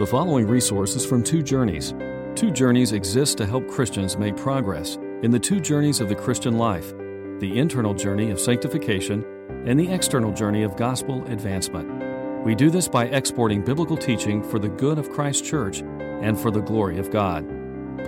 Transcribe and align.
The 0.00 0.06
following 0.06 0.46
resource 0.46 0.96
is 0.96 1.04
from 1.04 1.22
Two 1.22 1.42
Journeys. 1.42 1.92
Two 2.34 2.50
Journeys 2.50 2.92
exists 2.92 3.34
to 3.34 3.44
help 3.44 3.68
Christians 3.68 4.16
make 4.16 4.34
progress 4.34 4.96
in 5.22 5.30
the 5.30 5.38
two 5.38 5.60
journeys 5.60 6.00
of 6.00 6.08
the 6.08 6.14
Christian 6.14 6.56
life 6.56 6.94
the 7.38 7.58
internal 7.58 7.92
journey 7.92 8.30
of 8.30 8.40
sanctification 8.40 9.22
and 9.66 9.78
the 9.78 9.92
external 9.92 10.32
journey 10.32 10.62
of 10.62 10.74
gospel 10.76 11.22
advancement. 11.26 12.46
We 12.46 12.54
do 12.54 12.70
this 12.70 12.88
by 12.88 13.08
exporting 13.08 13.62
biblical 13.62 13.94
teaching 13.94 14.42
for 14.42 14.58
the 14.58 14.70
good 14.70 14.98
of 14.98 15.10
Christ's 15.10 15.46
church 15.46 15.82
and 15.82 16.40
for 16.40 16.50
the 16.50 16.62
glory 16.62 16.98
of 16.98 17.10
God. 17.10 17.46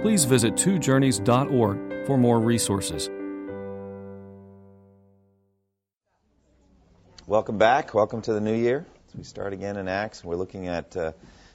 Please 0.00 0.24
visit 0.24 0.54
twojourneys.org 0.54 2.06
for 2.06 2.16
more 2.16 2.40
resources. 2.40 3.10
Welcome 7.26 7.58
back. 7.58 7.92
Welcome 7.92 8.22
to 8.22 8.32
the 8.32 8.40
new 8.40 8.56
year. 8.56 8.86
As 9.08 9.14
we 9.14 9.24
start 9.24 9.52
again 9.52 9.76
in 9.76 9.88
Acts, 9.88 10.24
we're 10.24 10.36
looking 10.36 10.68
at 10.68 10.96
uh, 10.96 11.12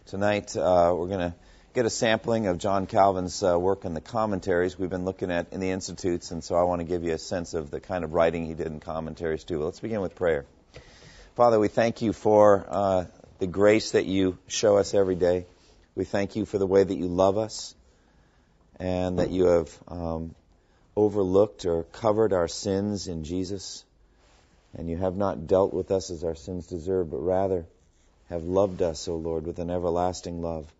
tonight, 0.07 0.55
uh, 0.55 0.93
we're 0.95 1.07
going 1.07 1.31
to 1.31 1.35
get 1.73 1.85
a 1.85 1.89
sampling 1.89 2.47
of 2.47 2.57
John 2.57 2.87
Calvin's 2.87 3.43
uh, 3.43 3.59
work 3.59 3.83
in 3.83 3.93
the 3.93 3.99
commentaries 3.99 4.79
we've 4.79 4.89
been 4.89 5.03
looking 5.03 5.29
at 5.29 5.51
in 5.51 5.59
the 5.59 5.69
Institutes, 5.71 6.31
and 6.31 6.41
so 6.41 6.55
I 6.55 6.63
want 6.63 6.79
to 6.79 6.85
give 6.85 7.03
you 7.03 7.11
a 7.11 7.17
sense 7.17 7.53
of 7.53 7.71
the 7.71 7.81
kind 7.81 8.05
of 8.05 8.13
writing 8.13 8.45
he 8.45 8.53
did 8.53 8.67
in 8.67 8.79
commentaries 8.79 9.43
too. 9.43 9.61
Let's 9.61 9.81
begin 9.81 9.99
with 9.99 10.15
prayer. 10.15 10.45
Father, 11.35 11.59
we 11.59 11.67
thank 11.67 12.01
you 12.01 12.13
for 12.13 12.65
uh, 12.69 13.05
the 13.39 13.47
grace 13.47 13.91
that 13.91 14.05
you 14.05 14.37
show 14.47 14.77
us 14.77 14.93
every 14.93 15.15
day. 15.15 15.45
We 15.93 16.05
thank 16.05 16.37
you 16.37 16.45
for 16.45 16.57
the 16.57 16.67
way 16.67 16.85
that 16.85 16.95
you 16.95 17.07
love 17.07 17.37
us 17.37 17.75
and 18.79 19.19
that 19.19 19.29
you 19.29 19.47
have 19.47 19.77
um, 19.89 20.35
overlooked 20.95 21.65
or 21.65 21.83
covered 21.83 22.31
our 22.31 22.47
sins 22.47 23.09
in 23.09 23.25
Jesus. 23.25 23.83
And 24.73 24.89
you 24.89 24.95
have 24.95 25.17
not 25.17 25.47
dealt 25.47 25.73
with 25.73 25.91
us 25.91 26.11
as 26.11 26.23
our 26.23 26.35
sins 26.35 26.67
deserve, 26.67 27.11
but 27.11 27.19
rather 27.19 27.65
have 28.29 28.43
loved 28.43 28.81
us, 28.81 29.07
O 29.07 29.15
Lord, 29.15 29.45
with 29.45 29.59
an 29.59 29.69
everlasting 29.69 30.41
love. 30.41 30.71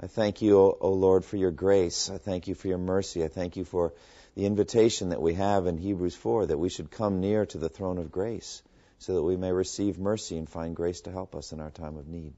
I 0.00 0.06
thank 0.06 0.42
you, 0.42 0.58
O 0.58 0.92
Lord, 0.92 1.24
for 1.24 1.36
your 1.36 1.50
grace. 1.50 2.08
I 2.10 2.18
thank 2.18 2.46
you 2.46 2.54
for 2.54 2.68
your 2.68 2.78
mercy. 2.78 3.24
I 3.24 3.28
thank 3.28 3.56
you 3.56 3.64
for 3.64 3.92
the 4.36 4.46
invitation 4.46 5.08
that 5.08 5.20
we 5.20 5.34
have 5.34 5.66
in 5.66 5.76
Hebrews 5.76 6.14
4 6.14 6.46
that 6.46 6.58
we 6.58 6.68
should 6.68 6.90
come 6.90 7.20
near 7.20 7.46
to 7.46 7.58
the 7.58 7.68
throne 7.68 7.98
of 7.98 8.12
grace 8.12 8.62
so 9.00 9.14
that 9.14 9.22
we 9.22 9.36
may 9.36 9.52
receive 9.52 9.98
mercy 9.98 10.38
and 10.38 10.48
find 10.48 10.76
grace 10.76 11.00
to 11.02 11.10
help 11.10 11.34
us 11.34 11.52
in 11.52 11.60
our 11.60 11.70
time 11.70 11.96
of 11.96 12.06
need. 12.06 12.32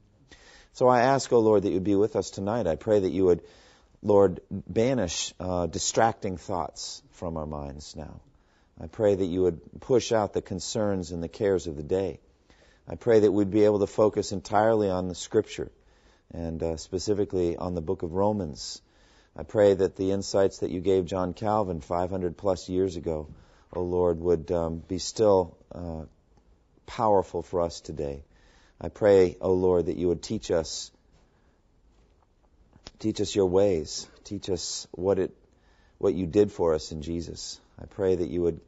So 0.73 0.87
I 0.87 1.01
ask, 1.01 1.31
O 1.33 1.39
Lord, 1.39 1.63
that 1.63 1.71
you 1.71 1.79
be 1.79 1.95
with 1.95 2.15
us 2.15 2.29
tonight. 2.29 2.65
I 2.65 2.75
pray 2.75 2.99
that 2.99 3.11
you 3.11 3.25
would, 3.25 3.41
Lord, 4.01 4.39
banish 4.49 5.33
uh, 5.39 5.67
distracting 5.67 6.37
thoughts 6.37 7.03
from 7.11 7.37
our 7.37 7.45
minds 7.45 7.95
now. 7.95 8.21
I 8.79 8.87
pray 8.87 9.13
that 9.13 9.25
you 9.25 9.43
would 9.43 9.59
push 9.81 10.11
out 10.11 10.33
the 10.33 10.41
concerns 10.41 11.11
and 11.11 11.21
the 11.21 11.29
cares 11.29 11.67
of 11.67 11.75
the 11.75 11.83
day. 11.83 12.19
I 12.87 12.95
pray 12.95 13.19
that 13.19 13.31
we'd 13.31 13.51
be 13.51 13.65
able 13.65 13.79
to 13.79 13.87
focus 13.87 14.31
entirely 14.31 14.89
on 14.89 15.07
the 15.07 15.15
Scripture 15.15 15.71
and 16.33 16.61
uh, 16.63 16.77
specifically 16.77 17.57
on 17.57 17.75
the 17.75 17.81
book 17.81 18.03
of 18.03 18.13
Romans. 18.13 18.81
I 19.35 19.43
pray 19.43 19.73
that 19.73 19.95
the 19.95 20.11
insights 20.11 20.59
that 20.59 20.71
you 20.71 20.81
gave 20.81 21.05
John 21.05 21.33
Calvin 21.33 21.81
500 21.81 22.37
plus 22.37 22.69
years 22.69 22.95
ago, 22.97 23.27
O 23.73 23.79
oh 23.79 23.83
Lord, 23.83 24.19
would 24.19 24.51
um, 24.51 24.79
be 24.79 24.97
still 24.97 25.57
uh, 25.73 26.03
powerful 26.85 27.41
for 27.41 27.61
us 27.61 27.81
today. 27.81 28.23
I 28.79 28.89
pray, 28.89 29.37
O 29.39 29.51
oh 29.51 29.53
Lord, 29.53 29.85
that 29.85 29.97
you 29.97 30.07
would 30.07 30.23
teach 30.23 30.51
us, 30.51 30.91
teach 32.99 33.21
us 33.21 33.35
your 33.35 33.45
ways, 33.45 34.07
teach 34.23 34.49
us 34.49 34.87
what 34.91 35.19
it, 35.19 35.31
what 35.97 36.13
you 36.13 36.25
did 36.25 36.51
for 36.51 36.73
us 36.73 36.91
in 36.91 37.01
Jesus. 37.01 37.59
I 37.79 37.85
pray 37.85 38.15
that 38.15 38.29
you 38.29 38.41
would 38.41 38.59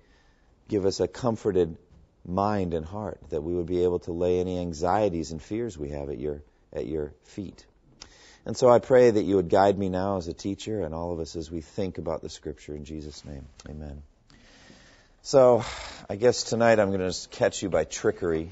give 0.69 0.85
us 0.85 0.99
a 0.99 1.07
comforted 1.07 1.77
mind 2.25 2.73
and 2.73 2.85
heart, 2.85 3.19
that 3.29 3.41
we 3.41 3.53
would 3.53 3.65
be 3.65 3.83
able 3.83 3.99
to 3.99 4.11
lay 4.11 4.39
any 4.39 4.59
anxieties 4.59 5.31
and 5.31 5.41
fears 5.41 5.77
we 5.77 5.89
have 5.89 6.09
at 6.09 6.19
your, 6.19 6.41
at 6.71 6.85
your 6.87 7.13
feet. 7.23 7.65
And 8.45 8.57
so 8.57 8.69
I 8.69 8.79
pray 8.79 9.09
that 9.09 9.23
you 9.23 9.37
would 9.37 9.49
guide 9.49 9.77
me 9.77 9.89
now 9.89 10.17
as 10.17 10.27
a 10.27 10.33
teacher 10.33 10.81
and 10.81 10.93
all 10.93 11.13
of 11.13 11.19
us 11.19 11.35
as 11.35 11.49
we 11.49 11.61
think 11.61 11.97
about 11.97 12.21
the 12.21 12.29
scripture 12.29 12.75
in 12.75 12.83
Jesus' 12.83 13.23
name. 13.23 13.45
Amen. 13.69 14.03
So 15.21 15.63
I 16.09 16.17
guess 16.17 16.43
tonight 16.43 16.79
I'm 16.79 16.91
going 16.91 17.09
to 17.09 17.29
catch 17.29 17.63
you 17.63 17.69
by 17.69 17.85
trickery. 17.85 18.49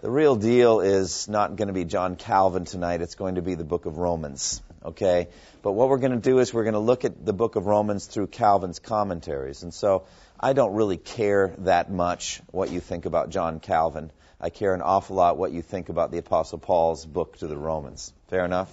The 0.00 0.10
real 0.10 0.34
deal 0.34 0.80
is 0.80 1.28
not 1.28 1.54
going 1.54 1.68
to 1.68 1.72
be 1.72 1.84
John 1.84 2.16
Calvin 2.16 2.64
tonight. 2.64 3.00
It's 3.00 3.14
going 3.14 3.36
to 3.36 3.42
be 3.42 3.54
the 3.54 3.64
book 3.64 3.86
of 3.86 3.98
Romans. 3.98 4.60
Okay? 4.84 5.28
But 5.62 5.72
what 5.72 5.88
we're 5.88 5.98
going 5.98 6.12
to 6.12 6.18
do 6.18 6.40
is 6.40 6.52
we're 6.52 6.64
going 6.64 6.74
to 6.74 6.80
look 6.80 7.04
at 7.04 7.24
the 7.24 7.32
book 7.32 7.54
of 7.54 7.66
Romans 7.66 8.06
through 8.06 8.26
Calvin's 8.26 8.80
commentaries. 8.80 9.62
And 9.62 9.72
so 9.72 10.06
I 10.44 10.52
don't 10.52 10.74
really 10.74 10.98
care 10.98 11.54
that 11.60 11.90
much 11.90 12.42
what 12.50 12.70
you 12.70 12.78
think 12.78 13.06
about 13.06 13.30
John 13.30 13.60
Calvin. 13.60 14.10
I 14.38 14.50
care 14.50 14.74
an 14.74 14.82
awful 14.82 15.16
lot 15.16 15.38
what 15.38 15.52
you 15.52 15.62
think 15.62 15.88
about 15.88 16.10
the 16.10 16.18
Apostle 16.18 16.58
Paul's 16.58 17.06
book 17.06 17.38
to 17.38 17.46
the 17.46 17.56
Romans. 17.56 18.12
Fair 18.28 18.44
enough? 18.44 18.70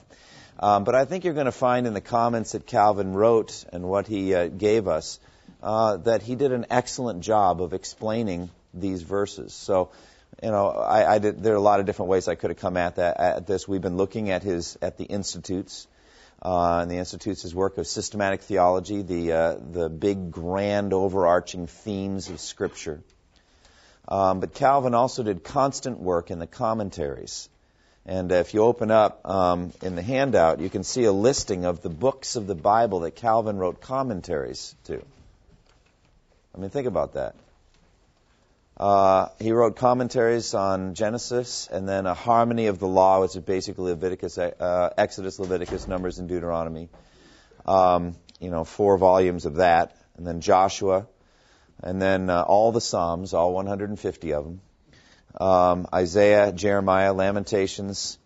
Um, 0.59 0.83
but 0.83 0.95
I 0.95 1.05
think 1.05 1.23
you're 1.23 1.33
going 1.33 1.45
to 1.45 1.53
find 1.53 1.87
in 1.87 1.93
the 1.93 2.01
comments 2.01 2.51
that 2.51 2.67
Calvin 2.67 3.13
wrote 3.13 3.63
and 3.71 3.85
what 3.85 4.05
he 4.05 4.35
uh, 4.35 4.49
gave 4.49 4.89
us 4.89 5.21
uh, 5.63 5.95
that 5.95 6.21
he 6.21 6.35
did 6.35 6.51
an 6.51 6.65
excellent 6.69 7.21
job 7.21 7.61
of 7.61 7.71
explaining 7.71 8.49
these 8.73 9.01
verses. 9.01 9.53
So, 9.53 9.91
you 10.43 10.51
know, 10.51 10.67
I, 10.71 11.13
I 11.13 11.19
did, 11.19 11.41
there 11.41 11.53
are 11.53 11.55
a 11.55 11.61
lot 11.61 11.79
of 11.79 11.85
different 11.85 12.09
ways 12.09 12.27
I 12.27 12.35
could 12.35 12.49
have 12.49 12.59
come 12.59 12.75
at 12.75 12.97
that. 12.97 13.17
At 13.17 13.47
this, 13.47 13.65
we've 13.65 13.79
been 13.79 13.95
looking 13.95 14.29
at 14.29 14.43
his 14.43 14.77
at 14.81 14.97
the 14.97 15.05
institutes 15.05 15.88
uh, 16.41 16.79
and 16.81 16.90
the 16.90 16.97
Institute's 16.97 17.44
his 17.44 17.53
work 17.53 17.78
of 17.78 17.85
systematic 17.85 18.41
theology, 18.41 19.02
the, 19.02 19.31
uh, 19.31 19.56
the 19.72 19.90
big, 19.90 20.31
grand, 20.31 20.94
overarching 20.94 21.68
themes 21.68 22.29
of 22.29 22.40
Scripture. 22.40 23.02
Um, 24.07 24.40
but 24.40 24.53
Calvin 24.53 24.96
also 24.96 25.24
did 25.24 25.44
constant 25.44 26.00
work 26.00 26.31
in 26.31 26.40
the 26.40 26.47
commentaries. 26.47 27.47
And 28.06 28.31
if 28.31 28.56
you 28.56 28.63
open 28.63 28.90
up 28.90 29.22
um, 29.30 29.72
in 29.84 29.96
the 29.96 30.01
handout, 30.01 30.59
you 30.59 30.69
can 30.69 30.84
see 30.84 31.03
a 31.03 31.12
listing 31.12 31.66
of 31.66 31.81
the 31.81 31.90
books 31.90 32.35
of 32.35 32.47
the 32.47 32.56
Bible 32.56 33.01
that 33.01 33.16
Calvin 33.16 33.57
wrote 33.57 33.80
commentaries 33.80 34.75
to. 34.85 35.03
I 36.56 36.57
mean, 36.57 36.72
think 36.72 36.88
about 36.88 37.13
that. 37.13 37.35
Uh, 38.81 39.30
he 39.40 39.52
wrote 39.52 39.75
commentaries 39.75 40.56
on 40.56 40.96
Genesis 40.96 41.69
and 41.72 41.88
then 41.88 42.08
a 42.08 42.16
harmony 42.16 42.66
of 42.66 42.80
the 42.80 42.88
law, 42.88 43.22
which 43.22 43.36
is 43.36 43.44
basically 43.44 43.92
Leviticus, 43.92 44.40
uh, 44.40 44.90
Exodus, 44.97 45.38
Leviticus, 45.38 45.88
Numbers, 45.88 46.18
and 46.18 46.28
Deuteronomy. 46.28 46.90
Um, 47.64 48.16
you 48.40 48.50
know, 48.50 48.64
four 48.64 48.97
volumes 48.97 49.46
of 49.46 49.58
that, 49.58 49.96
and 50.18 50.25
then 50.25 50.42
Joshua, 50.42 51.06
and 51.84 52.02
then 52.02 52.31
uh, 52.31 52.42
all 52.42 52.72
the 52.72 52.81
Psalms, 52.81 53.36
all 53.36 53.53
150 53.53 54.34
of 54.34 54.46
them. 54.46 54.62
Um, 55.40 55.86
Isaiah, 55.94 56.52
Jeremiah, 56.52 57.13
Lamentations, 57.13 58.18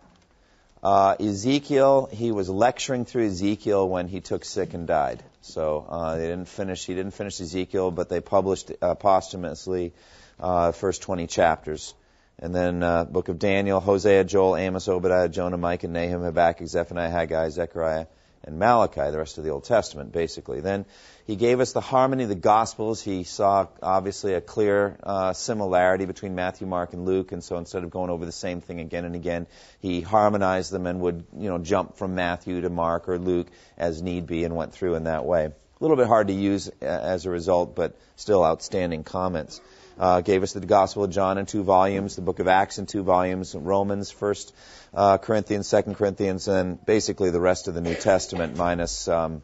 uh, 0.82 1.18
Ezekiel. 1.20 2.08
He 2.10 2.32
was 2.32 2.48
lecturing 2.48 3.04
through 3.04 3.26
Ezekiel 3.26 3.90
when 3.90 4.08
he 4.08 4.22
took 4.22 4.46
sick 4.46 4.74
and 4.74 4.88
died. 4.88 5.22
So 5.42 5.86
uh, 5.90 6.16
they 6.16 6.28
didn't 6.28 6.48
finish. 6.48 6.86
He 6.86 6.96
didn't 6.96 7.14
finish 7.14 7.42
Ezekiel, 7.42 7.92
but 7.92 8.08
they 8.08 8.22
published 8.22 8.72
posthumously 9.00 9.92
uh, 10.40 10.72
first 10.72 11.02
20 11.02 11.28
chapters. 11.28 11.94
And 12.38 12.54
then 12.54 12.84
uh, 12.84 13.06
book 13.06 13.30
of 13.30 13.40
Daniel, 13.40 13.80
Hosea, 13.80 14.26
Joel, 14.26 14.58
Amos, 14.58 14.90
Obadiah, 14.90 15.30
Jonah, 15.30 15.58
Micah, 15.58 15.88
and 15.88 15.94
Nahum, 15.94 16.22
Habakkuk, 16.22 16.68
Zephaniah, 16.68 17.10
Haggai, 17.10 17.50
Zechariah, 17.50 18.08
and 18.44 18.60
Malachi, 18.60 19.10
the 19.10 19.18
rest 19.18 19.38
of 19.38 19.44
the 19.44 19.50
Old 19.50 19.64
Testament, 19.64 20.12
basically. 20.12 20.60
Then 20.60 20.86
he 21.26 21.36
gave 21.36 21.60
us 21.60 21.72
the 21.72 21.82
harmony 21.82 22.24
of 22.24 22.30
the 22.30 22.36
Gospels. 22.36 23.02
He 23.02 23.24
saw, 23.24 23.68
obviously, 23.82 24.34
a 24.34 24.42
clear 24.42 24.98
uh, 25.02 25.34
similarity 25.34 26.06
between 26.06 26.36
Matthew, 26.36 26.68
Mark, 26.68 26.94
and 26.94 27.06
Luke, 27.06 27.32
and 27.32 27.44
so 27.44 27.58
instead 27.58 27.84
of 27.84 27.90
going 27.90 28.10
over 28.10 28.26
the 28.26 28.32
same 28.32 28.62
thing 28.62 28.80
again 28.80 29.06
and 29.06 29.16
again, 29.16 29.48
he 29.80 30.02
harmonized 30.02 30.72
them 30.72 30.86
and 30.86 31.00
would, 31.02 31.26
you 31.38 31.50
know, 31.50 31.58
jump 31.58 31.96
from 31.98 32.16
Matthew 32.16 32.62
to 32.62 32.70
Mark 32.70 33.10
or 33.10 33.18
Luke 33.18 33.48
as 33.78 34.02
need 34.02 34.28
be 34.28 34.44
and 34.44 34.56
went 34.56 34.74
through 34.74 34.96
in 34.96 35.06
that 35.06 35.26
way. 35.26 35.52
A 35.80 35.84
little 35.84 35.98
bit 35.98 36.08
hard 36.08 36.28
to 36.30 36.34
use 36.34 36.70
uh, 36.82 36.86
as 36.86 37.26
a 37.26 37.30
result, 37.30 37.76
but 37.76 37.98
still 38.16 38.46
outstanding 38.46 39.04
comments 39.04 39.60
uh, 40.00 40.22
gave 40.22 40.42
us 40.42 40.54
the 40.54 40.62
Gospel 40.62 41.04
of 41.04 41.12
John 41.12 41.38
in 41.38 41.46
two 41.46 41.64
volumes, 41.64 42.16
the 42.16 42.22
Book 42.22 42.40
of 42.40 42.48
Acts 42.48 42.78
in 42.80 42.86
two 42.86 43.04
volumes, 43.04 43.54
Romans, 43.56 44.10
First 44.10 44.54
uh, 44.94 45.18
Corinthians, 45.18 45.68
Second 45.68 45.96
Corinthians, 45.96 46.48
and 46.48 46.84
basically 46.86 47.30
the 47.30 47.42
rest 47.42 47.68
of 47.68 47.74
the 47.74 47.82
New 47.82 47.94
Testament 47.96 48.56
minus 48.56 49.08
um, 49.10 49.44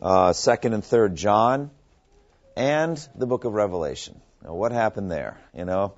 uh, 0.00 0.32
Second 0.32 0.74
and 0.74 0.84
Third 0.84 1.16
John, 1.16 1.70
and 2.56 2.96
the 3.16 3.26
Book 3.26 3.44
of 3.44 3.54
Revelation. 3.54 4.20
Now, 4.44 4.54
what 4.54 4.72
happened 4.72 5.10
there? 5.10 5.36
You 5.52 5.64
know, 5.64 5.94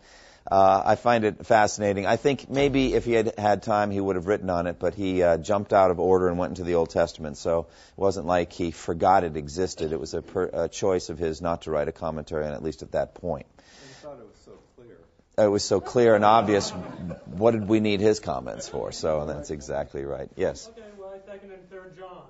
uh, 0.51 0.83
I 0.85 0.97
find 0.97 1.25
it 1.25 1.47
fascinating. 1.47 2.05
I 2.05 2.17
think 2.17 2.51
maybe 2.51 2.93
if 2.93 3.05
he 3.05 3.13
had 3.13 3.39
had 3.39 3.63
time, 3.63 3.91
he 3.91 4.01
would 4.01 4.17
have 4.17 4.27
written 4.27 4.51
on 4.51 4.67
it, 4.67 4.79
but 4.79 4.95
he 4.95 5.23
uh, 5.23 5.39
jumped 5.39 5.73
out 5.73 5.91
of 5.91 5.99
order 5.99 6.29
and 6.29 6.39
went 6.39 6.51
into 6.51 6.65
the 6.65 6.75
Old 6.75 6.91
Testament. 6.91 7.39
So 7.39 7.61
it 7.61 8.01
wasn't 8.01 8.27
like 8.27 8.53
he 8.53 8.71
forgot 8.71 9.25
it 9.25 9.37
existed. 9.37 9.93
It 9.93 10.01
was 10.01 10.13
a, 10.13 10.21
per, 10.21 10.51
a 10.53 10.69
choice 10.69 11.09
of 11.09 11.19
his 11.19 11.41
not 11.41 11.63
to 11.63 11.71
write 11.71 11.89
a 11.89 11.93
commentary 11.93 12.45
on 12.45 12.53
it, 12.53 12.57
at 12.57 12.63
least 12.63 12.83
at 12.83 12.93
that 12.93 13.15
point. 13.15 13.47
It 13.59 14.19
was 14.19 14.37
so 14.45 14.53
clear. 14.77 14.99
It 15.39 15.49
was 15.49 15.65
so 15.65 15.81
clear 15.81 16.15
and 16.15 16.25
obvious. 16.27 16.71
What 16.71 17.53
did 17.53 17.67
we 17.67 17.81
need 17.81 18.01
his 18.01 18.21
comments 18.21 18.69
for? 18.69 18.93
So 18.93 19.25
that's 19.25 19.51
exactly 19.51 20.05
right. 20.05 20.29
Yes. 20.37 20.69
Okay, 20.71 20.87
well, 20.99 21.19
second 21.27 21.53
and 21.53 21.71
third 21.71 21.97
John. 21.97 22.23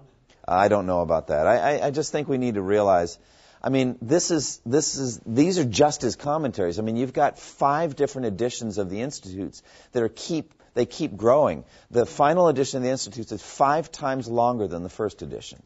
I 0.46 0.68
don't 0.68 0.86
know 0.86 1.00
about 1.00 1.28
that. 1.28 1.46
I, 1.46 1.78
I, 1.78 1.86
I 1.86 1.90
just 1.90 2.12
think 2.12 2.28
we 2.28 2.38
need 2.38 2.54
to 2.54 2.62
realize 2.62 3.18
I 3.64 3.70
mean, 3.70 3.96
this 4.02 4.30
is 4.30 4.60
this 4.66 4.96
is 4.96 5.18
these 5.24 5.58
are 5.58 5.64
just 5.64 6.02
his 6.02 6.16
commentaries. 6.16 6.78
I 6.78 6.82
mean, 6.82 6.96
you've 6.96 7.14
got 7.14 7.38
five 7.38 7.96
different 7.96 8.26
editions 8.26 8.76
of 8.76 8.90
the 8.90 9.00
Institutes 9.00 9.62
that 9.92 10.02
are 10.02 10.10
keep 10.10 10.52
they 10.74 10.84
keep 10.84 11.16
growing. 11.16 11.64
The 11.90 12.04
final 12.04 12.48
edition 12.48 12.76
of 12.76 12.82
the 12.82 12.90
Institutes 12.90 13.32
is 13.32 13.40
five 13.42 13.90
times 13.90 14.28
longer 14.28 14.68
than 14.68 14.82
the 14.82 14.90
first 14.90 15.22
edition. 15.22 15.62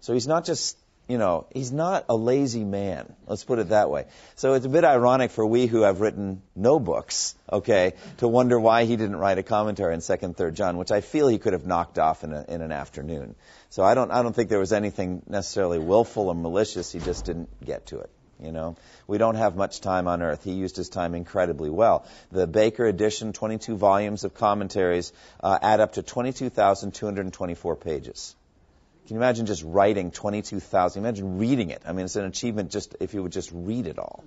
So 0.00 0.14
he's 0.14 0.26
not 0.26 0.44
just 0.44 0.76
you 1.08 1.18
know, 1.18 1.46
he's 1.52 1.72
not 1.72 2.06
a 2.08 2.16
lazy 2.16 2.64
man. 2.64 3.12
Let's 3.26 3.44
put 3.44 3.58
it 3.58 3.70
that 3.70 3.90
way. 3.90 4.06
So 4.36 4.54
it's 4.54 4.64
a 4.64 4.68
bit 4.68 4.84
ironic 4.84 5.30
for 5.30 5.44
we 5.44 5.66
who 5.66 5.82
have 5.82 6.00
written 6.00 6.42
no 6.54 6.78
books, 6.78 7.34
okay, 7.50 7.94
to 8.18 8.28
wonder 8.28 8.58
why 8.58 8.84
he 8.84 8.96
didn't 8.96 9.16
write 9.16 9.38
a 9.38 9.42
commentary 9.42 9.94
on 9.94 10.00
Second, 10.00 10.36
Third 10.36 10.54
John, 10.54 10.76
which 10.76 10.92
I 10.92 11.00
feel 11.00 11.28
he 11.28 11.38
could 11.38 11.52
have 11.52 11.66
knocked 11.66 11.98
off 11.98 12.24
in, 12.24 12.32
a, 12.32 12.44
in 12.48 12.62
an 12.62 12.72
afternoon. 12.72 13.34
So 13.70 13.82
I 13.82 13.94
don't, 13.94 14.10
I 14.10 14.22
don't 14.22 14.34
think 14.34 14.48
there 14.48 14.58
was 14.58 14.72
anything 14.72 15.22
necessarily 15.26 15.78
willful 15.78 16.28
or 16.28 16.34
malicious. 16.34 16.92
He 16.92 17.00
just 17.00 17.24
didn't 17.24 17.48
get 17.64 17.86
to 17.86 17.98
it. 17.98 18.10
You 18.40 18.50
know, 18.50 18.76
we 19.06 19.18
don't 19.18 19.36
have 19.36 19.54
much 19.54 19.80
time 19.80 20.08
on 20.08 20.20
earth. 20.20 20.42
He 20.42 20.52
used 20.52 20.76
his 20.76 20.88
time 20.88 21.14
incredibly 21.14 21.70
well. 21.70 22.06
The 22.32 22.46
Baker 22.46 22.84
edition, 22.86 23.32
22 23.32 23.76
volumes 23.76 24.24
of 24.24 24.34
commentaries, 24.34 25.12
uh, 25.40 25.58
add 25.62 25.80
up 25.80 25.92
to 25.92 26.02
22,224 26.02 27.76
pages. 27.76 28.34
Can 29.06 29.16
you 29.16 29.20
imagine 29.20 29.46
just 29.46 29.64
writing 29.64 30.10
22,000? 30.10 31.02
Imagine 31.02 31.38
reading 31.38 31.70
it. 31.70 31.82
I 31.86 31.92
mean, 31.92 32.04
it's 32.04 32.16
an 32.16 32.24
achievement 32.24 32.70
just 32.70 32.96
if 33.00 33.14
you 33.14 33.22
would 33.22 33.32
just 33.32 33.50
read 33.52 33.86
it 33.86 33.98
all. 33.98 34.24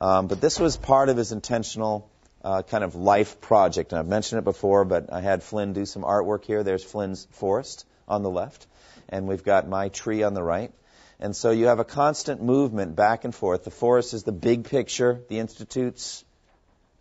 Um, 0.00 0.26
but 0.26 0.40
this 0.40 0.58
was 0.60 0.76
part 0.76 1.08
of 1.08 1.16
his 1.16 1.32
intentional 1.32 2.10
uh, 2.44 2.62
kind 2.62 2.84
of 2.84 2.94
life 2.94 3.40
project. 3.40 3.92
And 3.92 3.98
I've 3.98 4.06
mentioned 4.06 4.40
it 4.40 4.44
before, 4.44 4.84
but 4.84 5.12
I 5.12 5.20
had 5.20 5.42
Flynn 5.42 5.72
do 5.72 5.86
some 5.86 6.02
artwork 6.02 6.44
here. 6.44 6.62
There's 6.62 6.84
Flynn's 6.84 7.26
forest 7.30 7.86
on 8.08 8.22
the 8.22 8.30
left, 8.30 8.66
and 9.08 9.26
we've 9.26 9.44
got 9.44 9.68
my 9.68 9.88
tree 9.88 10.22
on 10.22 10.34
the 10.34 10.42
right. 10.42 10.72
And 11.20 11.36
so 11.36 11.50
you 11.50 11.66
have 11.66 11.78
a 11.78 11.84
constant 11.84 12.42
movement 12.42 12.96
back 12.96 13.24
and 13.24 13.34
forth. 13.34 13.64
The 13.64 13.70
forest 13.70 14.12
is 14.12 14.24
the 14.24 14.32
big 14.32 14.64
picture, 14.64 15.20
the 15.28 15.38
institutes, 15.38 16.24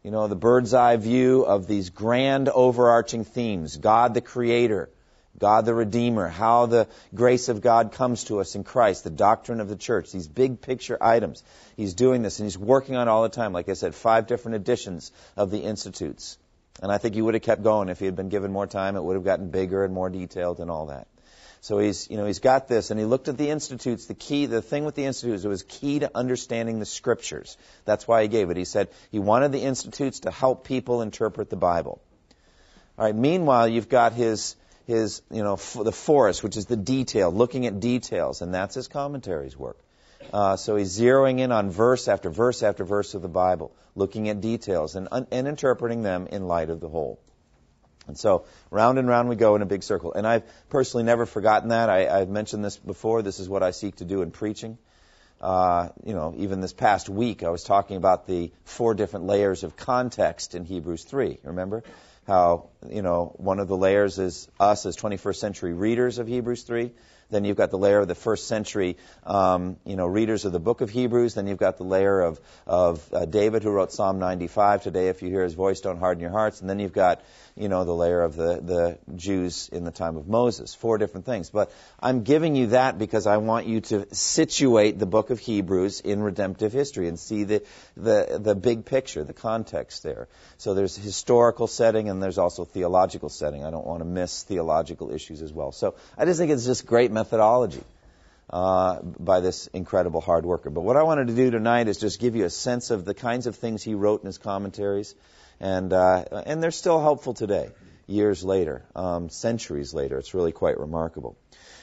you 0.03 0.11
know, 0.11 0.27
the 0.27 0.35
bird's 0.35 0.73
eye 0.73 0.97
view 0.97 1.43
of 1.43 1.67
these 1.67 1.89
grand 1.89 2.49
overarching 2.49 3.23
themes 3.23 3.77
God 3.77 4.13
the 4.13 4.21
Creator, 4.21 4.89
God 5.39 5.65
the 5.65 5.73
Redeemer, 5.73 6.27
how 6.27 6.65
the 6.67 6.87
grace 7.15 7.49
of 7.49 7.61
God 7.61 7.93
comes 7.93 8.25
to 8.25 8.39
us 8.39 8.55
in 8.55 8.63
Christ, 8.63 9.03
the 9.03 9.09
doctrine 9.09 9.59
of 9.59 9.69
the 9.69 9.75
church, 9.75 10.11
these 10.11 10.27
big 10.27 10.61
picture 10.61 10.97
items. 11.01 11.43
He's 11.77 11.93
doing 11.93 12.21
this 12.21 12.39
and 12.39 12.45
he's 12.45 12.57
working 12.57 12.95
on 12.95 13.07
all 13.07 13.23
the 13.23 13.29
time. 13.29 13.53
Like 13.53 13.69
I 13.69 13.73
said, 13.73 13.95
five 13.95 14.27
different 14.27 14.55
editions 14.55 15.11
of 15.35 15.49
the 15.49 15.59
Institutes. 15.59 16.37
And 16.81 16.91
I 16.91 16.97
think 16.97 17.15
he 17.15 17.21
would 17.21 17.33
have 17.33 17.43
kept 17.43 17.63
going 17.63 17.89
if 17.89 17.99
he 17.99 18.05
had 18.05 18.15
been 18.15 18.29
given 18.29 18.51
more 18.51 18.67
time. 18.67 18.95
It 18.95 19.03
would 19.03 19.15
have 19.15 19.23
gotten 19.23 19.49
bigger 19.49 19.83
and 19.83 19.93
more 19.93 20.09
detailed 20.09 20.59
and 20.59 20.71
all 20.71 20.87
that. 20.87 21.07
So 21.63 21.77
he's, 21.77 22.09
you 22.09 22.17
know, 22.17 22.25
he's 22.25 22.39
got 22.39 22.67
this, 22.67 22.89
and 22.89 22.99
he 22.99 23.05
looked 23.05 23.27
at 23.27 23.37
the 23.37 23.51
institutes. 23.51 24.07
The 24.07 24.15
key, 24.15 24.47
the 24.47 24.63
thing 24.63 24.83
with 24.83 24.95
the 24.95 25.05
institutes, 25.05 25.45
it 25.45 25.47
was 25.47 25.61
key 25.61 25.99
to 25.99 26.09
understanding 26.15 26.79
the 26.79 26.87
scriptures. 26.87 27.55
That's 27.85 28.07
why 28.07 28.23
he 28.23 28.27
gave 28.29 28.49
it. 28.49 28.57
He 28.57 28.65
said 28.65 28.89
he 29.11 29.19
wanted 29.19 29.51
the 29.51 29.61
institutes 29.61 30.21
to 30.21 30.31
help 30.31 30.65
people 30.65 31.03
interpret 31.03 31.51
the 31.51 31.55
Bible. 31.55 32.01
All 32.97 33.05
right. 33.05 33.15
Meanwhile, 33.15 33.67
you've 33.67 33.89
got 33.89 34.13
his 34.13 34.55
his, 34.87 35.21
you 35.31 35.43
know, 35.43 35.53
f- 35.53 35.77
the 35.83 35.91
forest, 35.91 36.43
which 36.43 36.57
is 36.57 36.65
the 36.65 36.77
detail, 36.77 37.31
looking 37.31 37.65
at 37.67 37.79
details, 37.79 38.41
and 38.41 38.53
that's 38.53 38.75
his 38.75 38.87
commentaries 38.87 39.57
work. 39.57 39.77
Uh, 40.33 40.55
so 40.55 40.75
he's 40.75 40.97
zeroing 40.97 41.39
in 41.39 41.51
on 41.51 41.69
verse 41.69 42.07
after 42.07 42.29
verse 42.29 42.63
after 42.63 42.83
verse 42.83 43.13
of 43.13 43.21
the 43.21 43.27
Bible, 43.27 43.71
looking 43.95 44.29
at 44.29 44.41
details 44.41 44.95
and, 44.95 45.07
and 45.11 45.47
interpreting 45.47 46.03
them 46.03 46.27
in 46.27 46.47
light 46.47 46.69
of 46.69 46.79
the 46.79 46.87
whole. 46.87 47.19
And 48.07 48.17
so 48.17 48.45
round 48.69 48.99
and 48.99 49.07
round 49.07 49.29
we 49.29 49.35
go 49.35 49.55
in 49.55 49.61
a 49.61 49.65
big 49.65 49.83
circle. 49.83 50.13
And 50.13 50.25
I've 50.25 50.43
personally 50.69 51.03
never 51.03 51.25
forgotten 51.25 51.69
that. 51.69 51.89
I, 51.89 52.07
I've 52.07 52.29
mentioned 52.29 52.63
this 52.63 52.77
before. 52.77 53.21
This 53.21 53.39
is 53.39 53.47
what 53.47 53.63
I 53.63 53.71
seek 53.71 53.97
to 53.97 54.05
do 54.05 54.21
in 54.21 54.31
preaching. 54.31 54.77
Uh, 55.39 55.89
you 56.05 56.13
know, 56.13 56.35
even 56.37 56.61
this 56.61 56.73
past 56.73 57.09
week 57.09 57.43
I 57.43 57.49
was 57.49 57.63
talking 57.63 57.97
about 57.97 58.27
the 58.27 58.51
four 58.63 58.93
different 58.93 59.25
layers 59.25 59.63
of 59.63 59.75
context 59.75 60.55
in 60.55 60.65
Hebrews 60.65 61.03
3. 61.03 61.39
Remember? 61.43 61.83
How, 62.27 62.69
you 62.89 63.01
know, 63.01 63.33
one 63.37 63.59
of 63.59 63.67
the 63.67 63.77
layers 63.77 64.19
is 64.19 64.47
us 64.59 64.85
as 64.85 64.95
21st 64.95 65.35
century 65.35 65.73
readers 65.73 66.19
of 66.19 66.27
Hebrews 66.27 66.63
3. 66.63 66.91
Then 67.31 67.45
you've 67.45 67.57
got 67.57 67.71
the 67.71 67.77
layer 67.77 67.99
of 67.99 68.09
the 68.09 68.15
first 68.15 68.47
century, 68.47 68.97
um, 69.25 69.77
you 69.85 69.95
know, 69.95 70.05
readers 70.05 70.43
of 70.43 70.51
the 70.51 70.59
book 70.59 70.81
of 70.81 70.89
Hebrews. 70.89 71.33
Then 71.33 71.47
you've 71.47 71.57
got 71.57 71.77
the 71.77 71.85
layer 71.85 72.21
of, 72.21 72.41
of 72.67 73.13
uh, 73.13 73.25
David 73.25 73.63
who 73.63 73.71
wrote 73.71 73.93
Psalm 73.93 74.19
95. 74.19 74.83
Today, 74.83 75.07
if 75.07 75.21
you 75.21 75.29
hear 75.29 75.43
his 75.43 75.53
voice, 75.53 75.79
don't 75.79 75.97
harden 75.97 76.21
your 76.21 76.31
hearts. 76.31 76.59
And 76.59 76.69
then 76.69 76.79
you've 76.79 76.93
got, 76.93 77.21
you 77.55 77.69
know, 77.69 77.83
the 77.83 77.93
layer 77.93 78.21
of 78.21 78.35
the, 78.35 78.61
the 78.61 79.15
Jews 79.15 79.69
in 79.71 79.83
the 79.83 79.91
time 79.91 80.17
of 80.17 80.27
Moses. 80.27 80.73
Four 80.73 80.97
different 80.97 81.25
things. 81.25 81.49
But 81.49 81.71
I'm 81.99 82.23
giving 82.23 82.55
you 82.55 82.67
that 82.67 82.97
because 82.97 83.27
I 83.27 83.37
want 83.37 83.67
you 83.67 83.81
to 83.81 84.07
situate 84.13 84.99
the 84.99 85.05
book 85.05 85.29
of 85.29 85.39
Hebrews 85.39 86.01
in 86.01 86.21
redemptive 86.21 86.73
history 86.73 87.07
and 87.07 87.19
see 87.19 87.43
the, 87.43 87.63
the, 87.97 88.39
the 88.41 88.55
big 88.55 88.85
picture, 88.85 89.23
the 89.23 89.33
context 89.33 90.03
there. 90.03 90.27
So 90.57 90.73
there's 90.73 90.95
historical 90.95 91.67
setting 91.67 92.09
and 92.09 92.21
there's 92.21 92.37
also 92.37 92.65
theological 92.65 93.29
setting. 93.29 93.65
I 93.65 93.71
don't 93.71 93.85
want 93.85 93.99
to 93.99 94.05
miss 94.05 94.43
theological 94.43 95.11
issues 95.11 95.41
as 95.41 95.51
well. 95.51 95.71
So 95.71 95.95
I 96.17 96.25
just 96.25 96.39
think 96.39 96.51
it's 96.51 96.65
just 96.65 96.85
great 96.85 97.11
methodology. 97.11 97.83
Uh, 98.49 99.01
by 99.01 99.39
this 99.39 99.67
incredible 99.67 100.19
hard 100.19 100.45
worker. 100.45 100.69
But 100.69 100.81
what 100.81 100.97
I 100.97 101.03
wanted 101.03 101.27
to 101.27 101.35
do 101.35 101.51
tonight 101.51 101.87
is 101.87 101.97
just 101.97 102.19
give 102.19 102.35
you 102.35 102.43
a 102.43 102.49
sense 102.49 102.91
of 102.91 103.05
the 103.05 103.13
kinds 103.13 103.47
of 103.47 103.55
things 103.55 103.81
he 103.81 103.93
wrote 103.93 104.23
in 104.23 104.25
his 104.25 104.37
commentaries, 104.37 105.15
and 105.61 105.93
uh, 105.93 106.25
and 106.45 106.61
they're 106.61 106.71
still 106.71 106.99
helpful 106.99 107.33
today, 107.33 107.69
years 108.07 108.43
later, 108.43 108.83
um, 108.95 109.29
centuries 109.29 109.93
later. 109.93 110.17
It's 110.17 110.33
really 110.33 110.51
quite 110.51 110.79
remarkable. 110.79 111.37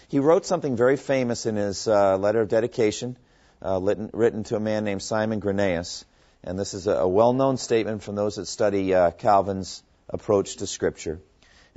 He 0.09 0.19
wrote 0.19 0.45
something 0.45 0.77
very 0.77 0.97
famous 0.97 1.47
in 1.47 1.55
his 1.57 1.87
uh, 1.87 2.19
letter 2.19 2.41
of 2.41 2.49
dedication, 2.49 3.17
uh, 3.63 3.79
written, 3.81 4.11
written, 4.13 4.43
to 4.45 4.57
a 4.57 4.61
man 4.61 4.85
named 4.85 5.03
Simon 5.03 5.41
Grynaeus, 5.41 6.05
and 6.43 6.59
this 6.59 6.75
is 6.75 6.89
a, 6.89 6.93
a 6.93 7.09
well-known 7.09 7.57
statement 7.57 8.03
from 8.03 8.17
those 8.17 8.37
that 8.37 8.47
study 8.47 8.95
uh, 8.95 9.13
Calvin's 9.13 9.83
approach 10.09 10.57
to 10.57 10.67
Scripture. 10.67 11.21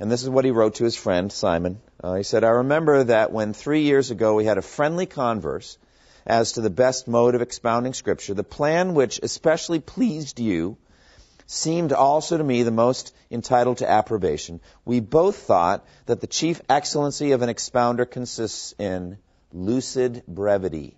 And 0.00 0.10
this 0.10 0.24
is 0.24 0.28
what 0.28 0.44
he 0.44 0.50
wrote 0.50 0.76
to 0.76 0.84
his 0.84 0.96
friend, 0.96 1.30
Simon. 1.30 1.80
Uh, 2.02 2.14
he 2.14 2.24
said, 2.24 2.42
I 2.42 2.48
remember 2.48 3.04
that 3.04 3.30
when 3.30 3.52
three 3.52 3.82
years 3.82 4.10
ago 4.10 4.34
we 4.34 4.44
had 4.44 4.58
a 4.58 4.62
friendly 4.62 5.06
converse 5.06 5.78
as 6.26 6.52
to 6.52 6.62
the 6.62 6.70
best 6.70 7.06
mode 7.06 7.36
of 7.36 7.42
expounding 7.42 7.94
Scripture, 7.94 8.34
the 8.34 8.42
plan 8.42 8.94
which 8.94 9.20
especially 9.22 9.78
pleased 9.78 10.40
you 10.40 10.78
seemed 11.52 11.92
also 11.92 12.38
to 12.38 12.44
me 12.44 12.62
the 12.62 12.70
most 12.70 13.14
entitled 13.30 13.78
to 13.78 13.90
approbation. 13.90 14.60
We 14.84 15.00
both 15.00 15.36
thought 15.36 15.84
that 16.06 16.20
the 16.20 16.26
chief 16.26 16.60
excellency 16.68 17.32
of 17.32 17.42
an 17.42 17.48
expounder 17.48 18.04
consists 18.04 18.74
in 18.78 19.18
lucid 19.52 20.22
brevity 20.26 20.96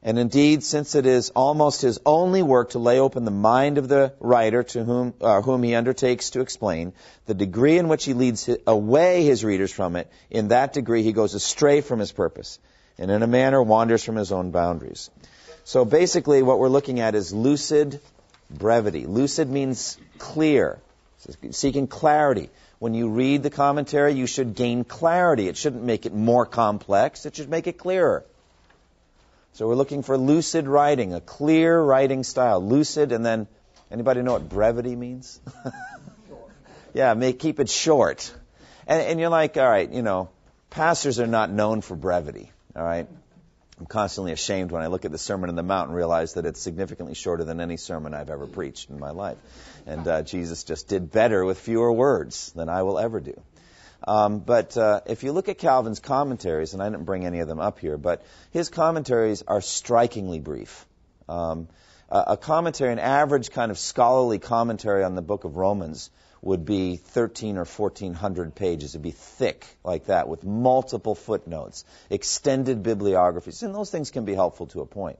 and 0.00 0.18
indeed, 0.18 0.62
since 0.62 0.94
it 0.94 1.06
is 1.06 1.30
almost 1.30 1.82
his 1.82 1.98
only 2.06 2.40
work 2.40 2.70
to 2.70 2.78
lay 2.78 3.00
open 3.00 3.24
the 3.24 3.32
mind 3.32 3.78
of 3.78 3.88
the 3.88 4.12
writer 4.20 4.62
to 4.62 4.84
whom, 4.84 5.14
uh, 5.20 5.42
whom 5.42 5.64
he 5.64 5.74
undertakes 5.74 6.30
to 6.30 6.40
explain, 6.40 6.92
the 7.26 7.34
degree 7.34 7.78
in 7.78 7.88
which 7.88 8.04
he 8.04 8.14
leads 8.14 8.44
his, 8.44 8.58
away 8.66 9.24
his 9.24 9.44
readers 9.44 9.72
from 9.72 9.96
it, 9.96 10.08
in 10.30 10.48
that 10.48 10.72
degree 10.72 11.02
he 11.02 11.12
goes 11.12 11.34
astray 11.34 11.80
from 11.80 11.98
his 11.98 12.12
purpose, 12.12 12.60
and 12.96 13.10
in 13.10 13.24
a 13.24 13.26
manner 13.26 13.60
wanders 13.60 14.04
from 14.04 14.14
his 14.14 14.30
own 14.30 14.52
boundaries. 14.52 15.10
So 15.64 15.84
basically, 15.84 16.42
what 16.42 16.60
we're 16.60 16.68
looking 16.68 17.00
at 17.00 17.16
is 17.16 17.32
lucid 17.32 18.00
brevity. 18.50 19.06
Lucid 19.06 19.48
means 19.48 19.98
clear, 20.18 20.78
seeking 21.50 21.86
clarity. 21.86 22.50
When 22.78 22.94
you 22.94 23.08
read 23.08 23.42
the 23.42 23.50
commentary, 23.50 24.14
you 24.14 24.26
should 24.26 24.54
gain 24.54 24.84
clarity. 24.84 25.48
It 25.48 25.56
shouldn't 25.56 25.82
make 25.82 26.06
it 26.06 26.14
more 26.14 26.46
complex, 26.46 27.26
it 27.26 27.36
should 27.36 27.48
make 27.48 27.66
it 27.66 27.78
clearer. 27.78 28.24
So 29.54 29.66
we're 29.66 29.74
looking 29.74 30.02
for 30.04 30.16
lucid 30.16 30.68
writing, 30.68 31.14
a 31.14 31.20
clear 31.20 31.80
writing 31.80 32.22
style. 32.22 32.64
Lucid, 32.64 33.10
and 33.10 33.26
then 33.26 33.48
anybody 33.90 34.22
know 34.22 34.34
what 34.34 34.48
brevity 34.48 34.94
means? 34.94 35.40
yeah, 36.94 37.14
make 37.14 37.40
keep 37.40 37.58
it 37.58 37.68
short. 37.68 38.32
And, 38.86 39.02
and 39.02 39.20
you're 39.20 39.30
like, 39.30 39.56
all 39.56 39.68
right, 39.68 39.90
you 39.90 40.02
know, 40.02 40.28
pastors 40.70 41.18
are 41.18 41.26
not 41.26 41.50
known 41.50 41.80
for 41.80 41.96
brevity. 41.96 42.52
All 42.76 42.84
right. 42.84 43.08
I'm 43.78 43.86
constantly 43.86 44.32
ashamed 44.32 44.72
when 44.72 44.82
I 44.82 44.88
look 44.88 45.04
at 45.04 45.12
the 45.12 45.18
Sermon 45.18 45.50
on 45.50 45.54
the 45.54 45.62
Mount 45.62 45.88
and 45.88 45.96
realize 45.96 46.34
that 46.34 46.46
it's 46.46 46.60
significantly 46.60 47.14
shorter 47.14 47.44
than 47.44 47.60
any 47.60 47.76
sermon 47.76 48.12
I've 48.12 48.28
ever 48.28 48.46
preached 48.46 48.90
in 48.90 48.98
my 48.98 49.10
life. 49.10 49.38
And 49.86 50.06
uh, 50.08 50.22
Jesus 50.22 50.64
just 50.64 50.88
did 50.88 51.12
better 51.12 51.44
with 51.44 51.60
fewer 51.60 51.92
words 51.92 52.50
than 52.56 52.68
I 52.68 52.82
will 52.82 52.98
ever 52.98 53.20
do. 53.20 53.40
Um, 54.06 54.40
but 54.40 54.76
uh, 54.76 55.02
if 55.06 55.22
you 55.22 55.30
look 55.30 55.48
at 55.48 55.58
Calvin's 55.58 56.00
commentaries, 56.00 56.74
and 56.74 56.82
I 56.82 56.88
didn't 56.88 57.04
bring 57.04 57.24
any 57.24 57.38
of 57.38 57.46
them 57.46 57.60
up 57.60 57.78
here, 57.78 57.96
but 57.96 58.24
his 58.50 58.68
commentaries 58.68 59.44
are 59.46 59.60
strikingly 59.60 60.40
brief. 60.40 60.84
Um, 61.28 61.68
a, 62.10 62.24
a 62.28 62.36
commentary, 62.36 62.92
an 62.92 62.98
average 62.98 63.50
kind 63.50 63.70
of 63.70 63.78
scholarly 63.78 64.40
commentary 64.40 65.04
on 65.04 65.14
the 65.14 65.22
book 65.22 65.44
of 65.44 65.56
Romans, 65.56 66.10
would 66.42 66.64
be 66.64 66.96
13 66.96 67.56
or 67.56 67.64
1400 67.64 68.54
pages. 68.54 68.92
It'd 68.92 69.02
be 69.02 69.10
thick 69.10 69.66
like 69.84 70.06
that 70.06 70.28
with 70.28 70.44
multiple 70.44 71.14
footnotes, 71.14 71.84
extended 72.10 72.82
bibliographies, 72.82 73.62
and 73.62 73.74
those 73.74 73.90
things 73.90 74.10
can 74.10 74.24
be 74.24 74.34
helpful 74.34 74.66
to 74.68 74.80
a 74.80 74.86
point. 74.86 75.18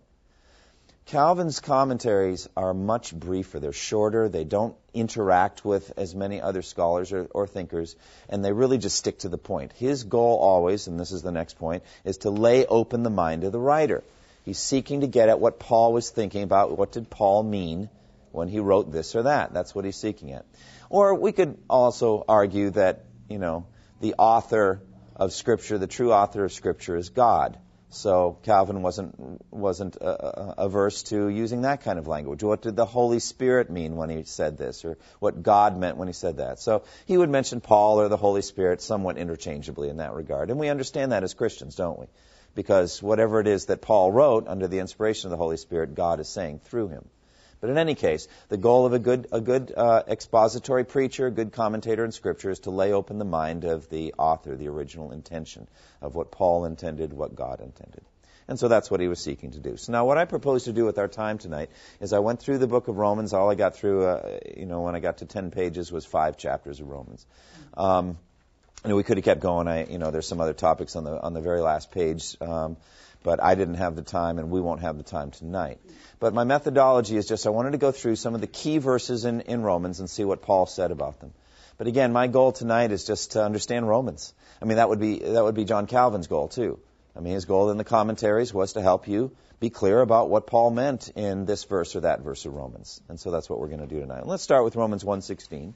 Calvin's 1.08 1.60
commentaries 1.60 2.50
are 2.54 2.75
much 2.75 3.14
briefer. 3.14 3.58
They're 3.58 3.72
shorter. 3.72 4.28
They 4.28 4.44
don't 4.44 4.76
interact 4.92 5.64
with 5.64 5.90
as 5.96 6.14
many 6.14 6.38
other 6.38 6.60
scholars 6.60 7.14
or, 7.14 7.26
or, 7.30 7.46
thinkers, 7.46 7.96
and 8.28 8.44
they 8.44 8.52
really 8.52 8.76
just 8.76 8.98
stick 8.98 9.20
to 9.20 9.30
the 9.30 9.38
point. 9.38 9.72
His 9.72 10.04
goal 10.04 10.37
always, 10.37 10.87
and 10.87 11.00
this 11.00 11.10
is 11.10 11.22
the 11.22 11.32
next 11.32 11.58
point, 11.58 11.82
is 12.04 12.18
to 12.18 12.30
lay 12.30 12.66
open 12.66 13.04
the 13.04 13.10
mind 13.10 13.44
of 13.44 13.52
the 13.52 13.58
writer. 13.58 14.04
He's 14.44 14.58
seeking 14.58 15.00
to 15.00 15.06
get 15.06 15.30
at 15.30 15.40
what 15.40 15.58
Paul 15.58 15.94
was 15.94 16.10
thinking 16.10 16.42
about. 16.42 16.76
What 16.76 16.92
did 16.92 17.08
Paul 17.08 17.42
mean 17.42 17.88
when 18.32 18.48
he 18.48 18.60
wrote 18.60 18.92
this 18.92 19.16
or 19.16 19.22
that? 19.22 19.54
That's 19.54 19.75
what 19.75 19.87
he's 19.87 19.96
seeking 19.96 20.32
at. 20.32 20.44
Or 20.90 21.14
we 21.14 21.33
could 21.33 21.59
also 21.68 22.25
argue 22.28 22.71
that, 22.71 23.04
you 23.28 23.38
know, 23.38 23.66
the 24.00 24.14
author 24.18 24.83
of 25.16 25.33
Scripture, 25.33 25.78
the 25.78 25.87
true 25.87 26.12
author 26.12 26.45
of 26.45 26.52
Scripture 26.52 26.97
is 26.97 27.11
God. 27.11 27.59
So 27.90 28.38
Calvin 28.42 28.83
wasn't 28.83 29.40
wasn't 29.50 29.97
uh, 30.00 30.04
uh, 30.04 30.54
averse 30.59 31.04
to 31.04 31.28
using 31.28 31.62
that 31.62 31.83
kind 31.83 31.99
of 31.99 32.07
language. 32.07 32.42
What 32.42 32.61
did 32.61 32.76
the 32.76 32.85
Holy 32.85 33.18
Spirit 33.18 33.71
mean 33.71 33.97
when 33.97 34.11
he 34.11 34.25
said 34.25 34.59
this, 34.59 34.85
or 34.85 34.99
what 35.21 35.42
God 35.42 35.78
meant 35.78 35.97
when 35.97 36.07
he 36.07 36.12
said 36.12 36.37
that? 36.37 36.61
So 36.61 36.85
he 37.07 37.16
would 37.16 37.30
mention 37.30 37.62
Paul 37.62 38.00
or 38.00 38.09
the 38.09 38.18
Holy 38.18 38.42
Spirit 38.42 38.83
somewhat 38.83 39.16
interchangeably 39.16 39.88
in 39.88 39.97
that 39.99 40.12
regard, 40.12 40.50
and 40.50 40.61
we 40.61 40.68
understand 40.68 41.12
that 41.12 41.25
as 41.25 41.33
Christians, 41.33 41.76
don't 41.76 41.99
we? 41.99 42.07
Because 42.54 43.02
whatever 43.02 43.40
it 43.40 43.47
is 43.47 43.66
that 43.66 43.80
Paul 43.80 44.12
wrote 44.12 44.49
under 44.49 44.68
the 44.68 44.80
inspiration 44.80 45.28
of 45.28 45.30
the 45.30 45.42
Holy 45.42 45.57
Spirit, 45.57 45.95
God 45.95 46.21
is 46.21 46.28
saying 46.28 46.61
through 46.64 46.88
him. 46.88 47.09
But 47.60 47.70
in 47.70 47.78
any 47.78 47.94
case, 47.94 48.28
the 48.48 48.56
goal 48.56 48.86
of 48.86 48.92
a 48.92 48.98
good, 48.98 49.26
a 49.32 49.40
good 49.40 49.72
uh, 49.76 50.02
expository 50.06 50.84
preacher, 50.84 51.26
a 51.26 51.30
good 51.30 51.52
commentator 51.52 52.04
in 52.04 52.12
Scripture, 52.12 52.50
is 52.50 52.60
to 52.60 52.70
lay 52.70 52.92
open 52.92 53.18
the 53.18 53.24
mind 53.24 53.64
of 53.64 53.88
the 53.88 54.14
author, 54.18 54.54
the 54.54 54.68
original 54.68 55.10
intention 55.12 55.66
of 56.00 56.14
what 56.14 56.30
Paul 56.30 56.64
intended, 56.64 57.12
what 57.12 57.34
God 57.34 57.60
intended. 57.60 58.04
And 58.46 58.58
so 58.58 58.68
that's 58.68 58.90
what 58.90 59.00
he 59.00 59.08
was 59.08 59.20
seeking 59.20 59.50
to 59.50 59.58
do. 59.58 59.76
So 59.76 59.92
now, 59.92 60.06
what 60.06 60.16
I 60.16 60.24
propose 60.24 60.64
to 60.64 60.72
do 60.72 60.86
with 60.86 60.98
our 60.98 61.08
time 61.08 61.36
tonight 61.36 61.68
is 62.00 62.14
I 62.14 62.20
went 62.20 62.40
through 62.40 62.58
the 62.58 62.66
book 62.66 62.88
of 62.88 62.96
Romans. 62.96 63.34
All 63.34 63.50
I 63.50 63.54
got 63.54 63.76
through, 63.76 64.06
uh, 64.06 64.38
you 64.56 64.64
know, 64.64 64.80
when 64.80 64.94
I 64.94 65.00
got 65.00 65.18
to 65.18 65.26
ten 65.26 65.50
pages, 65.50 65.92
was 65.92 66.06
five 66.06 66.38
chapters 66.38 66.80
of 66.80 66.88
Romans. 66.88 67.26
Um, 67.76 68.16
and 68.84 68.96
we 68.96 69.02
could 69.02 69.18
have 69.18 69.24
kept 69.24 69.40
going. 69.40 69.68
I, 69.68 69.84
you 69.84 69.98
know, 69.98 70.10
there's 70.10 70.26
some 70.26 70.40
other 70.40 70.54
topics 70.54 70.96
on 70.96 71.04
the 71.04 71.20
on 71.20 71.34
the 71.34 71.42
very 71.42 71.60
last 71.60 71.90
page. 71.90 72.36
Um, 72.40 72.78
but 73.22 73.42
I 73.42 73.54
didn't 73.54 73.75
have 73.75 73.96
the 73.96 74.02
time, 74.02 74.38
and 74.38 74.50
we 74.50 74.60
won't 74.60 74.80
have 74.80 74.96
the 74.96 75.02
time 75.02 75.30
tonight. 75.30 75.78
But 76.20 76.34
my 76.34 76.44
methodology 76.44 77.16
is 77.16 77.26
just 77.26 77.46
I 77.46 77.50
wanted 77.50 77.72
to 77.72 77.78
go 77.78 77.92
through 77.92 78.16
some 78.16 78.34
of 78.34 78.40
the 78.40 78.46
key 78.46 78.78
verses 78.78 79.25
in, 79.25 79.42
in 79.42 79.62
Romans 79.62 80.00
and 80.00 80.08
see 80.08 80.25
what 80.25 80.42
Paul 80.42 80.66
said 80.66 80.90
about 80.90 81.20
them. 81.20 81.32
But 81.78 81.87
again, 81.87 82.12
my 82.12 82.26
goal 82.26 82.52
tonight 82.52 82.90
is 82.90 83.04
just 83.04 83.32
to 83.32 83.44
understand 83.44 83.88
Romans. 83.88 84.34
I 84.60 84.64
mean, 84.64 84.78
that 84.78 84.88
would 84.88 84.98
be 84.98 85.18
that 85.20 85.44
would 85.44 85.54
be 85.54 85.64
John 85.64 85.87
Calvin's 85.87 86.26
goal 86.26 86.48
too. 86.48 86.80
I 87.16 87.20
mean, 87.20 87.34
his 87.34 87.44
goal 87.44 87.70
in 87.70 87.78
the 87.78 87.84
commentaries 87.84 88.52
was 88.52 88.72
to 88.75 88.82
help 88.82 89.08
you 89.08 89.32
be 89.60 89.70
clear 89.70 90.00
about 90.00 90.28
what 90.28 90.46
Paul 90.46 90.70
meant 90.70 91.10
in 91.16 91.46
this 91.46 91.64
verse 91.64 91.96
or 91.96 92.00
that 92.00 92.20
verse 92.20 92.44
of 92.46 92.54
Romans. 92.54 93.00
And 93.08 93.18
so 93.18 93.30
that's 93.30 93.48
what 93.48 93.58
we're 93.58 93.68
going 93.68 93.80
to 93.80 93.87
do 93.87 94.00
tonight. 94.00 94.26
Let's 94.26 94.42
start 94.42 94.64
with 94.64 94.76
Romans 94.76 95.04
1:16, 95.04 95.75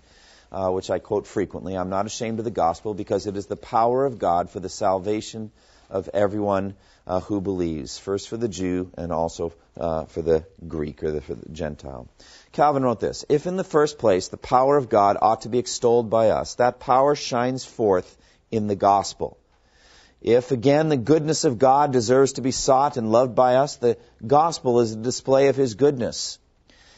uh, 0.51 0.71
which 0.71 0.91
I 0.91 0.99
quote 0.99 1.27
frequently. 1.27 1.77
I'm 1.77 1.91
not 1.91 2.07
ashamed 2.07 2.41
of 2.41 2.45
the 2.45 2.51
gospel 2.51 2.95
because 2.95 3.27
it 3.27 3.37
is 3.37 3.47
the 3.47 3.57
power 3.57 4.05
of 4.05 4.19
God 4.19 4.51
for 4.51 4.59
the 4.59 4.69
salvation 4.69 5.53
of 5.93 6.09
everyone 6.13 6.75
uh, 7.07 7.21
who 7.21 7.41
believes, 7.41 7.99
first 7.99 8.29
for 8.29 8.37
the 8.37 8.49
Jew 8.49 8.91
and 8.97 9.13
also 9.13 9.53
uh, 9.77 10.07
for 10.07 10.23
the 10.23 10.45
Greek 10.67 11.03
or 11.03 11.13
the, 11.13 11.21
for 11.21 11.35
the 11.35 11.49
Gentile. 11.51 12.09
Calvin 12.53 12.83
wrote 12.83 13.01
this 13.01 13.25
If 13.29 13.47
in 13.47 13.57
the 13.57 13.65
first 13.65 13.99
place 13.99 14.29
the 14.29 14.37
power 14.37 14.77
of 14.77 14.89
God 14.89 15.17
ought 15.21 15.43
to 15.43 15.49
be 15.49 15.59
extolled 15.59 16.11
by 16.11 16.31
us, 16.31 16.55
that 16.57 16.81
power 16.81 17.15
shines 17.15 17.65
forth 17.65 18.17
in 18.51 18.67
the 18.67 18.77
gospel. 18.77 19.37
If 20.21 20.53
again 20.53 20.89
the 20.89 20.97
goodness 20.97 21.45
of 21.45 21.59
God 21.59 21.93
deserves 21.93 22.35
to 22.35 22.43
be 22.43 22.53
sought 22.53 22.97
and 22.97 23.11
loved 23.11 23.35
by 23.35 23.57
us, 23.57 23.77
the 23.77 23.99
gospel 24.25 24.81
is 24.81 24.93
a 24.93 24.97
display 24.97 25.49
of 25.49 25.57
his 25.57 25.75
goodness. 25.75 26.39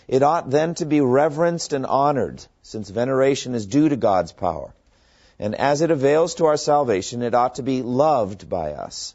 It 0.06 0.22
ought 0.22 0.50
then 0.50 0.74
to 0.74 0.84
be 0.84 1.00
reverenced 1.00 1.72
and 1.72 1.86
honored, 1.86 2.44
since 2.62 2.90
veneration 2.90 3.54
is 3.54 3.64
due 3.64 3.88
to 3.88 3.96
God's 3.96 4.32
power. 4.32 4.74
And 5.44 5.54
as 5.54 5.82
it 5.82 5.90
avails 5.90 6.36
to 6.36 6.46
our 6.46 6.56
salvation, 6.56 7.20
it 7.20 7.34
ought 7.34 7.56
to 7.56 7.62
be 7.62 7.82
loved 7.82 8.48
by 8.48 8.72
us. 8.72 9.14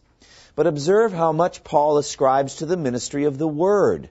But 0.55 0.67
observe 0.67 1.11
how 1.11 1.31
much 1.31 1.63
Paul 1.63 1.97
ascribes 1.97 2.57
to 2.57 2.67
the 2.67 2.77
ministry 2.77 3.23
of 3.23 3.39
the 3.39 3.47
Word 3.47 4.09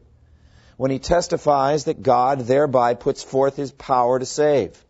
when 0.77 0.91
he 0.91 0.99
testifies 0.99 1.85
that 1.85 2.03
God 2.03 2.41
thereby 2.41 2.95
puts 2.95 3.23
forth 3.23 3.55
his 3.55 3.71
power 3.71 4.19
to 4.19 4.27
save. 4.27 4.85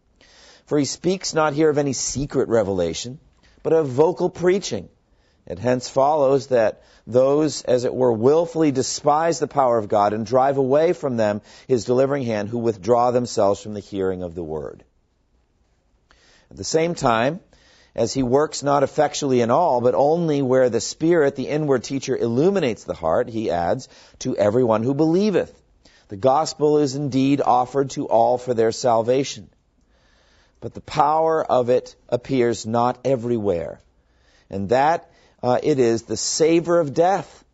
For 0.64 0.78
he 0.78 0.86
speaks 0.86 1.34
not 1.34 1.52
here 1.52 1.68
of 1.68 1.76
any 1.76 1.92
secret 1.92 2.48
revelation, 2.48 3.18
but 3.62 3.74
of 3.74 3.88
vocal 3.88 4.30
preaching. 4.30 4.88
It 5.44 5.58
hence 5.58 5.86
follows 5.86 6.46
that 6.46 6.80
those, 7.06 7.60
as 7.60 7.84
it 7.84 7.94
were, 7.94 8.10
willfully 8.10 8.70
despise 8.70 9.38
the 9.38 9.46
power 9.46 9.76
of 9.76 9.88
God 9.88 10.14
and 10.14 10.24
drive 10.24 10.56
away 10.56 10.94
from 10.94 11.18
them 11.18 11.42
his 11.66 11.84
delivering 11.84 12.22
hand, 12.22 12.48
who 12.48 12.56
withdraw 12.56 13.10
themselves 13.10 13.60
from 13.60 13.74
the 13.74 13.80
hearing 13.80 14.22
of 14.22 14.34
the 14.34 14.42
word. 14.42 14.82
At 16.50 16.56
the 16.56 16.64
same 16.64 16.94
time, 16.94 17.40
as 17.94 18.14
he 18.14 18.22
works 18.22 18.62
not 18.62 18.82
effectually 18.82 19.40
in 19.40 19.50
all, 19.50 19.80
but 19.80 19.94
only 19.94 20.40
where 20.40 20.70
the 20.70 20.80
Spirit, 20.80 21.36
the 21.36 21.48
inward 21.48 21.84
teacher, 21.84 22.16
illuminates 22.16 22.84
the 22.84 22.94
heart, 22.94 23.28
he 23.28 23.50
adds, 23.50 23.88
to 24.20 24.36
everyone 24.36 24.82
who 24.82 24.94
believeth. 24.94 25.52
The 26.08 26.16
gospel 26.16 26.78
is 26.78 26.94
indeed 26.94 27.40
offered 27.40 27.90
to 27.90 28.06
all 28.06 28.38
for 28.38 28.54
their 28.54 28.72
salvation. 28.72 29.50
But 30.60 30.74
the 30.74 30.80
power 30.80 31.44
of 31.44 31.70
it 31.70 31.96
appears 32.08 32.66
not 32.66 32.98
everywhere. 33.04 33.80
And 34.48 34.70
that 34.70 35.10
uh, 35.42 35.58
it 35.62 35.78
is 35.78 36.02
the 36.02 36.16
savor 36.16 36.80
of 36.80 36.94
death 36.94 37.44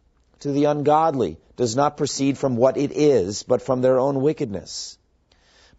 to 0.41 0.53
the 0.53 0.67
ungodly 0.67 1.39
does 1.57 1.75
not 1.75 1.97
proceed 1.97 2.39
from 2.39 2.57
what 2.57 2.77
it 2.77 2.93
is, 2.93 3.43
but 3.43 3.63
from 3.63 3.83
their 3.83 3.99
own 3.99 4.21
wickedness. 4.21 4.99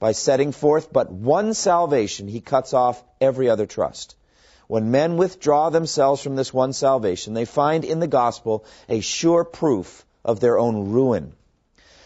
By 0.06 0.12
setting 0.12 0.52
forth 0.52 0.94
but 0.94 1.12
one 1.12 1.56
salvation, 1.56 2.28
he 2.28 2.40
cuts 2.40 2.76
off 2.76 3.04
every 3.20 3.50
other 3.50 3.66
trust. 3.66 4.16
When 4.68 4.92
men 4.92 5.18
withdraw 5.18 5.72
themselves 5.72 6.22
from 6.22 6.36
this 6.36 6.54
one 6.54 6.74
salvation, 6.74 7.34
they 7.34 7.46
find 7.46 7.84
in 7.84 8.00
the 8.00 8.06
gospel 8.06 8.66
a 8.88 9.00
sure 9.00 9.44
proof 9.44 10.06
of 10.24 10.40
their 10.40 10.60
own 10.60 10.92
ruin. 10.92 11.34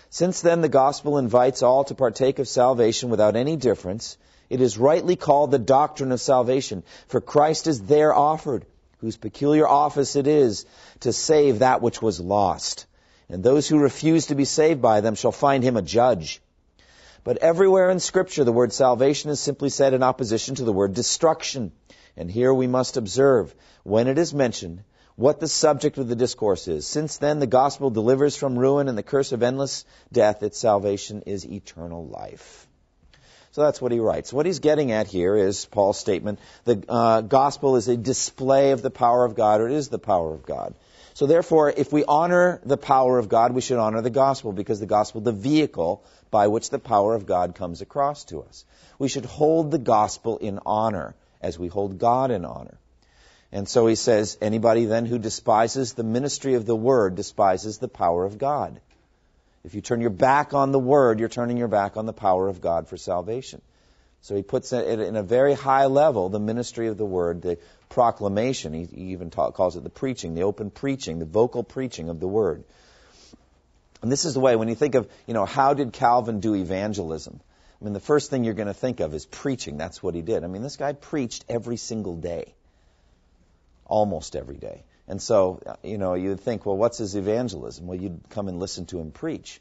Since 0.10 0.40
then 0.40 0.62
the 0.62 0.70
gospel 0.70 1.18
invites 1.18 1.62
all 1.62 1.84
to 1.84 1.94
partake 1.94 2.40
of 2.40 2.48
salvation 2.48 3.10
without 3.10 3.36
any 3.36 3.58
difference, 3.58 4.16
it 4.50 4.62
is 4.62 4.78
rightly 4.78 5.18
called 5.18 5.52
the 5.52 5.60
doctrine 5.60 6.14
of 6.14 6.22
salvation, 6.22 6.84
for 7.10 7.20
Christ 7.20 7.68
is 7.68 7.82
there 7.82 8.14
offered, 8.16 8.66
whose 9.00 9.18
peculiar 9.18 9.68
office 9.68 10.16
it 10.16 10.26
is 10.26 10.66
to 11.02 11.12
save 11.12 11.60
that 11.60 11.82
which 11.82 12.02
was 12.02 12.22
lost. 12.22 12.86
And 13.28 13.44
those 13.44 13.68
who 13.68 13.78
refuse 13.78 14.28
to 14.28 14.36
be 14.36 14.46
saved 14.46 14.82
by 14.82 15.02
them 15.02 15.16
shall 15.16 15.34
find 15.34 15.66
him 15.66 15.76
a 15.76 15.82
judge. 15.82 16.42
But 17.24 17.38
everywhere 17.38 17.90
in 17.90 18.00
Scripture, 18.00 18.44
the 18.44 18.52
word 18.52 18.74
salvation 18.74 19.30
is 19.30 19.40
simply 19.40 19.70
said 19.70 19.94
in 19.94 20.04
opposition 20.04 20.56
to 20.56 20.64
the 20.64 20.74
word 20.74 20.94
destruction. 20.94 21.72
And 22.16 22.30
here 22.30 22.54
we 22.54 22.68
must 22.68 22.98
observe, 22.98 23.54
when 23.84 24.08
it 24.08 24.18
is 24.18 24.34
mentioned, 24.34 24.84
what 25.16 25.40
the 25.40 25.48
subject 25.48 25.98
of 25.98 26.08
the 26.08 26.16
discourse 26.16 26.68
is. 26.70 26.88
Since 26.88 27.18
then, 27.18 27.40
the 27.40 27.48
gospel 27.48 27.90
delivers 27.90 28.38
from 28.38 28.58
ruin 28.58 28.88
and 28.88 28.98
the 28.98 29.04
curse 29.04 29.34
of 29.34 29.44
endless 29.44 29.84
death. 30.14 30.44
Its 30.44 30.58
salvation 30.58 31.24
is 31.26 31.46
eternal 31.46 32.08
life. 32.08 32.68
So 33.52 33.64
that's 33.64 33.82
what 33.82 33.92
he 33.92 34.00
writes. 34.00 34.32
What 34.32 34.46
he's 34.46 34.60
getting 34.60 34.92
at 34.92 35.08
here 35.08 35.36
is 35.36 35.66
Paul's 35.66 36.00
statement 36.00 36.40
the 36.64 36.84
uh, 36.88 37.22
gospel 37.22 37.76
is 37.76 37.88
a 37.88 37.98
display 37.98 38.72
of 38.72 38.82
the 38.82 38.92
power 38.92 39.26
of 39.26 39.36
God, 39.36 39.60
or 39.60 39.68
it 39.68 39.74
is 39.74 39.90
the 39.90 40.00
power 40.00 40.34
of 40.34 40.46
God. 40.46 40.76
So 41.16 41.26
therefore, 41.26 41.74
if 41.76 41.92
we 41.92 42.06
honor 42.06 42.62
the 42.64 42.78
power 42.78 43.18
of 43.18 43.28
God, 43.28 43.52
we 43.52 43.60
should 43.60 43.80
honor 43.80 44.02
the 44.02 44.10
gospel 44.10 44.54
because 44.54 44.80
the 44.80 44.86
gospel, 44.86 45.20
the 45.20 45.34
vehicle 45.34 46.06
by 46.32 46.48
which 46.48 46.70
the 46.70 46.80
power 46.80 47.16
of 47.16 47.26
God 47.26 47.56
comes 47.56 47.82
across 47.82 48.26
to 48.26 48.42
us. 48.42 48.66
We 48.98 49.08
should 49.08 49.26
hold 49.26 49.72
the 49.72 49.78
gospel 49.80 50.38
in 50.38 50.60
honor 50.66 51.16
as 51.42 51.58
we 51.58 51.68
hold 51.68 51.98
God 51.98 52.32
in 52.32 52.46
honor. 52.46 52.78
And 53.52 53.68
so 53.68 53.88
he 53.88 53.96
says, 53.96 54.38
anybody 54.42 54.86
then 54.86 55.06
who 55.06 55.18
despises 55.18 55.94
the 55.94 56.04
ministry 56.04 56.54
of 56.54 56.66
the 56.66 56.76
word 56.76 57.16
despises 57.16 57.80
the 57.80 57.88
power 57.88 58.26
of 58.26 58.38
God. 58.38 58.80
If 59.64 59.74
you 59.74 59.82
turn 59.82 60.02
your 60.02 60.12
back 60.12 60.54
on 60.54 60.72
the 60.72 60.80
word, 60.80 61.20
you're 61.20 61.30
turning 61.30 61.58
your 61.58 61.68
back 61.68 61.98
on 61.98 62.06
the 62.06 62.14
power 62.14 62.48
of 62.48 62.62
God 62.62 62.88
for 62.88 62.98
salvation. 62.98 63.62
So 64.22 64.36
he 64.36 64.44
puts 64.44 64.74
it 64.74 65.00
in 65.00 65.16
a 65.16 65.24
very 65.24 65.54
high 65.54 65.86
level, 65.86 66.30
the 66.30 66.40
ministry 66.40 66.88
of 66.88 66.98
the 66.98 67.06
word, 67.06 67.42
the 67.42 67.58
proclamation. 67.88 68.74
He, 68.74 68.88
even 69.12 69.32
calls 69.32 69.78
it 69.78 69.84
the 69.84 69.90
preaching, 69.90 70.36
the 70.36 70.44
open 70.44 70.70
preaching, 70.72 71.20
the 71.20 71.26
vocal 71.26 71.64
preaching 71.64 72.10
of 72.10 72.20
the 72.20 72.28
word. 72.28 72.66
And 74.02 74.12
this 74.12 74.26
is 74.26 74.34
the 74.34 74.40
way, 74.40 74.56
when 74.56 74.70
you 74.70 74.76
think 74.76 74.96
of, 74.96 75.10
you 75.28 75.34
know, 75.34 75.46
how 75.46 75.74
did 75.74 75.92
Calvin 75.94 76.40
do 76.40 76.56
evangelism? 76.56 77.42
I 77.82 77.84
mean, 77.84 77.94
the 77.94 78.00
first 78.00 78.30
thing 78.30 78.44
you're 78.44 78.54
going 78.54 78.68
to 78.68 78.74
think 78.74 79.00
of 79.00 79.14
is 79.14 79.26
preaching. 79.26 79.78
That's 79.78 80.02
what 80.02 80.16
he 80.16 80.22
did. 80.22 80.44
I 80.44 80.48
mean, 80.48 80.64
this 80.64 80.78
guy 80.78 80.94
preached 80.94 81.46
every 81.50 81.78
single 81.78 82.16
day. 82.16 82.54
Almost 83.86 84.36
every 84.36 84.58
day. 84.58 84.84
And 85.08 85.22
so, 85.22 85.62
you 85.84 85.98
know, 85.98 86.14
you'd 86.14 86.40
think, 86.40 86.66
well, 86.66 86.78
what's 86.78 87.00
his 87.00 87.16
evangelism? 87.16 87.88
Well, 87.88 88.00
you'd 88.00 88.30
come 88.30 88.48
and 88.48 88.60
listen 88.60 88.86
to 88.88 89.00
him 89.00 89.12
preach. 89.12 89.60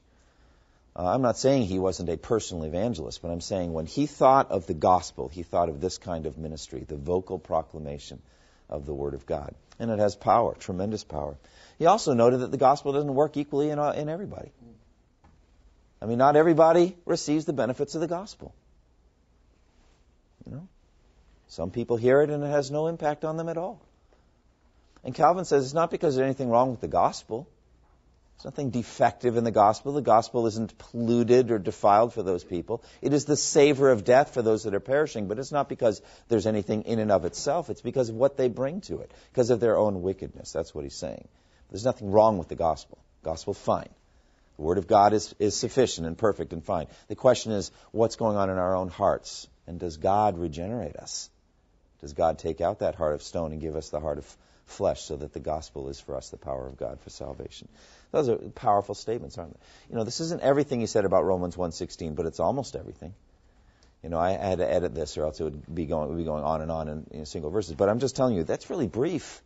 Uh, 0.95 1.07
I'm 1.07 1.23
not 1.23 1.39
saying 1.39 1.65
he 1.65 1.79
wasn't 1.79 2.09
a 2.11 2.17
personal 2.17 2.65
evangelist, 2.65 3.23
but 3.23 3.31
I'm 3.31 3.41
saying 3.41 3.73
when 3.73 3.87
he 3.87 4.07
thought 4.07 4.51
of 4.51 4.67
the 4.67 4.75
gospel, 4.75 5.29
he 5.29 5.43
thought 5.43 5.69
of 5.69 5.81
this 5.81 5.97
kind 5.97 6.27
of 6.27 6.37
ministry, 6.37 6.85
the 6.87 6.97
vocal 6.97 7.39
proclamation 7.39 8.21
of 8.69 8.87
the 8.87 8.95
Word 8.95 9.15
of 9.15 9.27
God. 9.27 9.55
And 9.79 9.91
it 9.91 9.99
has 9.99 10.17
power, 10.17 10.55
tremendous 10.55 11.05
power. 11.05 11.37
He 11.79 11.87
also 11.87 12.15
noted 12.15 12.41
that 12.41 12.51
the 12.51 12.57
gospel 12.57 12.93
doesn't 12.93 13.15
work 13.15 13.37
equally 13.37 13.71
in, 13.71 13.79
uh, 13.79 13.93
in 13.93 14.09
everybody. 14.09 14.51
I 16.01 16.07
mean, 16.07 16.19
not 16.19 16.37
everybody 16.37 16.97
receives 17.05 17.45
the 17.45 17.53
benefits 17.53 17.95
of 17.95 18.01
the 18.01 18.09
gospel. 18.09 18.55
You 20.47 20.53
know? 20.53 20.69
Some 21.49 21.71
people 21.71 21.97
hear 21.97 22.23
it 22.23 22.31
and 22.31 22.43
it 22.43 22.49
has 22.49 22.71
no 22.71 22.87
impact 22.87 23.25
on 23.25 23.37
them 23.37 23.49
at 23.49 23.57
all. 23.57 23.81
And 25.05 25.15
Calvin 25.15 25.45
says 25.45 25.65
it's 25.65 25.75
not 25.75 25.91
because 25.91 26.17
there's 26.17 26.25
anything 26.25 26.51
wrong 26.51 26.71
with 26.71 26.81
the 26.81 26.89
gospel. 26.89 27.49
There's 28.39 28.53
nothing 28.53 28.71
defective 28.71 29.37
in 29.37 29.43
the 29.43 29.51
gospel. 29.51 29.93
The 29.93 30.01
gospel 30.01 30.47
isn't 30.47 30.79
polluted 30.79 31.51
or 31.51 31.59
defiled 31.59 32.13
for 32.13 32.23
those 32.23 32.45
people. 32.45 32.85
It 33.03 33.13
is 33.13 33.25
the 33.25 33.37
savor 33.37 33.91
of 33.91 34.05
death 34.05 34.33
for 34.33 34.43
those 34.43 34.63
that 34.63 34.75
are 34.75 34.81
perishing, 34.81 35.27
but 35.27 35.41
it's 35.41 35.51
not 35.51 35.69
because 35.69 36.01
there's 36.29 36.47
anything 36.47 36.83
in 36.83 37.01
and 37.01 37.11
of 37.11 37.25
itself. 37.25 37.69
It's 37.69 37.81
because 37.81 38.11
of 38.11 38.15
what 38.15 38.37
they 38.37 38.49
bring 38.49 38.81
to 38.83 39.01
it, 39.01 39.11
because 39.33 39.51
of 39.51 39.59
their 39.59 39.77
own 39.77 40.03
wickedness. 40.03 40.53
That's 40.53 40.73
what 40.73 40.85
he's 40.85 40.95
saying. 40.95 41.27
There's 41.71 41.85
nothing 41.85 42.13
wrong 42.13 42.39
with 42.39 42.47
the 42.47 42.55
gospel. 42.55 42.99
Gospel, 43.25 43.55
fine. 43.55 43.89
The 44.57 44.63
Word 44.63 44.79
of 44.79 44.87
God 44.87 45.15
is, 45.15 45.35
is 45.41 45.57
sufficient 45.57 46.07
and 46.07 46.17
perfect 46.17 46.53
and 46.53 46.63
fine. 46.65 46.87
The 47.09 47.17
question 47.17 47.51
is, 47.51 47.73
what's 47.91 48.15
going 48.15 48.37
on 48.37 48.51
in 48.51 48.59
our 48.59 48.77
own 48.77 48.89
hearts? 48.89 49.49
And 49.67 49.81
does 49.81 49.97
God 49.97 50.39
regenerate 50.39 50.95
us? 50.95 51.29
Does 52.01 52.13
God 52.13 52.39
take 52.39 52.61
out 52.61 52.79
that 52.79 52.95
heart 52.95 53.15
of 53.15 53.23
stone 53.25 53.51
and 53.51 53.61
give 53.61 53.75
us 53.75 53.89
the 53.89 53.99
heart 53.99 54.19
of 54.19 54.37
flesh 54.69 55.03
so 55.03 55.17
that 55.17 55.33
the 55.33 55.41
gospel 55.41 55.89
is 55.89 56.01
for 56.01 56.17
us 56.17 56.31
the 56.31 56.37
power 56.37 56.67
of 56.67 56.77
God 56.77 57.01
for 57.01 57.11
salvation? 57.11 57.69
Those 58.11 58.29
are 58.29 58.37
powerful 58.37 58.95
statements, 58.95 59.39
aren't 59.39 59.55
they? 59.55 59.61
You 59.91 59.97
know, 59.97 60.05
this 60.05 60.21
isn't 60.21 60.43
everything 60.43 60.81
he 60.81 60.87
said 60.87 61.05
about 61.05 61.25
Romans 61.25 61.57
1:16, 61.57 62.15
but 62.15 62.27
it's 62.27 62.41
almost 62.41 62.77
everything. 62.77 63.15
You 64.03 64.11
know, 64.11 64.19
I 64.19 64.33
had 64.33 64.59
to 64.59 64.71
edit 64.71 64.95
this, 64.95 65.19
or 65.19 65.25
else 65.25 65.41
it 65.41 65.45
would 65.45 65.75
be 65.75 65.87
going, 65.87 66.09
would 66.09 66.19
be 66.19 66.25
going 66.25 66.45
on 66.45 66.63
and 66.63 66.71
on 66.71 66.89
in, 66.89 67.07
in 67.11 67.27
single 67.27 67.51
verses. 67.51 67.75
But 67.75 67.89
I'm 67.89 67.99
just 67.99 68.15
telling 68.15 68.37
you, 68.37 68.45
that's 68.45 68.71
really 68.71 68.87
brief. 68.87 69.43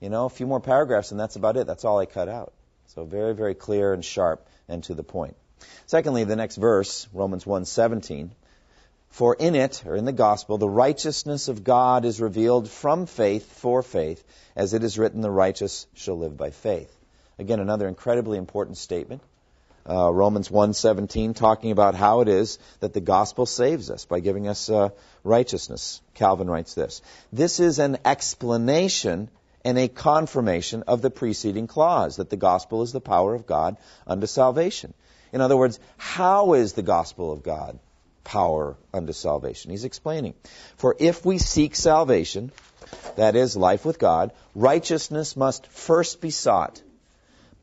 You 0.00 0.08
know, 0.08 0.24
a 0.24 0.30
few 0.30 0.46
more 0.46 0.60
paragraphs, 0.60 1.10
and 1.10 1.20
that's 1.20 1.36
about 1.36 1.56
it. 1.56 1.66
That's 1.66 1.84
all 1.84 1.98
I 1.98 2.06
cut 2.06 2.28
out. 2.28 2.52
So 2.88 3.04
very, 3.04 3.34
very 3.34 3.54
clear 3.54 3.92
and 3.92 4.04
sharp 4.04 4.46
and 4.68 4.82
to 4.84 4.94
the 4.94 5.02
point. 5.02 5.36
Secondly, 5.86 6.24
the 6.24 6.36
next 6.36 6.56
verse, 6.56 7.06
Romans 7.12 7.44
1:17. 7.44 8.30
For 9.10 9.34
in 9.34 9.54
it, 9.54 9.82
or 9.86 9.96
in 9.96 10.04
the 10.04 10.12
gospel, 10.12 10.58
the 10.58 10.68
righteousness 10.68 11.48
of 11.48 11.64
God 11.64 12.04
is 12.04 12.20
revealed 12.20 12.68
from 12.68 13.06
faith 13.06 13.50
for 13.50 13.82
faith, 13.82 14.22
as 14.54 14.74
it 14.74 14.84
is 14.84 14.98
written, 14.98 15.20
the 15.20 15.30
righteous 15.30 15.86
shall 15.94 16.18
live 16.18 16.36
by 16.36 16.50
faith. 16.50 16.94
Again, 17.38 17.60
another 17.60 17.88
incredibly 17.88 18.38
important 18.38 18.76
statement. 18.76 19.22
Uh, 19.88 20.12
Romans 20.12 20.48
1:17, 20.50 21.34
talking 21.34 21.70
about 21.70 21.94
how 21.94 22.20
it 22.20 22.28
is 22.28 22.58
that 22.80 22.92
the 22.92 23.00
gospel 23.00 23.46
saves 23.46 23.88
us 23.88 24.04
by 24.04 24.18
giving 24.20 24.48
us 24.48 24.68
uh, 24.68 24.88
righteousness. 25.22 26.00
Calvin 26.14 26.50
writes 26.50 26.74
this: 26.74 27.02
This 27.32 27.60
is 27.60 27.78
an 27.78 27.98
explanation 28.04 29.28
and 29.64 29.78
a 29.78 29.88
confirmation 29.88 30.82
of 30.88 31.02
the 31.02 31.10
preceding 31.10 31.66
clause 31.68 32.16
that 32.16 32.30
the 32.30 32.36
gospel 32.36 32.82
is 32.82 32.92
the 32.92 33.00
power 33.00 33.34
of 33.34 33.46
God 33.46 33.76
unto 34.06 34.26
salvation. 34.26 34.92
In 35.32 35.40
other 35.40 35.56
words, 35.56 35.78
how 35.96 36.54
is 36.54 36.72
the 36.72 36.82
gospel 36.82 37.32
of 37.32 37.42
God 37.42 37.78
power 38.26 38.76
unto 38.92 39.12
salvation? 39.12 39.70
He's 39.70 39.84
explaining. 39.84 40.34
For 40.76 40.94
if 40.98 41.24
we 41.24 41.38
seek 41.38 41.74
salvation, 41.74 42.52
that 43.16 43.36
is 43.36 43.56
life 43.56 43.84
with 43.84 43.98
God, 43.98 44.32
righteousness 44.54 45.36
must 45.36 45.66
first 45.68 46.20
be 46.20 46.30
sought 46.30 46.82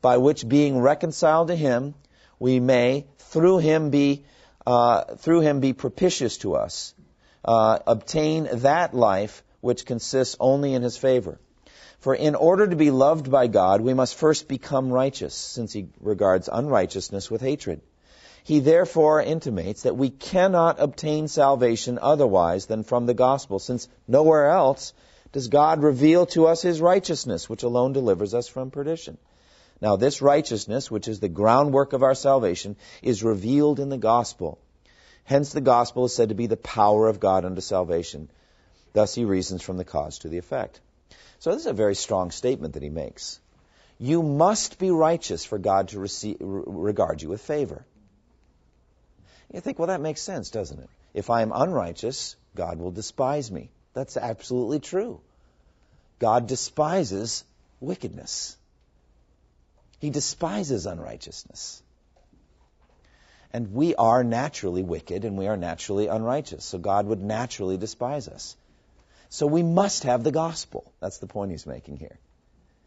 by 0.02 0.16
which 0.16 0.48
being 0.48 0.80
reconciled 0.80 1.48
to 1.48 1.56
him, 1.56 1.94
we 2.38 2.60
may 2.60 3.06
through 3.18 3.58
him 3.58 3.90
be 3.90 4.24
uh, 4.66 5.16
through 5.16 5.40
him 5.40 5.60
be 5.60 5.72
propitious 5.72 6.38
to 6.38 6.54
us, 6.56 6.94
uh, 7.44 7.78
obtain 7.86 8.48
that 8.52 8.94
life 8.94 9.42
which 9.60 9.84
consists 9.84 10.36
only 10.40 10.74
in 10.74 10.82
his 10.82 10.96
favor. 10.96 11.38
For 12.00 12.14
in 12.14 12.34
order 12.34 12.66
to 12.66 12.76
be 12.76 12.90
loved 12.90 13.30
by 13.30 13.46
God, 13.46 13.80
we 13.80 13.94
must 13.94 14.14
first 14.14 14.48
become 14.48 14.90
righteous, 14.90 15.34
since 15.34 15.72
he 15.72 15.86
regards 16.00 16.50
unrighteousness 16.52 17.30
with 17.30 17.40
hatred. 17.40 17.80
He 18.44 18.60
therefore 18.60 19.22
intimates 19.22 19.82
that 19.82 19.96
we 19.96 20.10
cannot 20.10 20.78
obtain 20.78 21.28
salvation 21.28 21.98
otherwise 22.00 22.66
than 22.66 22.82
from 22.82 23.06
the 23.06 23.14
gospel, 23.14 23.58
since 23.58 23.88
nowhere 24.06 24.50
else 24.50 24.92
does 25.32 25.48
God 25.48 25.82
reveal 25.82 26.26
to 26.26 26.46
us 26.46 26.60
his 26.60 26.78
righteousness, 26.78 27.48
which 27.48 27.62
alone 27.62 27.94
delivers 27.94 28.34
us 28.34 28.46
from 28.46 28.70
perdition. 28.70 29.16
Now, 29.80 29.96
this 29.96 30.20
righteousness, 30.20 30.90
which 30.90 31.08
is 31.08 31.20
the 31.20 31.28
groundwork 31.28 31.94
of 31.94 32.02
our 32.02 32.14
salvation, 32.14 32.76
is 33.02 33.24
revealed 33.24 33.80
in 33.80 33.88
the 33.88 33.96
gospel. 33.96 34.58
Hence, 35.24 35.52
the 35.52 35.62
gospel 35.62 36.04
is 36.04 36.14
said 36.14 36.28
to 36.28 36.34
be 36.34 36.46
the 36.46 36.58
power 36.58 37.08
of 37.08 37.20
God 37.20 37.46
unto 37.46 37.62
salvation. 37.62 38.28
Thus, 38.92 39.14
he 39.14 39.24
reasons 39.24 39.62
from 39.62 39.78
the 39.78 39.86
cause 39.86 40.18
to 40.18 40.28
the 40.28 40.38
effect. 40.38 40.80
So, 41.38 41.50
this 41.50 41.62
is 41.62 41.66
a 41.66 41.72
very 41.72 41.94
strong 41.94 42.30
statement 42.30 42.74
that 42.74 42.82
he 42.82 42.90
makes. 42.90 43.40
You 43.98 44.22
must 44.22 44.78
be 44.78 44.90
righteous 44.90 45.46
for 45.46 45.56
God 45.56 45.88
to 45.88 45.98
receive, 45.98 46.36
regard 46.40 47.22
you 47.22 47.30
with 47.30 47.40
favor. 47.40 47.86
You 49.54 49.60
think, 49.60 49.78
well, 49.78 49.86
that 49.86 50.00
makes 50.00 50.20
sense, 50.20 50.50
doesn't 50.50 50.80
it? 50.80 50.90
If 51.14 51.30
I 51.30 51.42
am 51.42 51.52
unrighteous, 51.54 52.34
God 52.56 52.80
will 52.80 52.90
despise 52.90 53.52
me. 53.52 53.70
That's 53.92 54.16
absolutely 54.16 54.80
true. 54.80 55.20
God 56.18 56.48
despises 56.48 57.44
wickedness. 57.78 58.56
He 60.00 60.10
despises 60.10 60.86
unrighteousness. 60.86 61.80
And 63.52 63.72
we 63.72 63.94
are 63.94 64.24
naturally 64.24 64.82
wicked 64.82 65.24
and 65.24 65.38
we 65.38 65.46
are 65.46 65.56
naturally 65.56 66.08
unrighteous. 66.08 66.64
So 66.64 66.78
God 66.78 67.06
would 67.06 67.22
naturally 67.22 67.76
despise 67.76 68.26
us. 68.26 68.56
So 69.28 69.46
we 69.46 69.62
must 69.62 70.02
have 70.02 70.24
the 70.24 70.32
gospel. 70.32 70.92
That's 70.98 71.18
the 71.18 71.28
point 71.28 71.52
he's 71.52 71.64
making 71.64 71.98
here. 71.98 72.18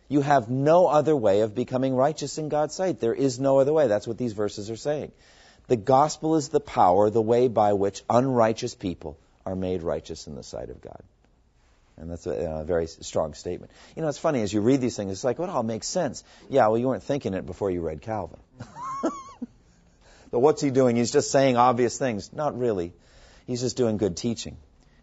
You 0.09 0.19
have 0.19 0.49
no 0.49 0.87
other 0.87 1.15
way 1.15 1.41
of 1.41 1.55
becoming 1.55 1.95
righteous 1.95 2.37
in 2.37 2.49
God's 2.49 2.75
sight. 2.75 2.99
There 2.99 3.13
is 3.13 3.39
no 3.39 3.59
other 3.59 3.71
way. 3.71 3.87
That's 3.87 4.07
what 4.07 4.17
these 4.17 4.33
verses 4.33 4.69
are 4.69 4.75
saying. 4.75 5.13
The 5.67 5.75
gospel 5.75 6.35
is 6.35 6.49
the 6.49 6.59
power, 6.59 7.09
the 7.09 7.21
way 7.21 7.47
by 7.47 7.73
which 7.73 8.03
unrighteous 8.09 8.75
people 8.75 9.17
are 9.45 9.55
made 9.55 9.83
righteous 9.83 10.27
in 10.27 10.35
the 10.35 10.43
sight 10.43 10.69
of 10.69 10.81
God. 10.81 11.01
And 11.97 12.11
that's 12.11 12.27
a, 12.27 12.31
a, 12.31 12.63
very 12.63 12.87
strong 12.87 13.33
statement. 13.33 13.71
You 13.95 14.03
know, 14.03 14.07
it's 14.07 14.19
funny, 14.19 14.41
as 14.41 14.53
you 14.53 14.61
read 14.61 14.81
these 14.81 14.95
things, 14.95 15.11
it's 15.11 15.23
like, 15.23 15.39
well, 15.39 15.49
it 15.49 15.51
all 15.51 15.63
makes 15.63 15.87
sense. 15.87 16.23
Yeah, 16.47 16.67
well, 16.67 16.77
you 16.77 16.87
weren't 16.87 17.03
thinking 17.03 17.33
it 17.33 17.45
before 17.45 17.71
you 17.71 17.81
read 17.81 18.01
Calvin. 18.01 18.39
but 19.01 20.39
what's 20.39 20.61
he 20.61 20.69
doing? 20.69 20.95
He's 20.95 21.11
just 21.11 21.31
saying 21.31 21.57
obvious 21.57 21.97
things. 21.97 22.31
Not 22.31 22.57
really. 22.57 22.93
He's 23.47 23.61
just 23.61 23.77
doing 23.77 23.97
good 23.97 24.15
teaching. 24.15 24.57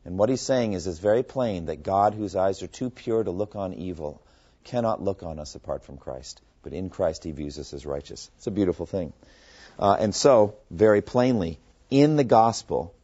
And 0.04 0.18
what 0.18 0.28
he's 0.28 0.42
saying 0.42 0.74
is, 0.74 0.86
it's 0.86 0.98
very 0.98 1.22
plain 1.22 1.66
that 1.66 1.82
God, 1.82 2.14
whose 2.14 2.36
eyes 2.36 2.62
are 2.62 2.68
too 2.68 2.90
pure 2.90 3.24
to 3.24 3.30
look 3.30 3.56
on 3.56 3.74
evil, 3.74 4.22
cannot 4.62 5.02
look 5.02 5.22
on 5.22 5.38
us 5.38 5.54
apart 5.54 5.82
from 5.82 5.96
Christ. 5.96 6.42
But 6.62 6.74
in 6.74 6.90
Christ, 6.90 7.24
he 7.24 7.32
views 7.32 7.58
us 7.58 7.72
as 7.74 7.84
righteous. 7.84 8.30
It's 8.36 8.46
a 8.46 8.52
beautiful 8.52 8.86
thing. 8.86 9.12
Uh, 9.78 9.96
and 9.98 10.14
so, 10.14 10.56
very 10.70 11.02
plainly, 11.02 11.58
in 11.90 12.16
the 12.16 12.24
gospel, 12.24 12.94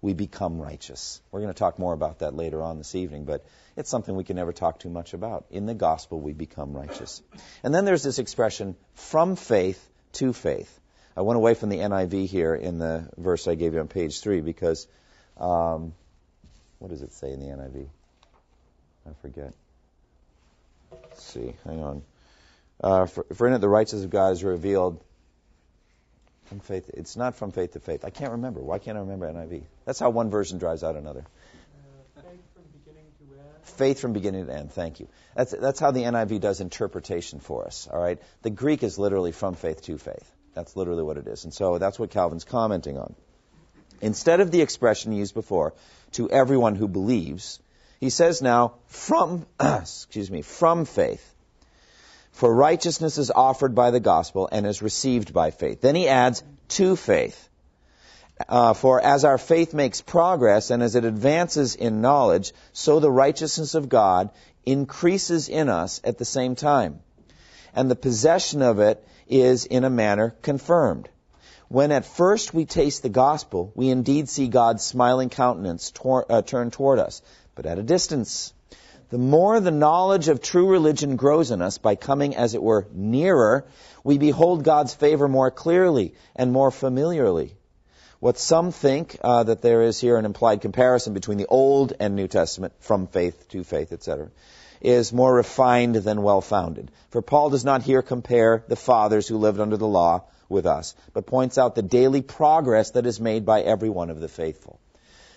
we 0.00 0.12
become 0.12 0.60
righteous. 0.60 1.20
We're 1.30 1.40
going 1.40 1.52
to 1.52 1.58
talk 1.58 1.78
more 1.78 1.92
about 1.92 2.20
that 2.20 2.34
later 2.34 2.62
on 2.62 2.78
this 2.78 2.94
evening, 2.94 3.24
but 3.24 3.44
it's 3.76 3.90
something 3.90 4.14
we 4.14 4.24
can 4.24 4.36
never 4.36 4.52
talk 4.52 4.78
too 4.78 4.88
much 4.88 5.14
about. 5.14 5.46
In 5.50 5.66
the 5.66 5.74
gospel, 5.74 6.20
we 6.20 6.32
become 6.32 6.74
righteous. 6.74 7.22
And 7.62 7.74
then 7.74 7.84
there's 7.84 8.02
this 8.02 8.18
expression, 8.18 8.76
from 8.94 9.36
faith 9.36 9.84
to 10.12 10.32
faith. 10.32 10.80
I 11.16 11.22
went 11.22 11.38
away 11.38 11.54
from 11.54 11.70
the 11.70 11.78
NIV 11.78 12.26
here 12.26 12.54
in 12.54 12.78
the 12.78 13.08
verse 13.16 13.48
I 13.48 13.54
gave 13.54 13.74
you 13.74 13.80
on 13.80 13.88
page 13.88 14.20
3 14.20 14.42
because, 14.42 14.86
um, 15.38 15.94
what 16.78 16.90
does 16.90 17.02
it 17.02 17.12
say 17.14 17.32
in 17.32 17.40
the 17.40 17.46
NIV? 17.46 17.86
I 19.08 19.12
forget. 19.22 19.54
Let's 20.92 21.22
see, 21.22 21.54
hang 21.64 21.82
on. 21.82 22.02
Uh, 22.80 23.06
for, 23.06 23.24
for 23.34 23.46
in 23.46 23.54
it 23.54 23.58
the 23.58 23.68
righteousness 23.68 24.04
of 24.04 24.10
God 24.10 24.32
is 24.32 24.44
revealed 24.44 25.02
from 26.46 26.60
faith. 26.60 26.90
It's 26.94 27.16
not 27.16 27.36
from 27.36 27.52
faith 27.52 27.72
to 27.72 27.80
faith. 27.80 28.04
I 28.04 28.10
can't 28.10 28.32
remember. 28.32 28.60
Why 28.60 28.78
can't 28.78 28.96
I 28.96 29.00
remember 29.00 29.30
NIV? 29.32 29.62
That's 29.84 29.98
how 29.98 30.10
one 30.10 30.30
version 30.30 30.58
drives 30.58 30.82
out 30.84 30.96
another. 30.96 31.24
Faith 32.14 32.40
from 32.54 32.64
beginning 32.72 33.04
to 33.18 33.38
end. 33.38 33.48
Faith 33.62 34.00
from 34.00 34.12
beginning 34.12 34.46
to 34.46 34.54
end. 34.54 34.72
Thank 34.72 35.00
you. 35.00 35.08
That's 35.34 35.52
that's 35.52 35.80
how 35.80 35.90
the 35.90 36.02
NIV 36.02 36.40
does 36.40 36.60
interpretation 36.60 37.40
for 37.40 37.66
us. 37.66 37.88
All 37.92 38.00
right. 38.00 38.18
The 38.42 38.50
Greek 38.50 38.82
is 38.82 38.98
literally 38.98 39.32
from 39.32 39.54
faith 39.54 39.82
to 39.82 39.98
faith. 39.98 40.32
That's 40.54 40.76
literally 40.76 41.02
what 41.02 41.18
it 41.18 41.26
is. 41.26 41.44
And 41.44 41.52
so 41.52 41.78
that's 41.78 41.98
what 41.98 42.10
Calvin's 42.10 42.44
commenting 42.44 42.96
on. 42.96 43.14
Instead 44.00 44.40
of 44.40 44.50
the 44.50 44.62
expression 44.62 45.12
used 45.12 45.34
before, 45.34 45.74
to 46.12 46.30
everyone 46.30 46.74
who 46.74 46.88
believes, 46.88 47.60
he 48.00 48.10
says 48.10 48.42
now 48.42 48.74
from 48.86 49.46
excuse 49.60 50.30
me 50.30 50.42
from 50.42 50.84
faith. 50.84 51.34
For 52.36 52.54
righteousness 52.54 53.16
is 53.16 53.30
offered 53.30 53.74
by 53.74 53.90
the 53.90 53.98
gospel 53.98 54.46
and 54.52 54.66
is 54.66 54.82
received 54.82 55.32
by 55.32 55.50
faith. 55.50 55.80
Then 55.80 55.94
he 55.94 56.06
adds, 56.06 56.42
to 56.68 56.94
faith. 56.94 57.48
Uh, 58.46 58.74
for 58.74 59.00
as 59.00 59.24
our 59.24 59.38
faith 59.38 59.72
makes 59.72 60.02
progress 60.02 60.70
and 60.70 60.82
as 60.82 60.96
it 60.96 61.06
advances 61.06 61.76
in 61.76 62.02
knowledge, 62.02 62.52
so 62.74 63.00
the 63.00 63.10
righteousness 63.10 63.74
of 63.74 63.88
God 63.88 64.28
increases 64.66 65.48
in 65.48 65.70
us 65.70 66.02
at 66.04 66.18
the 66.18 66.26
same 66.26 66.56
time. 66.56 67.00
And 67.74 67.90
the 67.90 67.96
possession 67.96 68.60
of 68.60 68.80
it 68.80 69.02
is 69.26 69.64
in 69.64 69.84
a 69.84 69.88
manner 69.88 70.34
confirmed. 70.42 71.08
When 71.68 71.90
at 71.90 72.04
first 72.04 72.52
we 72.52 72.66
taste 72.66 73.02
the 73.02 73.08
gospel, 73.08 73.72
we 73.74 73.88
indeed 73.88 74.28
see 74.28 74.48
God's 74.48 74.84
smiling 74.84 75.30
countenance 75.30 75.90
tor- 75.90 76.26
uh, 76.28 76.42
turned 76.42 76.74
toward 76.74 76.98
us, 76.98 77.22
but 77.54 77.64
at 77.64 77.78
a 77.78 77.82
distance. 77.82 78.52
The 79.08 79.18
more 79.18 79.60
the 79.60 79.70
knowledge 79.70 80.26
of 80.26 80.40
true 80.40 80.68
religion 80.68 81.14
grows 81.14 81.52
in 81.52 81.62
us 81.62 81.78
by 81.78 81.94
coming, 81.94 82.34
as 82.34 82.54
it 82.54 82.62
were, 82.62 82.88
nearer, 82.92 83.64
we 84.02 84.18
behold 84.18 84.64
God's 84.64 84.94
favor 84.94 85.28
more 85.28 85.52
clearly 85.52 86.14
and 86.34 86.52
more 86.52 86.72
familiarly. 86.72 87.54
What 88.18 88.36
some 88.36 88.72
think 88.72 89.16
uh, 89.22 89.44
that 89.44 89.62
there 89.62 89.82
is 89.82 90.00
here 90.00 90.16
an 90.16 90.24
implied 90.24 90.60
comparison 90.60 91.12
between 91.12 91.38
the 91.38 91.46
Old 91.46 91.92
and 92.00 92.16
New 92.16 92.26
Testament, 92.26 92.72
from 92.80 93.06
faith 93.06 93.48
to 93.50 93.62
faith, 93.62 93.92
etc., 93.92 94.30
is 94.80 95.12
more 95.12 95.34
refined 95.34 95.94
than 95.94 96.22
well 96.22 96.40
founded. 96.40 96.90
For 97.10 97.22
Paul 97.22 97.50
does 97.50 97.64
not 97.64 97.82
here 97.82 98.02
compare 98.02 98.64
the 98.66 98.76
fathers 98.76 99.28
who 99.28 99.38
lived 99.38 99.60
under 99.60 99.76
the 99.76 99.86
law 99.86 100.24
with 100.48 100.66
us, 100.66 100.96
but 101.12 101.26
points 101.26 101.58
out 101.58 101.76
the 101.76 101.82
daily 101.82 102.22
progress 102.22 102.90
that 102.92 103.06
is 103.06 103.20
made 103.20 103.46
by 103.46 103.62
every 103.62 103.88
one 103.88 104.10
of 104.10 104.20
the 104.20 104.28
faithful. 104.28 104.80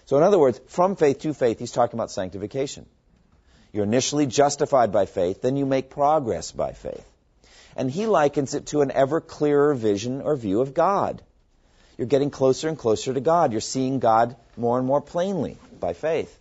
So, 0.05 0.17
in 0.17 0.23
other 0.23 0.39
words, 0.39 0.59
from 0.67 0.95
faith 0.95 1.19
to 1.19 1.33
faith, 1.35 1.59
he's 1.59 1.71
talking 1.71 1.99
about 1.99 2.11
sanctification. 2.11 2.87
You're 3.71 3.83
initially 3.83 4.25
justified 4.25 4.91
by 4.91 5.05
faith, 5.05 5.41
then 5.41 5.55
you 5.55 5.65
make 5.65 5.89
progress 5.89 6.51
by 6.51 6.73
faith. 6.73 7.05
And 7.75 7.89
he 7.89 8.07
likens 8.07 8.55
it 8.55 8.67
to 8.67 8.81
an 8.81 8.91
ever 8.91 9.21
clearer 9.21 9.73
vision 9.73 10.21
or 10.21 10.35
view 10.35 10.61
of 10.61 10.73
God. 10.73 11.21
You're 11.97 12.07
getting 12.07 12.31
closer 12.31 12.67
and 12.67 12.77
closer 12.77 13.13
to 13.13 13.19
God. 13.19 13.51
You're 13.51 13.61
seeing 13.61 13.99
God 13.99 14.35
more 14.57 14.77
and 14.77 14.87
more 14.87 15.01
plainly 15.01 15.57
by 15.79 15.93
faith. 15.93 16.35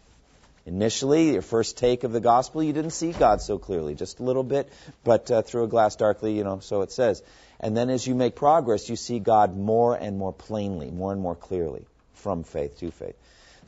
Initially, 0.66 1.32
your 1.32 1.42
first 1.42 1.78
take 1.78 2.04
of 2.04 2.12
the 2.12 2.20
gospel, 2.20 2.62
you 2.62 2.72
didn't 2.72 2.90
see 2.90 3.12
God 3.12 3.40
so 3.40 3.58
clearly, 3.58 3.94
just 3.94 4.20
a 4.20 4.22
little 4.22 4.42
bit, 4.42 4.70
but 5.02 5.30
uh, 5.30 5.40
through 5.42 5.64
a 5.64 5.68
glass 5.68 5.96
darkly, 5.96 6.36
you 6.36 6.44
know, 6.44 6.60
so 6.60 6.82
it 6.82 6.92
says. 6.92 7.22
And 7.58 7.76
then 7.76 7.88
as 7.88 8.06
you 8.06 8.14
make 8.14 8.36
progress, 8.36 8.88
you 8.88 8.96
see 8.96 9.18
God 9.18 9.56
more 9.56 9.94
and 9.94 10.18
more 10.18 10.32
plainly, 10.32 10.90
more 10.90 11.10
and 11.10 11.20
more 11.22 11.34
clearly, 11.34 11.86
from 12.14 12.44
faith 12.44 12.78
to 12.80 12.90
faith. 12.90 13.16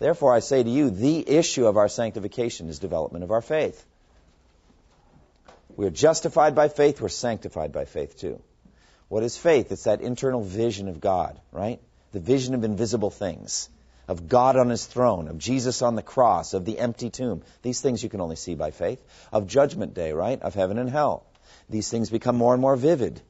Therefore, 0.00 0.34
I 0.34 0.40
say 0.40 0.62
to 0.62 0.68
you, 0.68 0.88
the 0.90 1.28
issue 1.28 1.66
of 1.66 1.76
our 1.76 1.88
sanctification 1.88 2.70
is 2.70 2.78
development 2.78 3.22
of 3.22 3.30
our 3.30 3.42
faith. 3.42 3.84
We're 5.76 5.90
justified 5.90 6.54
by 6.54 6.68
faith, 6.68 7.00
we're 7.00 7.10
sanctified 7.10 7.70
by 7.70 7.84
faith 7.84 8.18
too. 8.18 8.40
What 9.08 9.22
is 9.22 9.36
faith? 9.36 9.70
It's 9.70 9.84
that 9.84 10.00
internal 10.00 10.42
vision 10.42 10.88
of 10.88 11.00
God, 11.00 11.38
right? 11.52 11.80
The 12.12 12.20
vision 12.20 12.54
of 12.54 12.64
invisible 12.64 13.10
things, 13.10 13.68
of 14.08 14.26
God 14.26 14.56
on 14.56 14.70
his 14.70 14.86
throne, 14.86 15.28
of 15.28 15.36
Jesus 15.36 15.82
on 15.82 15.96
the 15.96 16.02
cross, 16.02 16.54
of 16.54 16.64
the 16.64 16.78
empty 16.78 17.10
tomb. 17.10 17.42
These 17.60 17.82
things 17.82 18.02
you 18.02 18.08
can 18.08 18.22
only 18.22 18.36
see 18.36 18.54
by 18.54 18.70
faith. 18.70 19.04
Of 19.32 19.46
judgment 19.46 19.92
day, 19.92 20.12
right? 20.12 20.40
Of 20.40 20.54
heaven 20.54 20.78
and 20.78 20.88
hell. 20.88 21.26
These 21.68 21.90
things 21.90 22.08
become 22.08 22.36
more 22.36 22.54
and 22.54 22.62
more 22.62 22.76
vivid. 22.76 23.20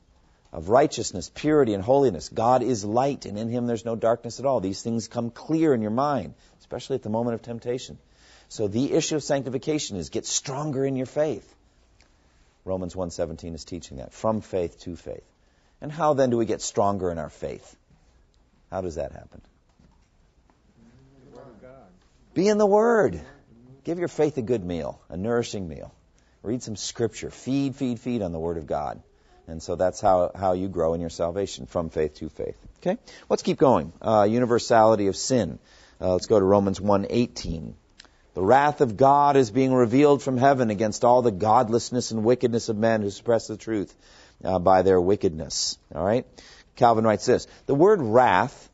Of 0.53 0.69
righteousness, 0.69 1.31
purity, 1.33 1.75
and 1.75 1.83
holiness. 1.83 2.29
God 2.29 2.63
is 2.63 2.85
light, 2.85 3.25
and 3.25 3.39
in 3.39 3.49
him 3.49 3.67
there's 3.67 3.85
no 3.85 3.95
darkness 3.95 4.41
at 4.41 4.47
all. 4.47 4.61
These 4.61 4.83
things 4.83 5.07
come 5.07 5.31
clear 5.31 5.73
in 5.73 5.81
your 5.81 5.93
mind, 5.93 6.35
especially 6.59 6.97
at 6.97 7.03
the 7.03 7.09
moment 7.09 7.35
of 7.35 7.43
temptation. 7.43 7.99
So 8.49 8.67
the 8.67 8.93
issue 8.93 9.15
of 9.15 9.23
sanctification 9.23 9.97
is 9.97 10.09
get 10.09 10.27
stronger 10.27 10.85
in 10.85 10.97
your 10.97 11.07
faith. 11.07 11.55
Romans 12.65 12.97
1:17 12.97 13.55
is 13.55 13.65
teaching 13.65 13.99
that 13.99 14.13
from 14.13 14.41
faith 14.41 14.81
to 14.81 14.97
faith. 14.97 15.25
And 15.81 15.91
how 15.91 16.15
then 16.15 16.31
do 16.31 16.37
we 16.37 16.47
get 16.47 16.61
stronger 16.61 17.11
in 17.11 17.19
our 17.19 17.31
faith? 17.31 17.77
How 18.71 18.81
does 18.81 18.97
that 18.97 19.13
happen? 19.13 19.41
Be 22.35 22.49
in 22.49 22.59
the 22.59 22.67
Word. 22.67 23.21
Give 23.85 23.99
your 23.99 24.09
faith 24.09 24.37
a 24.37 24.43
good 24.43 24.65
meal, 24.65 25.01
a 25.09 25.17
nourishing 25.17 25.69
meal. 25.69 25.93
Read 26.43 26.63
some 26.63 26.77
scripture. 26.77 27.31
Feed, 27.31 27.77
feed, 27.77 27.99
feed 27.99 28.23
on 28.23 28.33
the 28.33 28.39
Word 28.39 28.57
of 28.57 28.67
God. 28.67 29.03
And 29.51 29.61
so 29.61 29.75
that's 29.75 30.01
how, 30.01 30.31
how 30.33 30.53
you 30.53 30.69
grow 30.69 30.95
in 30.95 31.01
your 31.01 31.11
salvation, 31.11 31.67
from 31.67 31.91
faith 31.91 32.15
to 32.17 32.29
faith. 32.29 32.57
Okay? 32.79 32.99
Let's 33.29 33.43
keep 33.43 33.59
going. 33.59 33.93
Uh, 34.01 34.29
universality 34.31 35.09
of 35.09 35.17
sin. 35.17 35.59
Uh, 36.01 36.13
let's 36.13 36.27
go 36.27 36.39
to 36.39 36.45
Romans 36.45 36.81
1:18. 36.81 37.75
The 38.35 38.43
wrath 38.43 38.81
of 38.81 38.97
God 38.97 39.37
is 39.37 39.51
being 39.51 39.75
revealed 39.75 40.23
from 40.23 40.37
heaven 40.37 40.71
against 40.71 41.05
all 41.05 41.21
the 41.21 41.33
godlessness 41.33 42.13
and 42.13 42.23
wickedness 42.23 42.69
of 42.69 42.77
men 42.77 43.03
who 43.03 43.11
suppress 43.11 43.49
the 43.49 43.57
truth 43.57 43.93
uh, 44.45 44.61
by 44.61 44.83
their 44.83 45.01
wickedness. 45.01 45.77
All 45.93 46.05
right? 46.05 46.25
Calvin 46.77 47.05
writes 47.05 47.27
this 47.27 47.49
The 47.67 47.75
word 47.75 48.01
wrath, 48.01 48.71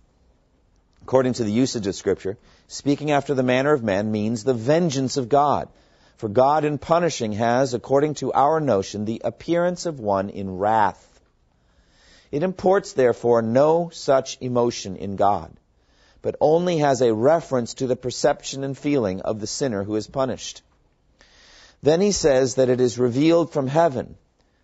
according 1.02 1.32
to 1.34 1.44
the 1.44 1.52
usage 1.52 1.86
of 1.86 1.94
Scripture, 1.94 2.36
speaking 2.68 3.12
after 3.12 3.32
the 3.32 3.42
manner 3.42 3.72
of 3.72 3.82
men, 3.82 4.12
means 4.12 4.44
the 4.44 4.52
vengeance 4.52 5.16
of 5.16 5.30
God. 5.30 5.68
For 6.16 6.28
God 6.30 6.64
in 6.64 6.78
punishing 6.78 7.32
has, 7.32 7.74
according 7.74 8.14
to 8.14 8.32
our 8.32 8.58
notion, 8.58 9.04
the 9.04 9.20
appearance 9.22 9.84
of 9.84 10.00
one 10.00 10.30
in 10.30 10.56
wrath. 10.56 11.20
It 12.32 12.42
imports, 12.42 12.94
therefore, 12.94 13.42
no 13.42 13.90
such 13.92 14.38
emotion 14.40 14.96
in 14.96 15.16
God, 15.16 15.54
but 16.22 16.36
only 16.40 16.78
has 16.78 17.02
a 17.02 17.12
reference 17.12 17.74
to 17.74 17.86
the 17.86 17.96
perception 17.96 18.64
and 18.64 18.76
feeling 18.76 19.20
of 19.20 19.40
the 19.40 19.46
sinner 19.46 19.84
who 19.84 19.94
is 19.96 20.06
punished. 20.06 20.62
Then 21.82 22.00
he 22.00 22.12
says 22.12 22.54
that 22.54 22.70
it 22.70 22.80
is 22.80 22.98
revealed 22.98 23.52
from 23.52 23.66
heaven 23.66 24.16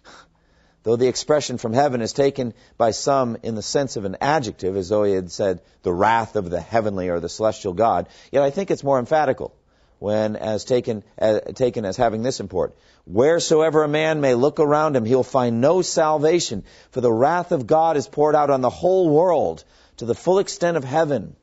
Though 0.84 0.96
the 0.96 1.08
expression 1.08 1.58
from 1.58 1.74
heaven 1.74 2.00
is 2.00 2.14
taken 2.14 2.54
by 2.78 2.92
some 2.92 3.36
in 3.42 3.54
the 3.54 3.62
sense 3.62 3.96
of 3.96 4.06
an 4.06 4.16
adjective, 4.22 4.76
as 4.76 4.88
though 4.88 5.04
he 5.04 5.12
had 5.12 5.30
said 5.30 5.60
the 5.82 5.92
wrath 5.92 6.34
of 6.34 6.48
the 6.48 6.60
heavenly 6.60 7.10
or 7.10 7.20
the 7.20 7.28
celestial 7.28 7.74
God, 7.74 8.08
yet 8.32 8.42
I 8.42 8.50
think 8.50 8.70
it's 8.70 8.82
more 8.82 8.98
emphatical 8.98 9.54
when 10.02 10.34
as 10.34 10.64
taken, 10.64 11.04
uh, 11.20 11.38
taken 11.54 11.84
as 11.84 11.96
having 11.96 12.22
this 12.22 12.40
import. 12.40 12.74
Wheresoever 13.06 13.84
a 13.84 13.88
man 13.88 14.20
may 14.20 14.34
look 14.34 14.58
around 14.58 14.96
him, 14.96 15.04
he'll 15.04 15.22
find 15.22 15.60
no 15.60 15.80
salvation, 15.80 16.64
for 16.90 17.00
the 17.00 17.12
wrath 17.12 17.52
of 17.52 17.68
God 17.68 17.96
is 17.96 18.08
poured 18.08 18.34
out 18.34 18.50
on 18.50 18.62
the 18.62 18.68
whole 18.68 19.08
world 19.08 19.62
to 19.98 20.04
the 20.04 20.14
full 20.14 20.40
extent 20.40 20.76
of 20.76 20.82
heaven. 20.82 21.36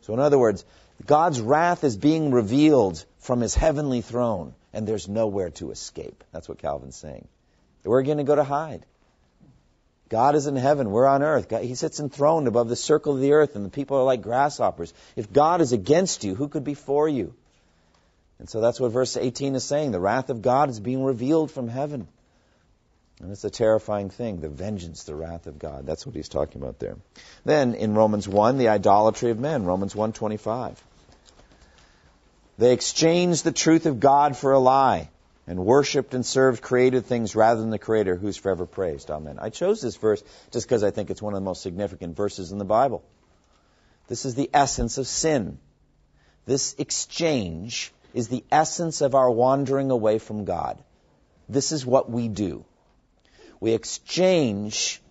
So 0.00 0.14
in 0.14 0.20
other 0.20 0.38
words, 0.38 0.64
God's 1.04 1.38
wrath 1.38 1.84
is 1.84 1.98
being 1.98 2.30
revealed 2.30 3.04
from 3.18 3.42
his 3.42 3.54
heavenly 3.54 4.00
throne, 4.00 4.54
and 4.72 4.88
there's 4.88 5.06
nowhere 5.06 5.50
to 5.50 5.70
escape. 5.70 6.24
That's 6.32 6.48
what 6.48 6.58
Calvin's 6.58 6.96
saying. 6.96 7.28
We're 7.84 8.02
going 8.02 8.18
to 8.18 8.24
go 8.24 8.36
to 8.36 8.44
hide. 8.44 8.86
God 10.08 10.34
is 10.34 10.46
in 10.46 10.56
heaven. 10.56 10.90
We're 10.90 11.06
on 11.06 11.22
earth. 11.22 11.50
God, 11.50 11.62
he 11.62 11.74
sits 11.74 12.00
enthroned 12.00 12.48
above 12.48 12.70
the 12.70 12.76
circle 12.76 13.14
of 13.14 13.20
the 13.20 13.32
earth, 13.32 13.54
and 13.54 13.66
the 13.66 13.70
people 13.70 13.98
are 13.98 14.04
like 14.04 14.22
grasshoppers. 14.22 14.94
If 15.14 15.30
God 15.30 15.60
is 15.60 15.72
against 15.72 16.24
you, 16.24 16.34
who 16.34 16.48
could 16.48 16.64
be 16.64 16.74
for 16.74 17.06
you? 17.06 17.34
And 18.38 18.48
so 18.48 18.60
that's 18.60 18.78
what 18.78 18.92
verse 18.92 19.16
18 19.16 19.54
is 19.54 19.64
saying. 19.64 19.92
The 19.92 20.00
wrath 20.00 20.30
of 20.30 20.42
God 20.42 20.68
is 20.68 20.78
being 20.78 21.02
revealed 21.02 21.50
from 21.50 21.68
heaven. 21.68 22.06
And 23.20 23.32
it's 23.32 23.44
a 23.44 23.50
terrifying 23.50 24.10
thing, 24.10 24.40
the 24.40 24.50
vengeance, 24.50 25.04
the 25.04 25.14
wrath 25.14 25.46
of 25.46 25.58
God. 25.58 25.86
That's 25.86 26.04
what 26.04 26.14
he's 26.14 26.28
talking 26.28 26.60
about 26.60 26.78
there. 26.78 26.96
Then 27.44 27.74
in 27.74 27.94
Romans 27.94 28.28
1, 28.28 28.58
the 28.58 28.68
idolatry 28.68 29.30
of 29.30 29.38
men, 29.38 29.64
Romans 29.64 29.94
1:25. 29.94 30.76
They 32.58 32.72
exchanged 32.72 33.44
the 33.44 33.52
truth 33.52 33.86
of 33.86 34.00
God 34.00 34.36
for 34.36 34.52
a 34.52 34.58
lie 34.58 35.08
and 35.46 35.64
worshiped 35.64 36.12
and 36.12 36.26
served 36.26 36.62
created 36.62 37.06
things 37.06 37.36
rather 37.36 37.60
than 37.60 37.70
the 37.70 37.78
Creator 37.78 38.16
who's 38.16 38.36
forever 38.36 38.66
praised. 38.66 39.10
Amen. 39.10 39.38
I 39.40 39.50
chose 39.50 39.80
this 39.80 39.96
verse 39.96 40.22
just 40.50 40.66
because 40.66 40.82
I 40.82 40.90
think 40.90 41.10
it's 41.10 41.22
one 41.22 41.34
of 41.34 41.40
the 41.40 41.44
most 41.44 41.62
significant 41.62 42.16
verses 42.16 42.52
in 42.52 42.58
the 42.58 42.64
Bible. 42.64 43.02
This 44.08 44.24
is 44.24 44.34
the 44.34 44.50
essence 44.52 44.98
of 44.98 45.06
sin. 45.06 45.58
This 46.44 46.74
exchange 46.78 47.92
is 48.16 48.28
the 48.28 48.44
essence 48.50 49.02
of 49.02 49.14
our 49.14 49.30
wandering 49.30 49.90
away 49.90 50.18
from 50.18 50.46
God. 50.46 50.82
This 51.50 51.70
is 51.70 51.84
what 51.84 52.10
we 52.10 52.28
do. 52.28 52.64
We 53.60 53.74
exchange 53.74 55.02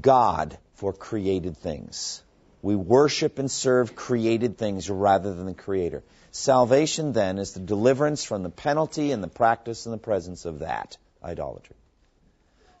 God 0.00 0.56
for 0.72 0.94
created 0.94 1.58
things. 1.58 2.22
We 2.62 2.76
worship 2.76 3.38
and 3.38 3.50
serve 3.50 3.94
created 3.94 4.56
things 4.56 4.88
rather 4.88 5.34
than 5.34 5.44
the 5.44 5.52
Creator. 5.52 6.02
Salvation, 6.30 7.12
then, 7.12 7.38
is 7.38 7.52
the 7.52 7.60
deliverance 7.60 8.24
from 8.24 8.42
the 8.42 8.48
penalty 8.48 9.12
and 9.12 9.22
the 9.22 9.28
practice 9.28 9.84
and 9.84 9.92
the 9.92 9.98
presence 9.98 10.46
of 10.46 10.60
that 10.60 10.96
idolatry. 11.22 11.76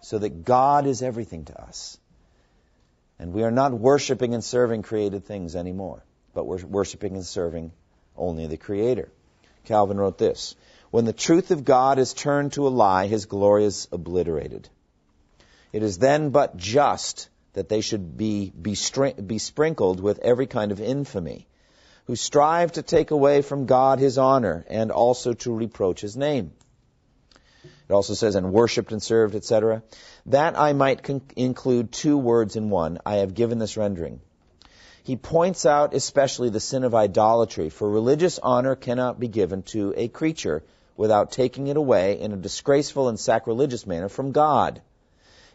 So 0.00 0.18
that 0.20 0.46
God 0.46 0.86
is 0.86 1.02
everything 1.02 1.44
to 1.44 1.60
us. 1.60 1.98
And 3.18 3.34
we 3.34 3.42
are 3.42 3.50
not 3.50 3.74
worshiping 3.74 4.32
and 4.32 4.42
serving 4.42 4.84
created 4.84 5.26
things 5.26 5.54
anymore, 5.54 6.02
but 6.32 6.46
we're 6.46 6.64
worshiping 6.64 7.14
and 7.14 7.26
serving 7.26 7.72
only 8.16 8.46
the 8.46 8.56
Creator. 8.56 9.10
Calvin 9.68 9.98
wrote 9.98 10.16
this 10.16 10.56
When 10.90 11.04
the 11.04 11.12
truth 11.12 11.50
of 11.50 11.64
God 11.64 11.98
is 11.98 12.14
turned 12.14 12.54
to 12.54 12.66
a 12.66 12.70
lie, 12.70 13.06
his 13.06 13.26
glory 13.26 13.66
is 13.66 13.86
obliterated. 13.92 14.68
It 15.72 15.82
is 15.82 15.98
then 15.98 16.30
but 16.30 16.56
just 16.56 17.28
that 17.52 17.68
they 17.68 17.82
should 17.82 18.16
be, 18.16 18.50
be, 18.50 18.76
be 19.26 19.38
sprinkled 19.38 20.00
with 20.00 20.20
every 20.20 20.46
kind 20.46 20.72
of 20.72 20.80
infamy 20.80 21.46
who 22.06 22.16
strive 22.16 22.72
to 22.72 22.82
take 22.82 23.10
away 23.10 23.42
from 23.42 23.66
God 23.66 23.98
his 23.98 24.16
honor 24.16 24.64
and 24.70 24.90
also 24.90 25.34
to 25.34 25.54
reproach 25.54 26.00
his 26.00 26.16
name. 26.16 26.52
It 27.64 27.92
also 27.92 28.14
says, 28.14 28.34
and 28.34 28.52
worshipped 28.52 28.92
and 28.92 29.02
served, 29.02 29.34
etc. 29.34 29.82
That 30.26 30.58
I 30.58 30.72
might 30.72 31.08
include 31.36 31.92
two 31.92 32.16
words 32.16 32.56
in 32.56 32.70
one. 32.70 32.98
I 33.04 33.16
have 33.16 33.34
given 33.34 33.58
this 33.58 33.76
rendering. 33.76 34.20
He 35.08 35.16
points 35.16 35.64
out 35.64 35.94
especially 35.94 36.50
the 36.50 36.60
sin 36.60 36.84
of 36.84 36.94
idolatry, 36.94 37.70
for 37.70 37.88
religious 37.88 38.38
honor 38.38 38.76
cannot 38.76 39.18
be 39.18 39.26
given 39.26 39.62
to 39.72 39.94
a 39.96 40.08
creature 40.08 40.62
without 40.98 41.32
taking 41.32 41.68
it 41.68 41.78
away 41.78 42.20
in 42.20 42.32
a 42.32 42.36
disgraceful 42.36 43.08
and 43.08 43.18
sacrilegious 43.18 43.86
manner 43.86 44.10
from 44.10 44.32
God. 44.32 44.82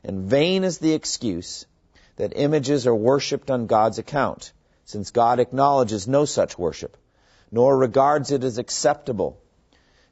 And 0.03 0.21
vain 0.21 0.63
is 0.63 0.79
the 0.79 0.93
excuse 0.93 1.67
that 2.15 2.33
images 2.35 2.87
are 2.87 2.95
worshipped 2.95 3.51
on 3.51 3.67
God's 3.67 3.99
account 3.99 4.53
since 4.85 5.11
God 5.11 5.39
acknowledges 5.39 6.07
no 6.07 6.25
such 6.25 6.57
worship, 6.57 6.97
nor 7.51 7.77
regards 7.77 8.31
it 8.31 8.43
as 8.43 8.57
acceptable. 8.57 9.37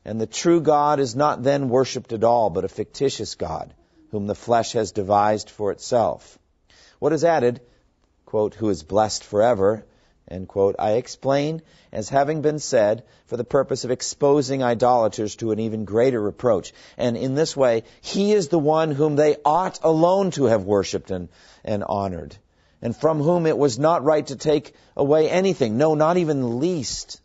And 0.06 0.22
the 0.22 0.28
true 0.28 0.62
God 0.62 1.00
is 1.00 1.16
not 1.16 1.42
then 1.42 1.70
worshipped 1.70 2.14
at 2.14 2.24
all, 2.24 2.52
but 2.52 2.64
a 2.64 2.70
fictitious 2.70 3.34
God, 3.34 3.74
whom 4.12 4.28
the 4.28 4.36
flesh 4.36 4.74
has 4.74 4.92
devised 4.92 5.50
for 5.50 5.72
itself. 5.72 6.38
What 7.00 7.12
is 7.12 7.24
added, 7.24 7.62
quote, 8.32 8.56
who 8.56 8.70
is 8.70 8.82
blessed 8.82 9.26
forever, 9.26 9.84
end 10.26 10.48
quote, 10.48 10.78
I 10.80 10.92
explain 10.92 11.62
as 11.92 12.08
having 12.08 12.42
been 12.42 12.60
said 12.60 13.04
for 13.26 13.36
the 13.36 13.44
purpose 13.44 13.84
of 13.84 13.92
exposing 13.92 14.64
idolaters 14.64 15.36
to 15.36 15.52
an 15.52 15.60
even 15.60 15.84
greater 15.84 16.22
reproach. 16.22 16.72
And 16.98 17.18
in 17.18 17.36
this 17.36 17.58
way, 17.58 17.84
he 18.00 18.32
is 18.32 18.48
the 18.48 18.58
one 18.58 18.92
whom 18.92 19.18
they 19.18 19.36
ought 19.44 19.80
alone 19.84 20.32
to 20.32 20.46
have 20.46 20.64
worshipped 20.64 21.12
and, 21.12 21.28
and 21.66 21.84
honored, 21.84 22.38
and 22.82 22.96
from 22.96 23.20
whom 23.20 23.48
it 23.48 23.58
was 23.58 23.78
not 23.78 24.06
right 24.06 24.26
to 24.28 24.38
take 24.38 24.76
away 24.96 25.30
anything, 25.30 25.76
no, 25.78 25.94
not 25.94 26.16
even 26.16 26.40
the 26.40 26.48
least. 26.48 27.20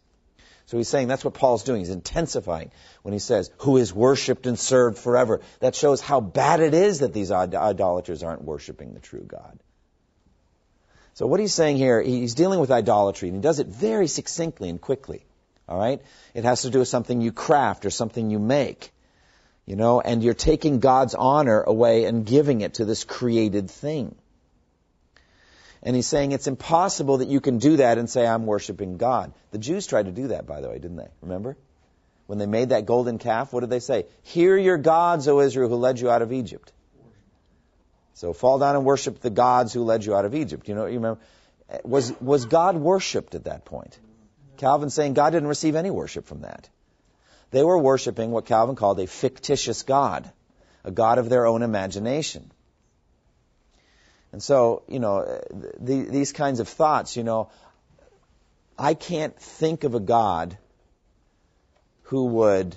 So 0.65 0.77
he's 0.77 0.89
saying 0.89 1.07
that's 1.07 1.25
what 1.25 1.35
Paul's 1.35 1.63
doing. 1.63 1.79
He's 1.79 1.91
intensifying 1.91 2.73
when 3.03 3.13
he 3.13 3.21
says, 3.21 3.49
who 3.59 3.77
is 3.77 3.95
worshipped 3.95 4.49
and 4.49 4.59
served 4.59 4.99
forever. 4.99 5.41
That 5.61 5.77
shows 5.77 6.01
how 6.01 6.21
bad 6.21 6.59
it 6.59 6.75
is 6.75 6.99
that 6.99 7.13
these 7.13 7.31
idolaters 7.31 8.25
aren't 8.25 8.43
worshiping 8.43 8.93
the 8.93 8.99
true 8.99 9.23
God. 9.25 9.61
So 11.17 11.27
what 11.27 11.41
he's 11.41 11.55
saying 11.55 11.79
here, 11.79 12.03
he's 12.03 12.35
dealing 12.35 12.61
with 12.61 12.71
idolatry, 12.71 13.31
and 13.31 13.37
he 13.37 13.41
does 13.41 13.59
it 13.59 13.69
very 13.69 14.07
succinctly 14.07 14.69
and 14.69 14.79
quickly. 14.79 15.25
All 15.67 15.79
right? 15.79 16.03
It 16.35 16.45
has 16.45 16.63
to 16.63 16.71
do 16.71 16.81
with 16.81 16.89
something 16.89 17.23
you 17.23 17.33
craft 17.33 17.87
or 17.87 17.91
something 17.91 18.29
you 18.29 18.39
make. 18.39 18.93
You 19.65 19.77
know, 19.77 20.03
and 20.03 20.23
you're 20.23 20.35
taking 20.35 20.79
God's 20.79 21.15
honor 21.15 21.63
away 21.63 22.05
and 22.05 22.27
giving 22.27 22.61
it 22.61 22.75
to 22.75 22.85
this 22.85 23.05
created 23.05 23.71
thing. 23.71 24.15
And 25.83 25.97
he's 25.97 26.07
saying 26.07 26.33
it's 26.33 26.49
impossible 26.49 27.19
that 27.19 27.29
you 27.29 27.41
can 27.41 27.59
do 27.59 27.79
that 27.79 27.97
and 27.97 28.11
say, 28.11 28.27
I'm 28.27 28.45
worshiping 28.45 28.99
God. 28.99 29.33
The 29.53 29.59
Jews 29.59 29.87
tried 29.87 30.07
to 30.07 30.13
do 30.13 30.29
that, 30.29 30.47
by 30.47 30.61
the 30.61 30.69
way, 30.69 30.79
didn't 30.79 30.97
they? 30.99 31.09
Remember? 31.23 31.57
When 32.27 32.39
they 32.39 32.47
made 32.47 32.69
that 32.69 32.85
golden 32.85 33.17
calf, 33.17 33.55
what 33.55 33.61
did 33.61 33.71
they 33.71 33.81
say? 33.81 34.05
Hear 34.23 34.59
your 34.59 34.77
gods, 34.77 35.29
O 35.29 35.41
Israel, 35.41 35.71
who 35.71 35.77
led 35.77 35.99
you 35.99 36.11
out 36.11 36.21
of 36.21 36.31
Egypt. 36.31 36.73
So 38.17 38.33
fall 38.33 38.59
down 38.59 38.77
and 38.77 38.85
worship 38.85 39.21
the 39.21 39.29
gods 39.29 39.75
who 39.75 39.85
led 39.85 40.05
you 40.05 40.15
out 40.15 40.25
of 40.25 40.35
Egypt. 40.35 40.69
You 40.69 40.75
know, 40.75 40.87
you 40.87 40.95
remember? 40.95 41.21
Was, 41.85 42.19
was 42.19 42.47
God 42.47 42.77
worshipped 42.77 43.35
at 43.35 43.45
that 43.45 43.67
point? 43.67 43.99
Calvin 44.57 44.89
saying 44.89 45.13
God 45.13 45.31
didn't 45.31 45.49
receive 45.49 45.77
any 45.77 45.91
worship 45.91 46.27
from 46.27 46.41
that. 46.41 46.67
They 47.51 47.63
were 47.63 47.79
worshiping 47.79 48.31
what 48.31 48.47
Calvin 48.47 48.75
called 48.75 49.01
a 49.01 49.07
fictitious 49.07 49.83
God, 49.83 50.31
a 50.83 50.91
God 50.91 51.19
of 51.19 51.29
their 51.29 51.47
own 51.47 51.63
imagination. 51.63 52.51
And 54.33 54.43
so, 54.43 54.83
you 54.89 54.99
know, 54.99 55.43
the, 55.79 56.01
these 56.03 56.33
kinds 56.33 56.61
of 56.61 56.69
thoughts, 56.69 57.19
you 57.19 57.23
know, 57.23 57.51
I 58.79 58.95
can't 58.95 59.39
think 59.39 59.85
of 59.85 59.95
a 59.95 60.01
God 60.01 60.57
who 62.05 62.25
would, 62.27 62.77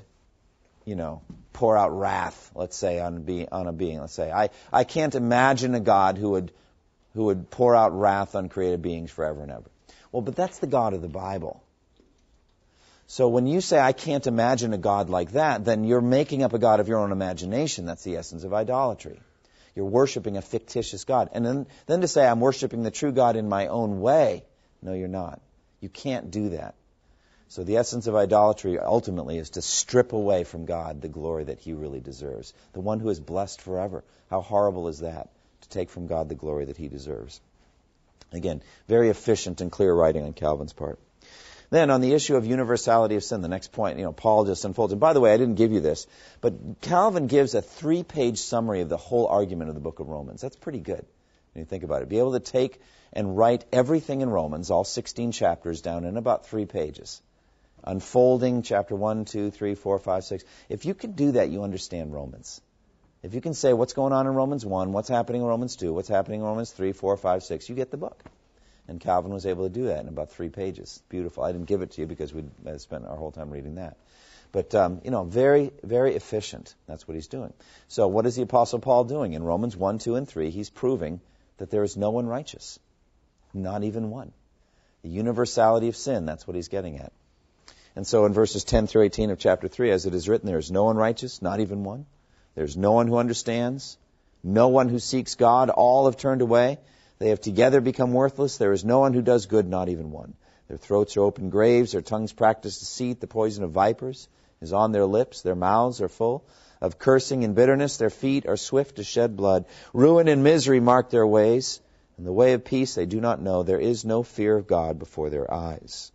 you 0.83 0.95
know, 0.95 1.21
pour 1.59 1.75
out 1.75 1.91
wrath, 1.91 2.51
let's 2.55 2.77
say, 2.77 3.01
on, 3.01 3.21
be, 3.23 3.45
on 3.45 3.67
a 3.67 3.73
being. 3.73 3.99
Let's 3.99 4.13
say 4.13 4.31
I, 4.31 4.49
I 4.71 4.85
can't 4.85 5.13
imagine 5.13 5.75
a 5.75 5.81
God 5.81 6.17
who 6.17 6.29
would 6.31 6.53
who 7.15 7.25
would 7.25 7.49
pour 7.49 7.75
out 7.75 7.91
wrath 7.99 8.33
on 8.35 8.47
created 8.47 8.81
beings 8.81 9.11
forever 9.11 9.41
and 9.41 9.51
ever. 9.51 9.69
Well, 10.13 10.21
but 10.21 10.37
that's 10.37 10.59
the 10.59 10.67
God 10.67 10.93
of 10.93 11.01
the 11.01 11.09
Bible. 11.09 11.61
So 13.07 13.27
when 13.27 13.45
you 13.45 13.59
say 13.59 13.77
I 13.77 13.91
can't 13.91 14.25
imagine 14.25 14.71
a 14.71 14.77
God 14.77 15.09
like 15.09 15.31
that, 15.33 15.65
then 15.65 15.83
you're 15.83 15.99
making 15.99 16.43
up 16.43 16.53
a 16.53 16.59
God 16.59 16.79
of 16.79 16.87
your 16.87 16.99
own 16.99 17.11
imagination. 17.11 17.85
That's 17.85 18.03
the 18.03 18.15
essence 18.15 18.45
of 18.45 18.53
idolatry. 18.53 19.19
You're 19.75 19.85
worshiping 19.85 20.37
a 20.37 20.41
fictitious 20.41 21.03
God. 21.03 21.29
And 21.33 21.45
then, 21.45 21.67
then 21.87 22.01
to 22.01 22.07
say 22.07 22.25
I'm 22.25 22.39
worshiping 22.39 22.83
the 22.83 22.91
true 22.91 23.11
God 23.11 23.35
in 23.35 23.49
my 23.49 23.67
own 23.67 23.99
way, 23.99 24.45
no, 24.81 24.93
you're 24.93 25.09
not. 25.09 25.41
You 25.81 25.89
can't 25.89 26.31
do 26.31 26.49
that. 26.49 26.75
So 27.49 27.63
the 27.63 27.77
essence 27.77 28.05
of 28.05 28.15
idolatry 28.15 28.77
ultimately 28.77 29.39
is 29.39 29.49
to 29.51 29.63
strip 29.63 30.13
away 30.13 30.43
from 30.43 30.65
God 30.65 31.01
the 31.01 31.07
glory 31.07 31.45
that 31.45 31.57
he 31.57 31.73
really 31.73 31.99
deserves. 31.99 32.53
The 32.73 32.79
one 32.79 32.99
who 32.99 33.09
is 33.09 33.19
blessed 33.19 33.59
forever. 33.61 34.03
How 34.29 34.41
horrible 34.41 34.87
is 34.87 34.99
that? 34.99 35.29
To 35.61 35.69
take 35.69 35.89
from 35.89 36.05
God 36.05 36.29
the 36.29 36.35
glory 36.35 36.65
that 36.65 36.77
he 36.77 36.87
deserves. 36.87 37.41
Again, 38.31 38.61
very 38.87 39.09
efficient 39.09 39.61
and 39.61 39.71
clear 39.71 39.91
writing 39.91 40.25
on 40.25 40.33
Calvin's 40.33 40.73
part. 40.73 40.99
Then 41.71 41.89
on 41.89 42.01
the 42.01 42.13
issue 42.13 42.35
of 42.35 42.45
universality 42.45 43.15
of 43.15 43.23
sin, 43.23 43.41
the 43.41 43.47
next 43.47 43.71
point, 43.71 43.97
you 43.97 44.05
know, 44.05 44.13
Paul 44.13 44.45
just 44.45 44.63
unfolds. 44.63 44.93
And 44.93 44.99
by 44.99 45.13
the 45.13 45.19
way, 45.19 45.33
I 45.33 45.37
didn't 45.37 45.55
give 45.55 45.71
you 45.71 45.79
this, 45.79 46.05
but 46.41 46.81
Calvin 46.81 47.25
gives 47.25 47.55
a 47.55 47.63
three-page 47.63 48.37
summary 48.37 48.81
of 48.81 48.89
the 48.89 48.97
whole 48.97 49.25
argument 49.25 49.69
of 49.69 49.75
the 49.75 49.81
book 49.81 49.99
of 49.99 50.07
Romans. 50.07 50.41
That's 50.41 50.55
pretty 50.55 50.81
good 50.81 51.03
when 51.53 51.63
you 51.63 51.65
think 51.65 51.83
about 51.83 52.03
it. 52.03 52.09
Be 52.09 52.19
able 52.19 52.33
to 52.33 52.39
take 52.39 52.79
and 53.11 53.35
write 53.35 53.65
everything 53.73 54.21
in 54.21 54.29
Romans, 54.29 54.69
all 54.69 54.83
16 54.83 55.31
chapters, 55.31 55.81
down 55.81 56.05
in 56.05 56.15
about 56.15 56.45
three 56.45 56.67
pages 56.67 57.23
unfolding 57.83 58.61
chapter 58.61 58.95
1, 58.95 59.25
2, 59.25 59.51
3, 59.51 59.75
4, 59.75 59.99
5, 59.99 60.23
6. 60.23 60.43
If 60.69 60.85
you 60.85 60.93
can 60.93 61.13
do 61.13 61.33
that, 61.33 61.49
you 61.49 61.63
understand 61.63 62.13
Romans. 62.13 62.61
If 63.21 63.33
you 63.33 63.41
can 63.41 63.53
say 63.53 63.73
what's 63.73 63.93
going 63.93 64.13
on 64.13 64.27
in 64.27 64.33
Romans 64.33 64.65
1, 64.65 64.93
what's 64.93 65.09
happening 65.09 65.41
in 65.41 65.47
Romans 65.47 65.75
2, 65.75 65.93
what's 65.93 66.07
happening 66.07 66.39
in 66.39 66.45
Romans 66.45 66.71
3, 66.71 66.93
4, 66.93 67.17
5, 67.17 67.43
6, 67.43 67.69
you 67.69 67.75
get 67.75 67.91
the 67.91 67.97
book. 67.97 68.23
And 68.87 68.99
Calvin 68.99 69.31
was 69.31 69.45
able 69.45 69.65
to 69.65 69.69
do 69.69 69.85
that 69.87 69.99
in 69.99 70.07
about 70.07 70.31
three 70.31 70.49
pages. 70.49 71.01
Beautiful. 71.09 71.43
I 71.43 71.51
didn't 71.51 71.67
give 71.67 71.81
it 71.81 71.91
to 71.91 72.01
you 72.01 72.07
because 72.07 72.33
we 72.33 72.43
spent 72.77 73.05
our 73.05 73.15
whole 73.15 73.31
time 73.31 73.51
reading 73.51 73.75
that. 73.75 73.97
But, 74.51 74.73
um, 74.73 75.01
you 75.03 75.11
know, 75.11 75.25
very, 75.25 75.71
very 75.83 76.15
efficient. 76.15 76.73
That's 76.87 77.07
what 77.07 77.13
he's 77.13 77.27
doing. 77.27 77.53
So 77.87 78.07
what 78.07 78.25
is 78.25 78.35
the 78.35 78.41
Apostle 78.41 78.79
Paul 78.79 79.03
doing? 79.03 79.33
In 79.33 79.43
Romans 79.43 79.77
1, 79.77 79.99
2, 79.99 80.15
and 80.15 80.27
3, 80.27 80.49
he's 80.49 80.71
proving 80.71 81.21
that 81.57 81.69
there 81.69 81.83
is 81.83 81.97
no 81.97 82.09
one 82.09 82.25
righteous. 82.25 82.79
Not 83.53 83.83
even 83.83 84.09
one. 84.09 84.31
The 85.03 85.09
universality 85.09 85.87
of 85.87 85.95
sin, 85.95 86.25
that's 86.25 86.47
what 86.47 86.55
he's 86.55 86.67
getting 86.67 86.97
at. 86.97 87.13
And 87.99 88.07
so 88.07 88.23
in 88.23 88.31
verses 88.31 88.63
10 88.63 88.87
through 88.87 89.01
18 89.01 89.29
of 89.29 89.39
chapter 89.39 89.67
3, 89.67 89.91
as 89.91 90.05
it 90.05 90.13
is 90.13 90.29
written, 90.29 90.47
there 90.47 90.57
is 90.57 90.71
no 90.71 90.85
one 90.85 90.95
righteous, 90.95 91.41
not 91.41 91.59
even 91.59 91.83
one. 91.83 92.05
There's 92.55 92.77
no 92.77 92.93
one 92.93 93.07
who 93.07 93.17
understands, 93.17 93.97
no 94.41 94.69
one 94.69 94.87
who 94.87 94.99
seeks 94.99 95.35
God. 95.35 95.69
All 95.69 96.05
have 96.05 96.15
turned 96.15 96.41
away. 96.41 96.77
They 97.17 97.27
have 97.27 97.41
together 97.41 97.81
become 97.81 98.13
worthless. 98.13 98.57
There 98.57 98.71
is 98.71 98.85
no 98.85 98.99
one 98.99 99.13
who 99.13 99.21
does 99.21 99.47
good, 99.47 99.67
not 99.67 99.89
even 99.89 100.11
one. 100.11 100.33
Their 100.69 100.77
throats 100.77 101.17
are 101.17 101.23
open 101.23 101.49
graves, 101.49 101.91
their 101.91 102.01
tongues 102.01 102.31
practice 102.31 102.79
deceit, 102.79 103.19
the 103.19 103.27
poison 103.27 103.65
of 103.65 103.71
vipers 103.71 104.29
is 104.61 104.71
on 104.71 104.93
their 104.93 105.05
lips, 105.05 105.41
their 105.41 105.53
mouths 105.53 105.99
are 105.99 106.07
full 106.07 106.45
of 106.79 106.99
cursing 106.99 107.43
and 107.43 107.53
bitterness, 107.53 107.97
their 107.97 108.09
feet 108.09 108.47
are 108.47 108.55
swift 108.55 108.95
to 108.95 109.03
shed 109.03 109.35
blood. 109.35 109.65
Ruin 109.91 110.29
and 110.29 110.41
misery 110.41 110.79
mark 110.79 111.09
their 111.09 111.27
ways, 111.27 111.81
and 112.17 112.25
the 112.25 112.31
way 112.31 112.53
of 112.53 112.63
peace 112.63 112.95
they 112.95 113.05
do 113.05 113.19
not 113.19 113.41
know. 113.41 113.63
There 113.63 113.77
is 113.77 114.05
no 114.05 114.23
fear 114.23 114.55
of 114.55 114.67
God 114.67 114.99
before 114.99 115.29
their 115.29 115.53
eyes. 115.53 116.13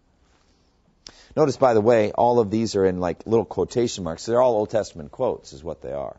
Notice, 1.36 1.56
by 1.56 1.74
the 1.74 1.80
way, 1.80 2.12
all 2.12 2.38
of 2.38 2.50
these 2.50 2.76
are 2.76 2.84
in 2.84 3.00
like 3.00 3.26
little 3.26 3.44
quotation 3.44 4.04
marks. 4.04 4.24
They're 4.24 4.40
all 4.40 4.54
Old 4.54 4.70
Testament 4.70 5.10
quotes, 5.10 5.52
is 5.52 5.64
what 5.64 5.82
they 5.82 5.92
are. 5.92 6.16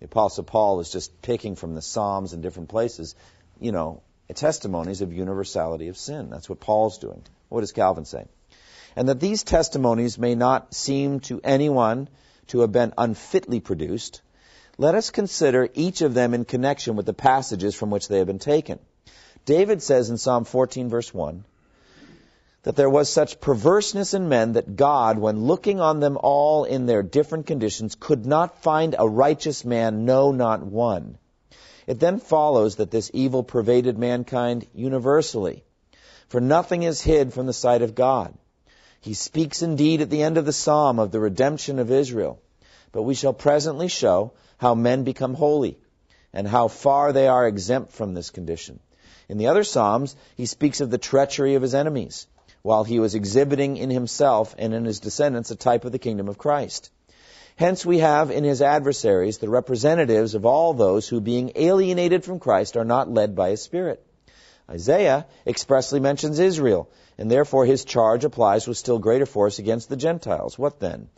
The 0.00 0.06
Apostle 0.06 0.44
Paul 0.44 0.80
is 0.80 0.90
just 0.90 1.22
picking 1.22 1.56
from 1.56 1.74
the 1.74 1.82
Psalms 1.82 2.32
and 2.32 2.42
different 2.42 2.68
places, 2.68 3.14
you 3.58 3.72
know, 3.72 4.02
testimonies 4.34 5.00
of 5.00 5.12
universality 5.12 5.88
of 5.88 5.96
sin. 5.96 6.30
That's 6.30 6.48
what 6.48 6.60
Paul's 6.60 6.98
doing. 6.98 7.22
What 7.48 7.60
does 7.60 7.72
Calvin 7.72 8.04
say? 8.04 8.26
And 8.96 9.08
that 9.08 9.20
these 9.20 9.42
testimonies 9.42 10.18
may 10.18 10.34
not 10.34 10.74
seem 10.74 11.20
to 11.20 11.40
anyone 11.42 12.08
to 12.48 12.60
have 12.60 12.72
been 12.72 12.92
unfitly 12.98 13.60
produced, 13.60 14.22
let 14.78 14.94
us 14.94 15.10
consider 15.10 15.68
each 15.74 16.02
of 16.02 16.14
them 16.14 16.34
in 16.34 16.44
connection 16.44 16.96
with 16.96 17.06
the 17.06 17.12
passages 17.12 17.74
from 17.74 17.90
which 17.90 18.08
they 18.08 18.18
have 18.18 18.26
been 18.26 18.38
taken. 18.38 18.78
David 19.44 19.82
says 19.82 20.10
in 20.10 20.18
Psalm 20.18 20.44
14, 20.44 20.88
verse 20.88 21.12
1, 21.12 21.44
that 22.62 22.76
there 22.76 22.90
was 22.90 23.08
such 23.08 23.40
perverseness 23.40 24.12
in 24.12 24.28
men 24.28 24.52
that 24.52 24.76
God, 24.76 25.18
when 25.18 25.44
looking 25.44 25.80
on 25.80 26.00
them 26.00 26.18
all 26.20 26.64
in 26.64 26.84
their 26.84 27.02
different 27.02 27.46
conditions, 27.46 27.96
could 27.98 28.26
not 28.26 28.62
find 28.62 28.94
a 28.98 29.08
righteous 29.08 29.64
man, 29.64 30.04
no, 30.04 30.30
not 30.30 30.62
one. 30.62 31.16
It 31.86 31.98
then 31.98 32.18
follows 32.18 32.76
that 32.76 32.90
this 32.90 33.10
evil 33.14 33.42
pervaded 33.42 33.98
mankind 33.98 34.66
universally, 34.74 35.64
for 36.28 36.40
nothing 36.40 36.82
is 36.82 37.00
hid 37.00 37.32
from 37.32 37.46
the 37.46 37.54
sight 37.54 37.80
of 37.80 37.94
God. 37.94 38.34
He 39.00 39.14
speaks 39.14 39.62
indeed 39.62 40.02
at 40.02 40.10
the 40.10 40.22
end 40.22 40.36
of 40.36 40.44
the 40.44 40.52
psalm 40.52 40.98
of 40.98 41.10
the 41.10 41.20
redemption 41.20 41.78
of 41.78 41.90
Israel, 41.90 42.40
but 42.92 43.02
we 43.02 43.14
shall 43.14 43.32
presently 43.32 43.88
show 43.88 44.32
how 44.58 44.74
men 44.74 45.04
become 45.04 45.32
holy 45.32 45.78
and 46.34 46.46
how 46.46 46.68
far 46.68 47.14
they 47.14 47.26
are 47.26 47.46
exempt 47.46 47.92
from 47.92 48.12
this 48.12 48.28
condition. 48.28 48.80
In 49.30 49.38
the 49.38 49.46
other 49.46 49.64
psalms, 49.64 50.14
he 50.36 50.44
speaks 50.44 50.82
of 50.82 50.90
the 50.90 50.98
treachery 50.98 51.54
of 51.54 51.62
his 51.62 51.74
enemies 51.74 52.26
while 52.62 52.84
he 52.84 52.98
was 53.00 53.14
exhibiting 53.14 53.76
in 53.76 53.90
himself 53.90 54.54
and 54.58 54.74
in 54.74 54.84
his 54.84 55.00
descendants 55.00 55.50
a 55.50 55.56
type 55.56 55.84
of 55.84 55.92
the 55.92 55.98
kingdom 55.98 56.28
of 56.28 56.38
Christ. 56.38 56.90
Hence 57.56 57.84
we 57.84 57.98
have 57.98 58.30
in 58.30 58.44
his 58.44 58.62
adversaries 58.62 59.38
the 59.38 59.48
representatives 59.48 60.34
of 60.34 60.46
all 60.46 60.72
those 60.72 61.08
who 61.08 61.20
being 61.20 61.52
alienated 61.54 62.24
from 62.24 62.38
Christ 62.38 62.76
are 62.76 62.84
not 62.84 63.12
led 63.12 63.34
by 63.34 63.50
his 63.50 63.62
Spirit. 63.62 64.02
Isaiah 64.68 65.26
expressly 65.46 66.00
mentions 66.00 66.38
Israel, 66.38 66.88
and 67.18 67.30
therefore 67.30 67.66
his 67.66 67.84
charge 67.84 68.24
applies 68.24 68.66
with 68.66 68.78
still 68.78 68.98
greater 68.98 69.26
force 69.26 69.58
against 69.58 69.88
the 69.88 69.96
Gentiles. 69.96 70.58
What 70.58 70.80
then? 70.80 71.08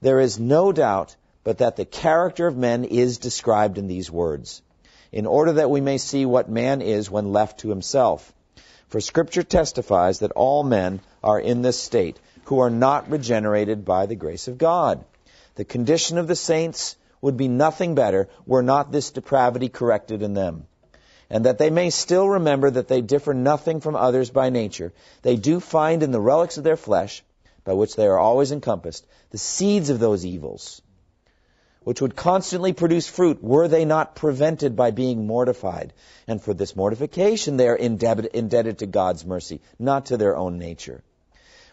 There 0.00 0.20
is 0.20 0.38
no 0.38 0.72
doubt 0.72 1.16
but 1.42 1.58
that 1.58 1.76
the 1.76 1.84
character 1.84 2.46
of 2.46 2.56
men 2.56 2.84
is 2.84 3.18
described 3.18 3.78
in 3.78 3.86
these 3.86 4.10
words, 4.10 4.62
in 5.10 5.26
order 5.26 5.54
that 5.54 5.70
we 5.70 5.80
may 5.80 5.96
see 5.96 6.26
what 6.26 6.50
man 6.50 6.82
is 6.82 7.10
when 7.10 7.32
left 7.32 7.60
to 7.60 7.70
himself. 7.70 8.32
For 8.88 9.00
Scripture 9.00 9.42
testifies 9.42 10.20
that 10.20 10.32
all 10.32 10.64
men 10.64 11.00
are 11.22 11.38
in 11.38 11.60
this 11.62 11.78
state, 11.78 12.18
who 12.44 12.60
are 12.60 12.70
not 12.70 13.10
regenerated 13.10 13.84
by 13.84 14.06
the 14.06 14.14
grace 14.14 14.48
of 14.48 14.56
God, 14.56 15.04
The 15.56 15.64
condition 15.64 16.18
of 16.18 16.28
the 16.28 16.36
saints 16.36 16.96
would 17.20 17.36
be 17.36 17.48
nothing 17.48 17.94
better 17.94 18.28
were 18.46 18.62
not 18.62 18.92
this 18.92 19.10
depravity 19.10 19.68
corrected 19.68 20.22
in 20.22 20.34
them. 20.34 20.66
And 21.28 21.44
that 21.44 21.58
they 21.58 21.68
may 21.68 21.90
still 21.90 22.28
remember 22.28 22.70
that 22.70 22.88
they 22.88 23.00
differ 23.02 23.34
nothing 23.34 23.80
from 23.80 23.96
others 23.96 24.30
by 24.30 24.50
nature, 24.50 24.92
they 25.22 25.36
do 25.36 25.60
find 25.60 26.02
in 26.02 26.12
the 26.12 26.20
relics 26.20 26.56
of 26.56 26.64
their 26.64 26.76
flesh, 26.76 27.24
by 27.64 27.72
which 27.74 27.96
they 27.96 28.06
are 28.06 28.18
always 28.18 28.52
encompassed, 28.52 29.04
the 29.30 29.36
seeds 29.36 29.90
of 29.90 29.98
those 29.98 30.24
evils, 30.24 30.80
which 31.88 32.02
would 32.02 32.14
constantly 32.14 32.74
produce 32.74 33.08
fruit 33.08 33.42
were 33.42 33.66
they 33.66 33.86
not 33.86 34.14
prevented 34.14 34.76
by 34.76 34.90
being 34.90 35.26
mortified. 35.26 35.94
And 36.26 36.38
for 36.38 36.52
this 36.52 36.76
mortification 36.76 37.56
they 37.56 37.66
are 37.66 37.74
indebted, 37.74 38.26
indebted 38.26 38.80
to 38.80 38.86
God's 38.86 39.24
mercy, 39.24 39.62
not 39.78 40.04
to 40.06 40.18
their 40.18 40.36
own 40.36 40.58
nature. 40.58 41.02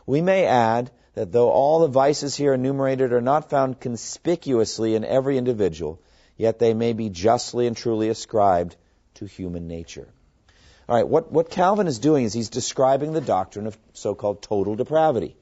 We 0.06 0.22
may 0.22 0.46
add 0.46 0.90
that 1.16 1.34
though 1.34 1.50
all 1.50 1.80
the 1.80 1.90
vices 1.90 2.34
here 2.34 2.54
enumerated 2.54 3.12
are 3.12 3.20
not 3.20 3.50
found 3.50 3.82
conspicuously 3.82 4.96
in 4.96 5.04
every 5.04 5.38
individual, 5.38 6.00
yet 6.38 6.60
they 6.60 6.74
may 6.74 6.94
be 6.94 7.10
justly 7.10 7.68
and 7.68 7.76
truly 7.76 8.08
ascribed 8.08 8.78
to 9.16 9.26
human 9.26 9.68
nature. 9.68 10.08
All 10.88 10.96
right, 10.96 11.06
what, 11.06 11.30
what 11.30 11.50
Calvin 11.50 11.88
is 11.88 12.00
doing 12.00 12.24
is 12.24 12.32
he's 12.32 12.48
describing 12.48 13.12
the 13.12 13.20
doctrine 13.20 13.68
of 13.68 13.78
so 13.92 14.16
called 14.16 14.42
total 14.42 14.76
depravity. 14.76 15.36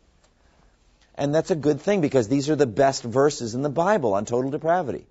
And 1.15 1.33
that's 1.33 1.51
a 1.51 1.55
good 1.55 1.81
thing 1.81 2.01
because 2.01 2.27
these 2.27 2.49
are 2.49 2.55
the 2.55 2.65
best 2.65 3.03
verses 3.03 3.55
in 3.55 3.61
the 3.61 3.69
Bible 3.69 4.13
on 4.13 4.25
total 4.25 4.51
depravity. 4.51 5.05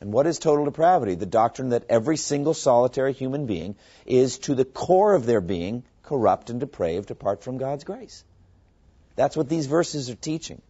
And 0.00 0.12
what 0.12 0.26
is 0.26 0.38
total 0.38 0.64
depravity? 0.64 1.14
The 1.14 1.26
doctrine 1.26 1.70
that 1.70 1.84
every 1.88 2.16
single 2.16 2.52
solitary 2.52 3.12
human 3.12 3.46
being 3.46 3.76
is, 4.06 4.38
to 4.40 4.54
the 4.54 4.64
core 4.64 5.14
of 5.14 5.24
their 5.24 5.40
being, 5.40 5.84
corrupt 6.02 6.50
and 6.50 6.60
depraved 6.60 7.10
apart 7.10 7.42
from 7.42 7.58
God's 7.58 7.84
grace. 7.84 8.24
That's 9.16 9.36
what 9.36 9.48
these 9.48 9.66
verses 9.66 10.10
are 10.10 10.16
teaching. 10.16 10.60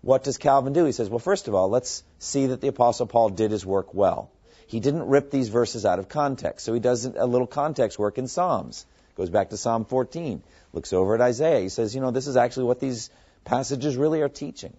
What 0.00 0.22
does 0.22 0.38
Calvin 0.38 0.72
do? 0.72 0.84
He 0.84 0.92
says, 0.92 1.10
well, 1.10 1.18
first 1.18 1.48
of 1.48 1.54
all, 1.54 1.68
let's 1.68 2.04
see 2.20 2.46
that 2.46 2.60
the 2.60 2.68
Apostle 2.68 3.06
Paul 3.06 3.30
did 3.30 3.50
his 3.50 3.66
work 3.66 3.92
well. 3.92 4.30
He 4.68 4.80
didn't 4.80 5.08
rip 5.08 5.30
these 5.30 5.48
verses 5.48 5.84
out 5.84 5.98
of 5.98 6.08
context. 6.08 6.64
So 6.64 6.72
he 6.72 6.80
does 6.80 7.04
a 7.04 7.26
little 7.26 7.46
context 7.46 7.98
work 7.98 8.16
in 8.18 8.28
Psalms. 8.28 8.86
Goes 9.16 9.30
back 9.30 9.50
to 9.50 9.56
Psalm 9.56 9.84
14. 9.84 10.42
Looks 10.72 10.92
over 10.92 11.14
at 11.14 11.20
Isaiah. 11.20 11.60
He 11.60 11.68
says, 11.68 11.94
you 11.94 12.00
know, 12.00 12.12
this 12.12 12.28
is 12.28 12.36
actually 12.36 12.66
what 12.66 12.78
these 12.78 13.10
passages 13.48 13.96
really 13.96 14.20
are 14.20 14.28
teaching. 14.28 14.74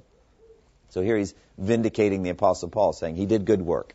So 0.89 1.01
here 1.01 1.17
he's 1.17 1.33
vindicating 1.57 2.23
the 2.23 2.29
Apostle 2.29 2.69
Paul, 2.69 2.93
saying 2.93 3.15
he 3.15 3.25
did 3.25 3.45
good 3.45 3.61
work. 3.61 3.93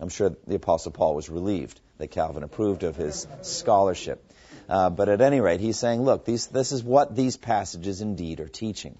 I'm 0.00 0.08
sure 0.08 0.36
the 0.46 0.56
Apostle 0.56 0.92
Paul 0.92 1.14
was 1.14 1.30
relieved 1.30 1.80
that 1.98 2.08
Calvin 2.08 2.42
approved 2.42 2.82
of 2.82 2.96
his 2.96 3.26
scholarship. 3.42 4.22
Uh, 4.68 4.90
but 4.90 5.08
at 5.08 5.20
any 5.20 5.40
rate, 5.40 5.60
he's 5.60 5.78
saying, 5.78 6.02
look, 6.02 6.24
these, 6.24 6.48
this 6.48 6.72
is 6.72 6.82
what 6.82 7.14
these 7.14 7.36
passages 7.36 8.00
indeed 8.00 8.40
are 8.40 8.48
teaching 8.48 8.98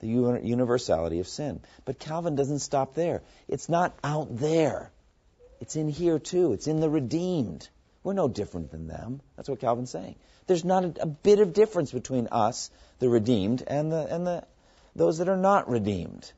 the 0.00 0.08
universality 0.08 1.20
of 1.20 1.28
sin. 1.28 1.60
But 1.84 1.98
Calvin 1.98 2.34
doesn't 2.34 2.58
stop 2.58 2.94
there. 2.94 3.22
It's 3.48 3.68
not 3.68 3.96
out 4.02 4.36
there, 4.36 4.90
it's 5.60 5.76
in 5.76 5.88
here 5.88 6.18
too. 6.18 6.52
It's 6.52 6.66
in 6.66 6.80
the 6.80 6.90
redeemed. 6.90 7.68
We're 8.04 8.14
no 8.14 8.28
different 8.28 8.70
than 8.70 8.88
them. 8.88 9.20
That's 9.36 9.48
what 9.48 9.60
Calvin's 9.60 9.90
saying. 9.90 10.16
There's 10.46 10.64
not 10.64 10.84
a, 10.84 11.02
a 11.02 11.06
bit 11.06 11.38
of 11.38 11.52
difference 11.52 11.92
between 11.92 12.28
us, 12.32 12.70
the 12.98 13.08
redeemed, 13.08 13.62
and 13.66 13.92
the 13.92 14.06
and 14.12 14.26
the 14.26 14.44
those 14.96 15.18
that 15.18 15.28
are 15.28 15.36
not 15.36 15.68
redeemed. 15.68 16.32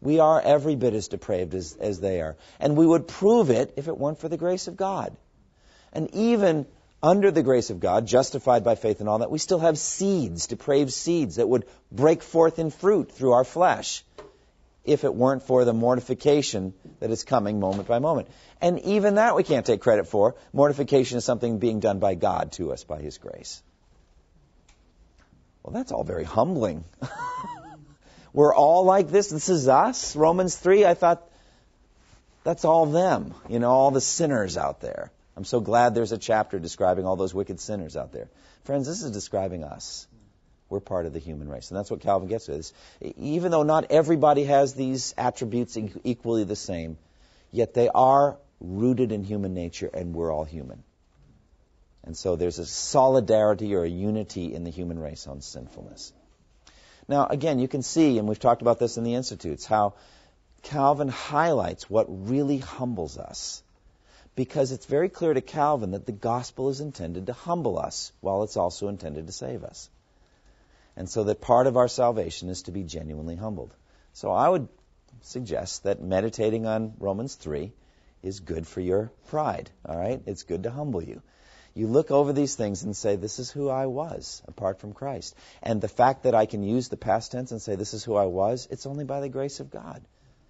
We 0.00 0.20
are 0.20 0.40
every 0.40 0.76
bit 0.76 0.94
as 0.94 1.08
depraved 1.08 1.54
as, 1.54 1.76
as 1.80 1.98
they 1.98 2.20
are. 2.20 2.36
And 2.60 2.76
we 2.76 2.86
would 2.86 3.08
prove 3.08 3.50
it 3.50 3.74
if 3.76 3.88
it 3.88 3.98
weren't 3.98 4.18
for 4.18 4.28
the 4.28 4.36
grace 4.36 4.68
of 4.68 4.76
God. 4.76 5.16
And 5.92 6.14
even 6.14 6.66
under 7.02 7.30
the 7.30 7.42
grace 7.42 7.70
of 7.70 7.80
God, 7.80 8.06
justified 8.06 8.62
by 8.62 8.76
faith 8.76 9.00
and 9.00 9.08
all 9.08 9.18
that, 9.18 9.30
we 9.30 9.38
still 9.38 9.58
have 9.58 9.76
seeds, 9.76 10.46
depraved 10.46 10.92
seeds, 10.92 11.36
that 11.36 11.48
would 11.48 11.66
break 11.90 12.22
forth 12.22 12.60
in 12.60 12.70
fruit 12.70 13.10
through 13.10 13.32
our 13.32 13.44
flesh 13.44 14.04
if 14.84 15.04
it 15.04 15.14
weren't 15.14 15.42
for 15.42 15.64
the 15.64 15.72
mortification 15.72 16.72
that 17.00 17.10
is 17.10 17.24
coming 17.24 17.60
moment 17.60 17.88
by 17.88 17.98
moment. 17.98 18.28
And 18.60 18.80
even 18.80 19.16
that 19.16 19.36
we 19.36 19.42
can't 19.42 19.66
take 19.66 19.80
credit 19.80 20.06
for. 20.06 20.34
Mortification 20.52 21.18
is 21.18 21.24
something 21.24 21.58
being 21.58 21.80
done 21.80 21.98
by 21.98 22.14
God 22.14 22.52
to 22.52 22.72
us 22.72 22.84
by 22.84 23.00
His 23.00 23.18
grace. 23.18 23.62
Well, 25.62 25.72
that's 25.72 25.92
all 25.92 26.04
very 26.04 26.24
humbling. 26.24 26.84
We're 28.32 28.54
all 28.54 28.84
like 28.84 29.10
this. 29.10 29.28
This 29.28 29.48
is 29.48 29.68
us. 29.68 30.16
Romans 30.16 30.56
3, 30.56 30.84
I 30.84 30.94
thought 30.94 31.28
that's 32.44 32.64
all 32.64 32.86
them, 32.86 33.34
you 33.48 33.58
know, 33.58 33.70
all 33.70 33.90
the 33.90 34.00
sinners 34.00 34.56
out 34.56 34.80
there. 34.80 35.10
I'm 35.36 35.44
so 35.44 35.60
glad 35.60 35.94
there's 35.94 36.12
a 36.12 36.18
chapter 36.18 36.58
describing 36.58 37.04
all 37.04 37.16
those 37.16 37.34
wicked 37.34 37.60
sinners 37.60 37.96
out 37.96 38.12
there. 38.12 38.28
Friends, 38.64 38.86
this 38.86 39.02
is 39.02 39.10
describing 39.10 39.64
us. 39.64 40.06
We're 40.70 40.80
part 40.80 41.06
of 41.06 41.12
the 41.12 41.18
human 41.18 41.48
race. 41.48 41.70
And 41.70 41.78
that's 41.78 41.90
what 41.90 42.00
Calvin 42.00 42.28
gets 42.28 42.46
to. 42.46 42.62
Even 43.16 43.50
though 43.50 43.62
not 43.62 43.90
everybody 43.90 44.44
has 44.44 44.74
these 44.74 45.14
attributes 45.16 45.78
equally 46.04 46.44
the 46.44 46.56
same, 46.56 46.98
yet 47.52 47.74
they 47.74 47.88
are 47.88 48.36
rooted 48.60 49.12
in 49.12 49.22
human 49.24 49.54
nature 49.54 49.88
and 49.92 50.14
we're 50.14 50.32
all 50.32 50.44
human. 50.44 50.82
And 52.04 52.16
so 52.16 52.36
there's 52.36 52.58
a 52.58 52.66
solidarity 52.66 53.74
or 53.74 53.84
a 53.84 53.88
unity 53.88 54.54
in 54.54 54.64
the 54.64 54.70
human 54.70 54.98
race 54.98 55.26
on 55.26 55.40
sinfulness. 55.40 56.12
Now, 57.06 57.26
again, 57.26 57.58
you 57.58 57.68
can 57.68 57.82
see, 57.82 58.18
and 58.18 58.28
we've 58.28 58.38
talked 58.38 58.62
about 58.62 58.78
this 58.78 58.98
in 58.98 59.04
the 59.04 59.14
Institutes, 59.14 59.64
how 59.64 59.94
Calvin 60.62 61.08
highlights 61.08 61.88
what 61.88 62.06
really 62.08 62.58
humbles 62.58 63.16
us. 63.16 63.62
Because 64.36 64.70
it's 64.70 64.86
very 64.86 65.08
clear 65.08 65.34
to 65.34 65.40
Calvin 65.40 65.92
that 65.92 66.06
the 66.06 66.12
gospel 66.12 66.68
is 66.68 66.80
intended 66.80 67.26
to 67.26 67.32
humble 67.32 67.78
us, 67.78 68.12
while 68.20 68.42
it's 68.42 68.56
also 68.56 68.88
intended 68.88 69.26
to 69.26 69.32
save 69.32 69.64
us. 69.64 69.88
And 70.98 71.08
so 71.08 71.22
that 71.24 71.40
part 71.40 71.68
of 71.68 71.76
our 71.76 71.86
salvation 71.86 72.48
is 72.48 72.62
to 72.62 72.72
be 72.72 72.82
genuinely 72.82 73.36
humbled. 73.36 73.72
So 74.14 74.32
I 74.32 74.48
would 74.48 74.66
suggest 75.22 75.84
that 75.84 76.02
meditating 76.02 76.66
on 76.66 76.94
Romans 76.98 77.36
3 77.36 77.70
is 78.24 78.40
good 78.40 78.66
for 78.66 78.80
your 78.80 79.12
pride, 79.28 79.70
all 79.86 79.96
right? 79.96 80.20
It's 80.26 80.42
good 80.42 80.64
to 80.64 80.72
humble 80.72 81.00
you. 81.00 81.22
You 81.72 81.86
look 81.86 82.10
over 82.10 82.32
these 82.32 82.56
things 82.56 82.82
and 82.82 82.96
say, 82.96 83.14
This 83.14 83.38
is 83.38 83.48
who 83.48 83.68
I 83.68 83.86
was 83.86 84.42
apart 84.48 84.80
from 84.80 84.92
Christ. 84.92 85.36
And 85.62 85.80
the 85.80 85.86
fact 85.86 86.24
that 86.24 86.34
I 86.34 86.46
can 86.46 86.64
use 86.64 86.88
the 86.88 86.96
past 86.96 87.30
tense 87.30 87.52
and 87.52 87.62
say, 87.62 87.76
This 87.76 87.94
is 87.94 88.02
who 88.02 88.16
I 88.16 88.26
was, 88.26 88.66
it's 88.68 88.86
only 88.86 89.04
by 89.04 89.20
the 89.20 89.28
grace 89.28 89.60
of 89.60 89.70
God. 89.70 90.02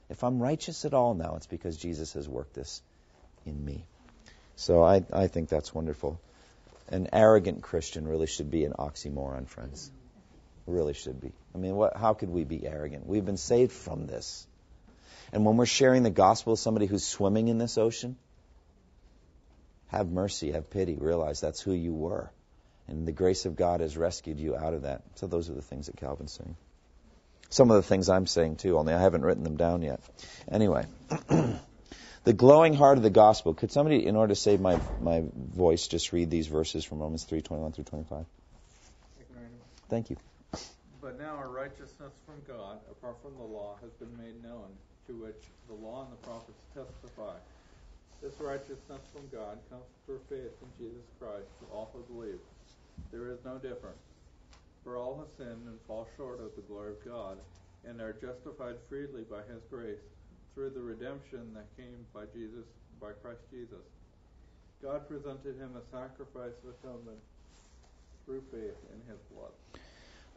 If 0.08 0.24
I'm 0.24 0.42
righteous 0.42 0.86
at 0.86 0.94
all 0.94 1.12
now, 1.12 1.34
it's 1.36 1.46
because 1.46 1.76
Jesus 1.76 2.14
has 2.14 2.26
worked 2.26 2.54
this 2.54 2.80
in 3.44 3.62
me. 3.62 3.84
So 4.56 4.82
I, 4.82 5.04
I 5.12 5.26
think 5.26 5.50
that's 5.50 5.74
wonderful. 5.74 6.18
An 6.88 7.08
arrogant 7.12 7.60
Christian 7.62 8.08
really 8.08 8.26
should 8.26 8.50
be 8.50 8.64
an 8.64 8.72
oxymoron, 8.78 9.46
friends. 9.46 9.92
Really 10.68 10.92
should 10.92 11.18
be. 11.18 11.32
I 11.54 11.58
mean, 11.58 11.74
what, 11.76 11.96
how 11.96 12.12
could 12.12 12.28
we 12.28 12.44
be 12.44 12.66
arrogant? 12.66 13.06
We've 13.06 13.24
been 13.24 13.38
saved 13.38 13.72
from 13.72 14.06
this. 14.06 14.46
And 15.32 15.46
when 15.46 15.56
we're 15.56 15.64
sharing 15.64 16.02
the 16.02 16.10
gospel 16.10 16.52
with 16.52 16.60
somebody 16.60 16.84
who's 16.84 17.04
swimming 17.04 17.48
in 17.48 17.56
this 17.56 17.78
ocean, 17.78 18.16
have 19.86 20.10
mercy, 20.10 20.52
have 20.52 20.68
pity, 20.68 20.94
realize 21.00 21.40
that's 21.40 21.62
who 21.62 21.72
you 21.72 21.94
were. 21.94 22.30
And 22.86 23.08
the 23.08 23.12
grace 23.12 23.46
of 23.46 23.56
God 23.56 23.80
has 23.80 23.96
rescued 23.96 24.38
you 24.38 24.54
out 24.54 24.74
of 24.74 24.82
that. 24.82 25.04
So 25.14 25.26
those 25.26 25.48
are 25.48 25.54
the 25.54 25.62
things 25.62 25.86
that 25.86 25.96
Calvin's 25.96 26.32
saying. 26.32 26.54
Some 27.48 27.70
of 27.70 27.76
the 27.76 27.82
things 27.82 28.10
I'm 28.10 28.26
saying 28.26 28.56
too, 28.56 28.76
only 28.78 28.92
I 28.92 29.00
haven't 29.00 29.22
written 29.22 29.44
them 29.44 29.56
down 29.56 29.80
yet. 29.80 30.00
Anyway, 30.52 30.84
the 32.24 32.32
glowing 32.34 32.74
heart 32.74 32.98
of 32.98 33.02
the 33.02 33.08
gospel. 33.08 33.54
Could 33.54 33.72
somebody, 33.72 34.06
in 34.06 34.16
order 34.16 34.34
to 34.34 34.40
save 34.40 34.60
my, 34.60 34.78
my 35.00 35.24
voice, 35.34 35.88
just 35.88 36.12
read 36.12 36.28
these 36.28 36.46
verses 36.46 36.84
from 36.84 36.98
Romans 36.98 37.24
3 37.24 37.40
21 37.40 37.72
through 37.72 37.84
25? 37.84 38.26
Thank 39.88 40.10
you. 40.10 40.18
Righteousness 41.68 42.16
from 42.24 42.40
God, 42.48 42.80
apart 42.90 43.20
from 43.20 43.36
the 43.36 43.44
law, 43.44 43.76
has 43.82 43.92
been 44.00 44.16
made 44.16 44.40
known, 44.42 44.72
to 45.06 45.12
which 45.20 45.52
the 45.68 45.76
law 45.76 46.08
and 46.08 46.12
the 46.16 46.24
prophets 46.24 46.64
testify. 46.72 47.36
This 48.22 48.32
righteousness 48.40 49.04
from 49.12 49.28
God 49.28 49.60
comes 49.68 49.84
through 50.06 50.24
faith 50.32 50.56
in 50.64 50.70
Jesus 50.80 51.04
Christ 51.20 51.44
to 51.60 51.68
all 51.68 51.92
who 51.92 52.00
believe. 52.08 52.40
There 53.12 53.28
is 53.28 53.44
no 53.44 53.60
difference. 53.60 54.00
For 54.82 54.96
all 54.96 55.20
have 55.20 55.28
sinned 55.36 55.68
and 55.68 55.76
fall 55.86 56.08
short 56.16 56.40
of 56.40 56.56
the 56.56 56.64
glory 56.64 56.96
of 56.96 57.04
God, 57.04 57.36
and 57.84 58.00
are 58.00 58.16
justified 58.16 58.80
freely 58.88 59.28
by 59.28 59.44
His 59.44 59.60
grace 59.68 60.08
through 60.54 60.70
the 60.70 60.80
redemption 60.80 61.52
that 61.52 61.68
came 61.76 62.00
by 62.16 62.24
Jesus, 62.32 62.64
by 62.96 63.12
Christ 63.20 63.44
Jesus. 63.52 63.84
God 64.80 65.04
presented 65.04 65.60
Him 65.60 65.76
a 65.76 65.84
sacrifice 65.92 66.56
of 66.64 66.72
atonement 66.80 67.20
through 68.24 68.40
faith 68.48 68.80
in 68.88 69.04
His 69.04 69.20
blood. 69.36 69.52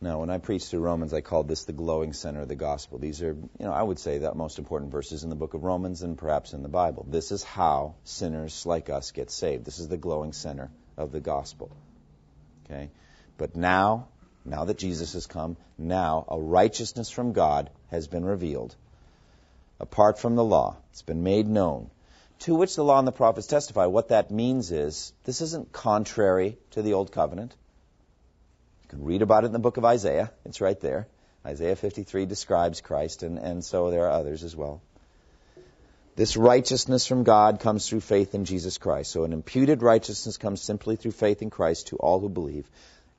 Now, 0.03 0.19
when 0.19 0.31
I 0.31 0.39
preach 0.39 0.65
through 0.65 0.79
Romans, 0.79 1.13
I 1.13 1.21
call 1.21 1.43
this 1.43 1.65
the 1.65 1.73
glowing 1.73 2.13
center 2.13 2.41
of 2.41 2.47
the 2.47 2.55
gospel. 2.55 2.97
These 2.97 3.21
are, 3.21 3.33
you 3.33 3.65
know, 3.65 3.71
I 3.71 3.83
would 3.83 3.99
say 3.99 4.17
the 4.17 4.33
most 4.33 4.57
important 4.57 4.91
verses 4.91 5.23
in 5.23 5.29
the 5.29 5.35
book 5.35 5.53
of 5.53 5.63
Romans 5.63 6.01
and 6.01 6.17
perhaps 6.17 6.53
in 6.53 6.63
the 6.63 6.69
Bible. 6.69 7.05
This 7.07 7.31
is 7.31 7.43
how 7.43 7.93
sinners 8.03 8.65
like 8.65 8.89
us 8.89 9.11
get 9.11 9.29
saved. 9.29 9.63
This 9.63 9.77
is 9.77 9.89
the 9.89 9.97
glowing 9.97 10.33
center 10.33 10.71
of 10.97 11.11
the 11.11 11.19
gospel. 11.19 11.69
Okay? 12.65 12.89
But 13.37 13.55
now, 13.55 14.07
now 14.43 14.65
that 14.65 14.79
Jesus 14.79 15.13
has 15.13 15.27
come, 15.27 15.55
now 15.77 16.25
a 16.27 16.39
righteousness 16.39 17.11
from 17.11 17.33
God 17.33 17.69
has 17.91 18.07
been 18.07 18.25
revealed. 18.25 18.75
Apart 19.79 20.17
from 20.17 20.35
the 20.35 20.43
law, 20.43 20.77
it's 20.89 21.03
been 21.03 21.21
made 21.21 21.47
known. 21.47 21.91
To 22.39 22.55
which 22.55 22.75
the 22.75 22.83
law 22.83 22.97
and 22.97 23.07
the 23.07 23.11
prophets 23.11 23.45
testify. 23.45 23.85
What 23.85 24.09
that 24.09 24.31
means 24.31 24.71
is, 24.71 25.13
this 25.25 25.41
isn't 25.41 25.71
contrary 25.71 26.57
to 26.71 26.81
the 26.81 26.93
old 26.93 27.11
covenant 27.11 27.55
can 28.91 29.05
read 29.05 29.21
about 29.21 29.45
it 29.45 29.47
in 29.47 29.53
the 29.53 29.59
book 29.59 29.77
of 29.77 29.85
Isaiah. 29.85 30.31
It's 30.43 30.59
right 30.59 30.79
there. 30.81 31.07
Isaiah 31.45 31.77
53 31.77 32.25
describes 32.25 32.81
Christ, 32.81 33.23
and, 33.23 33.39
and 33.39 33.63
so 33.63 33.89
there 33.89 34.05
are 34.07 34.11
others 34.11 34.43
as 34.43 34.53
well. 34.53 34.81
This 36.17 36.35
righteousness 36.35 37.07
from 37.07 37.23
God 37.23 37.61
comes 37.61 37.87
through 37.87 38.01
faith 38.01 38.35
in 38.35 38.43
Jesus 38.43 38.77
Christ. 38.77 39.11
So 39.11 39.23
an 39.23 39.31
imputed 39.31 39.81
righteousness 39.81 40.35
comes 40.35 40.61
simply 40.61 40.97
through 40.97 41.11
faith 41.11 41.41
in 41.41 41.49
Christ 41.49 41.87
to 41.87 41.95
all 41.95 42.19
who 42.19 42.27
believe. 42.27 42.69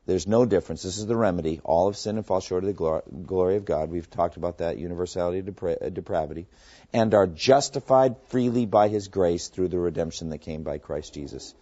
There's 0.05 0.27
no 0.27 0.45
difference. 0.45 0.83
This 0.83 0.99
is 0.99 1.07
the 1.07 1.17
remedy. 1.17 1.63
All 1.65 1.87
have 1.87 1.97
sinned 1.97 2.19
and 2.19 2.27
fall 2.27 2.41
short 2.41 2.65
of 2.65 2.77
the 2.77 3.03
glory 3.25 3.57
of 3.57 3.65
God. 3.65 3.89
We've 3.89 4.11
talked 4.11 4.37
about 4.37 4.59
that 4.59 4.77
universality 4.77 5.39
of 5.39 5.47
depra- 5.47 5.87
uh, 5.87 5.89
depravity. 5.89 6.49
And 6.93 7.15
are 7.15 7.27
justified 7.27 8.17
freely 8.29 8.67
by 8.67 8.89
His 8.89 9.09
grace 9.09 9.49
through 9.49 9.69
the 9.69 9.79
redemption 9.79 10.29
that 10.31 10.39
came 10.43 10.65
by 10.65 10.77
Christ 10.77 11.15
Jesus. 11.15 11.55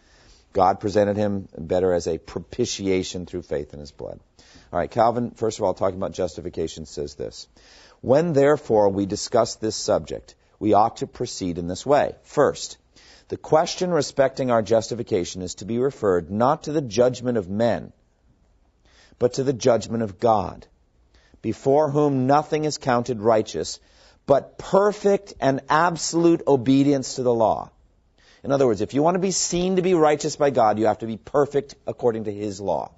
God 0.52 0.80
presented 0.80 1.16
Him 1.16 1.48
better 1.56 1.92
as 1.92 2.06
a 2.06 2.18
propitiation 2.18 3.26
through 3.26 3.42
faith 3.42 3.72
in 3.72 3.80
His 3.80 3.92
blood. 3.92 4.18
All 4.72 4.78
right, 4.78 4.90
Calvin, 4.90 5.32
first 5.32 5.58
of 5.58 5.64
all, 5.64 5.74
talking 5.74 5.96
about 5.96 6.12
justification, 6.12 6.86
says 6.86 7.14
this. 7.14 7.48
When 8.00 8.32
therefore 8.32 8.88
we 8.88 9.06
discuss 9.06 9.56
this 9.56 9.76
subject, 9.76 10.34
we 10.58 10.74
ought 10.74 10.98
to 10.98 11.06
proceed 11.06 11.58
in 11.58 11.68
this 11.68 11.84
way. 11.84 12.14
First, 12.22 12.78
the 13.28 13.36
question 13.36 13.90
respecting 13.90 14.50
our 14.50 14.62
justification 14.62 15.42
is 15.42 15.56
to 15.56 15.64
be 15.64 15.78
referred 15.78 16.30
not 16.30 16.64
to 16.64 16.72
the 16.72 16.80
judgment 16.80 17.38
of 17.38 17.48
men, 17.48 17.92
but 19.18 19.34
to 19.34 19.44
the 19.44 19.52
judgment 19.52 20.02
of 20.02 20.18
God, 20.18 20.66
before 21.42 21.90
whom 21.90 22.26
nothing 22.26 22.64
is 22.64 22.78
counted 22.78 23.20
righteous, 23.20 23.78
but 24.26 24.58
perfect 24.58 25.34
and 25.40 25.60
absolute 25.68 26.42
obedience 26.46 27.14
to 27.14 27.22
the 27.22 27.34
law. 27.34 27.70
In 28.42 28.52
other 28.52 28.66
words, 28.66 28.80
if 28.80 28.94
you 28.94 29.02
want 29.02 29.16
to 29.16 29.20
be 29.20 29.30
seen 29.30 29.76
to 29.76 29.82
be 29.82 29.94
righteous 29.94 30.36
by 30.36 30.50
God, 30.50 30.78
you 30.78 30.86
have 30.86 30.98
to 30.98 31.06
be 31.06 31.16
perfect 31.16 31.74
according 31.86 32.24
to 32.24 32.32
His 32.32 32.60
law. 32.60 32.90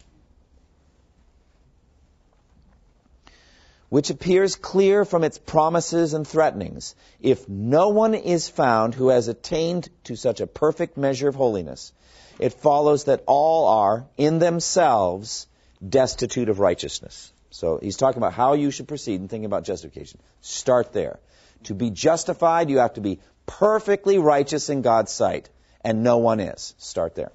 which 3.92 4.08
appears 4.08 4.56
clear 4.56 5.04
from 5.04 5.22
its 5.22 5.36
promises 5.36 6.14
and 6.14 6.26
threatenings. 6.26 6.94
If 7.20 7.46
no 7.46 7.90
one 7.90 8.14
is 8.14 8.48
found 8.48 8.94
who 8.94 9.08
has 9.08 9.28
attained 9.28 9.90
to 10.04 10.16
such 10.16 10.40
a 10.40 10.46
perfect 10.46 10.96
measure 10.96 11.28
of 11.28 11.34
holiness, 11.34 11.92
it 12.38 12.54
follows 12.54 13.04
that 13.04 13.22
all 13.26 13.68
are, 13.68 14.06
in 14.16 14.38
themselves, 14.38 15.46
destitute 15.86 16.48
of 16.48 16.58
righteousness. 16.58 17.30
So 17.50 17.80
he's 17.82 17.98
talking 17.98 18.16
about 18.16 18.32
how 18.32 18.54
you 18.54 18.70
should 18.70 18.88
proceed 18.88 19.20
in 19.20 19.28
thinking 19.28 19.44
about 19.44 19.64
justification. 19.64 20.20
Start 20.40 20.94
there. 20.94 21.20
To 21.64 21.74
be 21.74 21.90
justified, 21.90 22.70
you 22.70 22.78
have 22.78 22.94
to 22.94 23.02
be 23.02 23.20
perfectly 23.58 24.18
righteous 24.18 24.70
in 24.70 24.80
God's 24.82 25.12
sight, 25.12 25.50
and 25.84 26.02
no 26.02 26.18
one 26.18 26.40
is. 26.40 26.74
Start 26.78 27.14
there. 27.14 27.32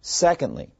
Secondly, 0.00 0.70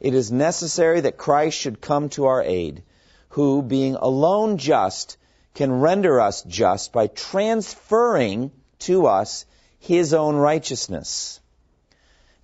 it 0.00 0.14
is 0.14 0.32
necessary 0.32 1.02
that 1.02 1.16
Christ 1.16 1.56
should 1.56 1.80
come 1.80 2.08
to 2.10 2.26
our 2.26 2.42
aid 2.42 2.82
who, 3.30 3.62
being 3.62 3.94
alone 3.94 4.58
just, 4.58 5.16
can 5.54 5.80
render 5.80 6.20
us 6.20 6.42
just 6.42 6.92
by 6.92 7.06
transferring 7.06 8.50
to 8.80 9.06
us 9.06 9.46
his 9.78 10.12
own 10.12 10.34
righteousness. 10.34 11.40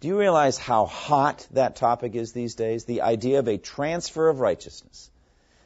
Do 0.01 0.07
you 0.09 0.19
realize 0.19 0.57
how 0.57 0.87
hot 0.87 1.47
that 1.51 1.77
topic 1.77 2.15
is 2.15 2.33
these 2.33 2.55
days? 2.55 2.85
The 2.85 3.03
idea 3.03 3.41
of 3.41 3.49
a 3.49 3.59
transfer 3.59 4.29
of 4.29 4.39
righteousness. 4.39 5.11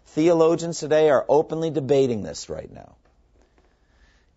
Theologians 0.07 0.81
today 0.81 1.11
are 1.11 1.27
openly 1.29 1.71
debating 1.71 2.23
this 2.23 2.49
right 2.49 2.73
now. 2.73 2.97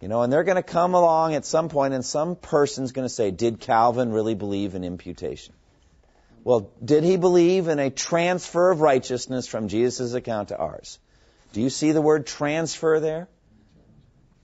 You 0.06 0.10
know, 0.10 0.22
and 0.22 0.32
they're 0.32 0.44
going 0.44 0.58
to 0.58 0.62
come 0.62 0.94
along 0.94 1.34
at 1.34 1.46
some 1.46 1.68
point 1.68 1.96
and 1.96 2.06
some 2.06 2.36
person's 2.36 2.92
going 2.92 3.08
to 3.08 3.12
say, 3.12 3.32
did 3.32 3.60
Calvin 3.60 4.12
really 4.12 4.36
believe 4.36 4.76
in 4.76 4.84
imputation? 4.84 5.56
Well, 6.44 6.70
did 6.84 7.04
he 7.04 7.18
believe 7.18 7.68
in 7.70 7.80
a 7.80 7.90
transfer 7.90 8.70
of 8.70 8.82
righteousness 8.82 9.48
from 9.48 9.68
Jesus' 9.68 10.14
account 10.14 10.50
to 10.50 10.58
ours? 10.58 11.00
Do 11.54 11.62
you 11.62 11.72
see 11.72 11.92
the 11.92 12.04
word 12.04 12.28
transfer 12.28 13.00
there? 13.00 13.28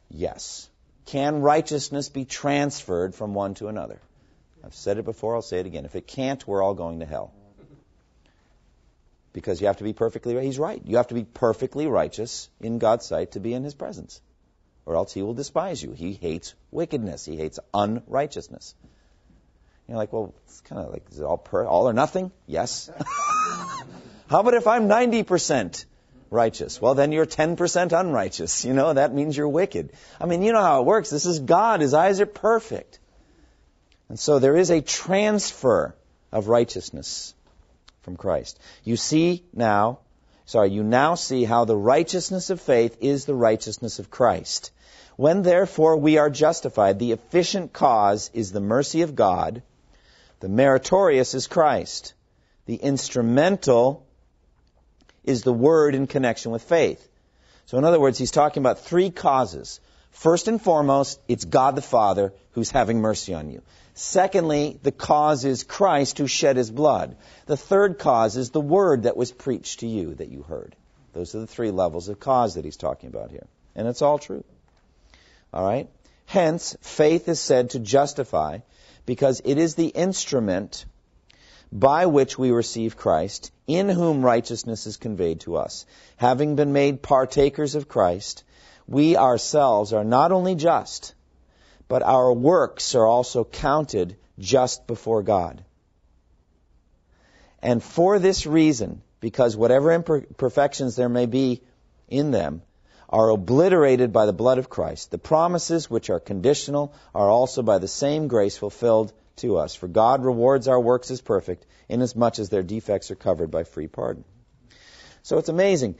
Yes. 0.09 0.67
Can 1.05 1.41
righteousness 1.41 2.09
be 2.09 2.25
transferred 2.25 3.13
from 3.13 3.35
one 3.35 3.53
to 3.53 3.67
another? 3.67 4.01
I've 4.63 4.73
said 4.73 4.97
it 4.97 5.05
before, 5.05 5.35
I'll 5.35 5.43
say 5.43 5.59
it 5.59 5.67
again. 5.67 5.85
If 5.85 5.95
it 5.95 6.07
can't, 6.07 6.47
we're 6.47 6.63
all 6.63 6.73
going 6.73 7.01
to 7.01 7.05
hell. 7.05 7.35
Because 9.31 9.61
you 9.61 9.67
have 9.67 9.77
to 9.77 9.83
be 9.83 9.93
perfectly 9.93 10.33
right. 10.33 10.43
He's 10.43 10.57
right. 10.57 10.81
You 10.83 10.97
have 10.97 11.09
to 11.09 11.13
be 11.13 11.23
perfectly 11.23 11.85
righteous 11.85 12.49
in 12.61 12.79
God's 12.79 13.05
sight 13.05 13.33
to 13.33 13.39
be 13.39 13.53
in 13.53 13.63
His 13.63 13.75
presence. 13.75 14.21
Or 14.85 14.95
else 14.95 15.13
He 15.13 15.21
will 15.21 15.33
despise 15.33 15.81
you. 15.81 15.91
He 15.91 16.13
hates 16.13 16.53
wickedness. 16.71 17.25
He 17.25 17.37
hates 17.37 17.59
unrighteousness. 17.73 18.75
You're 19.87 19.97
like, 19.97 20.13
well, 20.13 20.33
it's 20.45 20.61
kind 20.61 20.81
of 20.81 20.91
like, 20.91 21.03
is 21.11 21.19
it 21.19 21.23
all, 21.23 21.37
per, 21.37 21.65
all 21.65 21.89
or 21.89 21.93
nothing? 21.93 22.31
Yes. 22.47 22.89
How 24.29 24.39
about 24.39 24.53
if 24.53 24.65
I'm 24.65 24.87
90% 24.87 25.85
righteous? 26.29 26.81
Well, 26.81 26.95
then 26.95 27.11
you're 27.11 27.25
10% 27.25 27.91
unrighteous. 27.91 28.63
You 28.63 28.73
know, 28.73 28.93
that 28.93 29.13
means 29.13 29.35
you're 29.35 29.49
wicked. 29.49 29.91
I 30.19 30.25
mean, 30.25 30.41
you 30.41 30.53
know 30.53 30.61
how 30.61 30.81
it 30.81 30.85
works. 30.85 31.09
This 31.09 31.25
is 31.25 31.39
God. 31.39 31.81
His 31.81 31.93
eyes 31.93 32.21
are 32.21 32.25
perfect. 32.25 32.99
And 34.07 34.17
so 34.17 34.39
there 34.39 34.55
is 34.55 34.69
a 34.69 34.81
transfer 34.81 35.93
of 36.31 36.47
righteousness 36.47 37.33
from 38.03 38.15
Christ. 38.15 38.59
You 38.83 38.95
see 38.95 39.43
now, 39.53 39.99
sorry, 40.51 40.69
you 40.71 40.83
now 40.83 41.15
see 41.15 41.43
how 41.43 41.65
the 41.65 41.77
righteousness 41.77 42.49
of 42.49 42.61
faith 42.61 42.97
is 43.01 43.25
the 43.25 43.35
righteousness 43.35 43.99
of 43.99 44.09
Christ. 44.09 44.71
When 45.15 45.43
therefore 45.43 45.97
we 45.97 46.17
are 46.17 46.29
justified, 46.29 46.99
the 46.99 47.11
efficient 47.11 47.73
cause 47.73 48.31
is 48.33 48.51
the 48.51 48.61
mercy 48.61 49.01
of 49.01 49.15
God 49.15 49.61
the 50.41 50.49
meritorious 50.49 51.35
is 51.35 51.47
Christ. 51.47 52.13
The 52.65 52.75
instrumental 52.75 54.05
is 55.23 55.43
the 55.43 55.53
word 55.53 55.95
in 55.95 56.07
connection 56.07 56.51
with 56.51 56.63
faith. 56.63 57.07
So, 57.67 57.77
in 57.77 57.85
other 57.85 57.99
words, 57.99 58.17
he's 58.17 58.31
talking 58.31 58.61
about 58.61 58.79
three 58.79 59.11
causes. 59.11 59.79
First 60.09 60.47
and 60.47 60.61
foremost, 60.61 61.19
it's 61.27 61.45
God 61.45 61.75
the 61.75 61.81
Father 61.81 62.33
who's 62.51 62.71
having 62.71 62.99
mercy 62.99 63.35
on 63.35 63.51
you. 63.51 63.61
Secondly, 64.01 64.79
the 64.81 64.91
cause 64.91 65.45
is 65.45 65.63
Christ 65.63 66.17
who 66.17 66.25
shed 66.25 66.57
his 66.57 66.71
blood. 66.71 67.17
The 67.45 67.55
third 67.55 67.99
cause 67.99 68.35
is 68.35 68.49
the 68.49 68.59
word 68.59 69.03
that 69.03 69.15
was 69.15 69.31
preached 69.31 69.81
to 69.81 69.87
you 69.87 70.15
that 70.15 70.31
you 70.31 70.41
heard. 70.41 70.75
Those 71.13 71.35
are 71.35 71.39
the 71.41 71.45
three 71.45 71.69
levels 71.69 72.09
of 72.09 72.19
cause 72.19 72.55
that 72.55 72.65
he's 72.65 72.77
talking 72.77 73.09
about 73.09 73.29
here. 73.29 73.45
And 73.75 73.87
it's 73.87 74.01
all 74.01 74.17
true. 74.17 74.43
All 75.53 75.63
right? 75.63 75.87
Hence, 76.25 76.75
faith 76.81 77.29
is 77.29 77.39
said 77.39 77.69
to 77.69 77.79
justify 77.79 78.61
because 79.05 79.39
it 79.45 79.59
is 79.59 79.75
the 79.75 79.89
instrument 79.89 80.83
by 81.71 82.07
which 82.07 82.39
we 82.39 82.49
receive 82.49 82.97
Christ, 82.97 83.51
in 83.67 83.87
whom 83.87 84.25
righteousness 84.25 84.87
is 84.87 84.97
conveyed 84.97 85.41
to 85.41 85.57
us. 85.57 85.85
Having 86.17 86.55
been 86.55 86.73
made 86.73 87.03
partakers 87.03 87.75
of 87.75 87.87
Christ, 87.87 88.45
we 88.87 89.15
ourselves 89.15 89.93
are 89.93 90.03
not 90.03 90.31
only 90.31 90.55
just, 90.55 91.13
but 91.91 92.03
our 92.03 92.31
works 92.31 92.95
are 92.95 93.05
also 93.05 93.43
counted 93.43 94.15
just 94.39 94.87
before 94.87 95.23
God. 95.23 95.61
And 97.61 97.83
for 97.83 98.17
this 98.17 98.45
reason, 98.45 99.01
because 99.19 99.57
whatever 99.57 99.91
imperfections 99.91 100.95
there 100.95 101.09
may 101.09 101.25
be 101.25 101.61
in 102.07 102.31
them, 102.31 102.61
are 103.09 103.29
obliterated 103.29 104.13
by 104.13 104.25
the 104.25 104.31
blood 104.31 104.57
of 104.57 104.69
Christ. 104.69 105.11
The 105.11 105.17
promises, 105.17 105.89
which 105.89 106.09
are 106.09 106.21
conditional, 106.21 106.93
are 107.13 107.29
also 107.29 107.61
by 107.61 107.77
the 107.77 107.89
same 107.89 108.29
grace 108.29 108.55
fulfilled 108.57 109.11
to 109.41 109.57
us. 109.57 109.75
For 109.75 109.89
God 109.89 110.23
rewards 110.23 110.69
our 110.69 110.79
works 110.79 111.11
as 111.11 111.19
perfect, 111.19 111.65
inasmuch 111.89 112.39
as 112.39 112.47
their 112.47 112.63
defects 112.63 113.11
are 113.11 113.15
covered 113.15 113.51
by 113.51 113.65
free 113.65 113.87
pardon. 113.87 114.23
So 115.23 115.39
it's 115.39 115.49
amazing. 115.49 115.95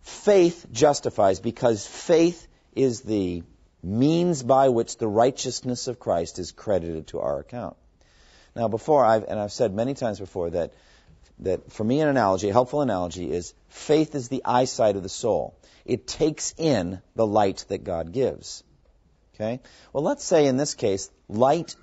Faith 0.00 0.64
justifies 0.72 1.38
because 1.38 1.86
faith 1.86 2.48
is 2.74 3.02
the 3.02 3.42
means 3.82 4.42
by 4.42 4.68
which 4.68 4.96
the 4.96 5.08
righteousness 5.08 5.88
of 5.88 5.98
Christ 5.98 6.38
is 6.38 6.52
credited 6.52 7.08
to 7.08 7.20
our 7.20 7.38
account. 7.40 7.76
Now, 8.56 8.68
before 8.68 9.04
I've 9.04 9.24
and 9.24 9.38
I've 9.38 9.52
said 9.52 9.72
many 9.72 9.94
times 9.94 10.18
before 10.18 10.50
that 10.50 10.72
that 11.40 11.70
for 11.70 11.84
me 11.84 12.00
an 12.00 12.08
analogy, 12.08 12.48
a 12.48 12.52
helpful 12.52 12.82
analogy 12.82 13.30
is 13.30 13.54
faith 13.68 14.14
is 14.14 14.28
the 14.28 14.42
eyesight 14.44 14.96
of 14.96 15.02
the 15.02 15.08
soul 15.08 15.54
it 15.88 16.06
takes 16.06 16.54
in 16.58 17.00
the 17.16 17.26
light 17.26 17.64
that 17.68 17.82
God 17.82 18.12
gives. 18.12 18.62
Okay? 19.34 19.60
Well, 19.92 20.04
let's 20.04 20.22
say 20.22 20.46
in 20.46 20.56
this 20.56 20.74
case, 20.74 21.10
light 21.28 21.74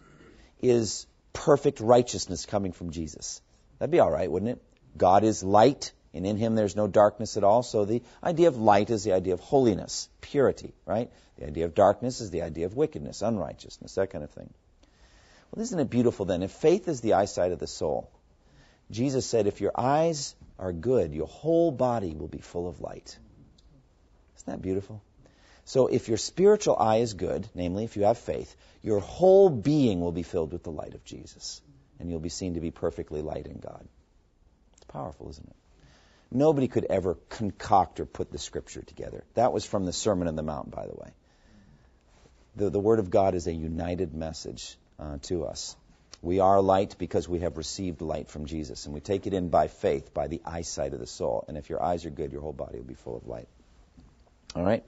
is 0.61 1.07
perfect 1.33 1.79
righteousness 1.79 2.45
coming 2.45 2.71
from 2.71 2.91
Jesus. 2.91 3.41
That'd 3.79 3.91
be 3.91 3.99
all 3.99 4.11
right, 4.11 4.31
wouldn't 4.31 4.51
it? 4.51 4.61
God 4.95 5.23
is 5.23 5.43
light, 5.43 5.91
and 6.15 6.25
in 6.25 6.37
him 6.37 6.55
there's 6.55 6.75
no 6.75 6.87
darkness 6.87 7.37
at 7.37 7.43
all. 7.43 7.61
So 7.61 7.85
the 7.85 8.01
idea 8.23 8.47
of 8.47 8.57
light 8.57 8.89
is 8.89 9.03
the 9.03 9.13
idea 9.13 9.33
of 9.33 9.41
holiness, 9.41 10.09
purity, 10.21 10.73
right? 10.85 11.11
The 11.37 11.47
idea 11.47 11.65
of 11.65 11.75
darkness 11.75 12.21
is 12.21 12.31
the 12.31 12.41
idea 12.41 12.65
of 12.65 12.75
wickedness, 12.75 13.21
unrighteousness, 13.21 13.95
that 13.95 14.09
kind 14.09 14.23
of 14.23 14.31
thing. 14.31 14.51
Well, 15.51 15.61
isn't 15.61 15.79
it 15.79 15.89
beautiful 15.89 16.25
then? 16.25 16.41
If 16.41 16.51
faith 16.51 16.87
is 16.87 17.01
the 17.01 17.13
eyesight 17.13 17.51
of 17.51 17.59
the 17.59 17.67
soul, 17.67 18.09
Jesus 18.89 19.25
said, 19.25 19.47
if 19.47 19.61
your 19.61 19.73
eyes 19.75 20.35
are 20.57 20.71
good, 20.71 21.13
your 21.13 21.27
whole 21.27 21.71
body 21.71 22.15
will 22.15 22.27
be 22.27 22.39
full 22.39 22.67
of 22.67 22.81
light. 22.81 23.17
Isn't 24.37 24.47
that 24.47 24.61
beautiful? 24.61 25.01
So 25.65 25.87
if 25.87 26.07
your 26.07 26.17
spiritual 26.17 26.77
eye 26.77 26.97
is 26.97 27.13
good, 27.13 27.47
namely 27.55 27.83
if 27.83 27.97
you 27.97 28.03
have 28.03 28.19
faith, 28.19 28.55
your 28.83 28.99
whole 28.99 29.49
being 29.49 29.99
will 29.99 30.11
be 30.11 30.23
filled 30.23 30.53
with 30.53 30.63
the 30.63 30.71
light 30.71 30.93
of 30.93 31.03
Jesus. 31.03 31.61
And 31.99 32.09
you'll 32.09 32.19
be 32.19 32.29
seen 32.29 32.53
to 32.53 32.59
be 32.59 32.71
perfectly 32.71 33.21
light 33.21 33.47
in 33.47 33.57
God. 33.57 33.87
It's 34.75 34.85
powerful, 34.85 35.29
isn't 35.29 35.47
it? 35.47 35.55
Nobody 36.31 36.67
could 36.67 36.85
ever 36.85 37.17
concoct 37.29 37.99
or 37.99 38.05
put 38.05 38.31
the 38.31 38.37
scripture 38.37 38.81
together. 38.81 39.23
That 39.35 39.53
was 39.53 39.65
from 39.65 39.85
the 39.85 39.93
Sermon 39.93 40.27
on 40.27 40.35
the 40.35 40.43
Mount, 40.43 40.71
by 40.71 40.85
the 40.85 40.95
way. 40.95 41.13
The, 42.55 42.69
the 42.69 42.79
Word 42.79 42.99
of 42.99 43.09
God 43.09 43.35
is 43.35 43.47
a 43.47 43.53
united 43.53 44.13
message 44.13 44.77
uh, 44.99 45.17
to 45.23 45.45
us. 45.45 45.75
We 46.21 46.39
are 46.39 46.61
light 46.61 46.95
because 46.97 47.29
we 47.29 47.39
have 47.39 47.57
received 47.57 48.01
light 48.01 48.29
from 48.29 48.45
Jesus, 48.45 48.85
and 48.85 48.93
we 48.93 48.99
take 48.99 49.27
it 49.27 49.33
in 49.33 49.49
by 49.49 49.67
faith, 49.67 50.13
by 50.13 50.27
the 50.27 50.41
eyesight 50.45 50.93
of 50.93 50.99
the 50.99 51.07
soul. 51.07 51.45
And 51.47 51.57
if 51.57 51.69
your 51.69 51.83
eyes 51.83 52.05
are 52.05 52.09
good, 52.09 52.31
your 52.31 52.41
whole 52.41 52.53
body 52.53 52.77
will 52.77 52.85
be 52.85 52.95
full 52.95 53.17
of 53.17 53.27
light. 53.27 53.47
All 54.55 54.63
right? 54.63 54.83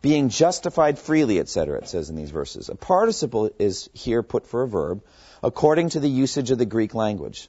Being 0.00 0.28
justified 0.28 0.98
freely, 0.98 1.40
etc., 1.40 1.78
it 1.78 1.88
says 1.88 2.10
in 2.10 2.16
these 2.16 2.30
verses. 2.30 2.68
A 2.68 2.76
participle 2.76 3.50
is 3.58 3.90
here 3.92 4.22
put 4.22 4.46
for 4.46 4.62
a 4.62 4.68
verb 4.68 5.02
according 5.42 5.88
to 5.90 6.00
the 6.00 6.08
usage 6.08 6.50
of 6.52 6.58
the 6.58 6.66
Greek 6.66 6.94
language. 6.94 7.48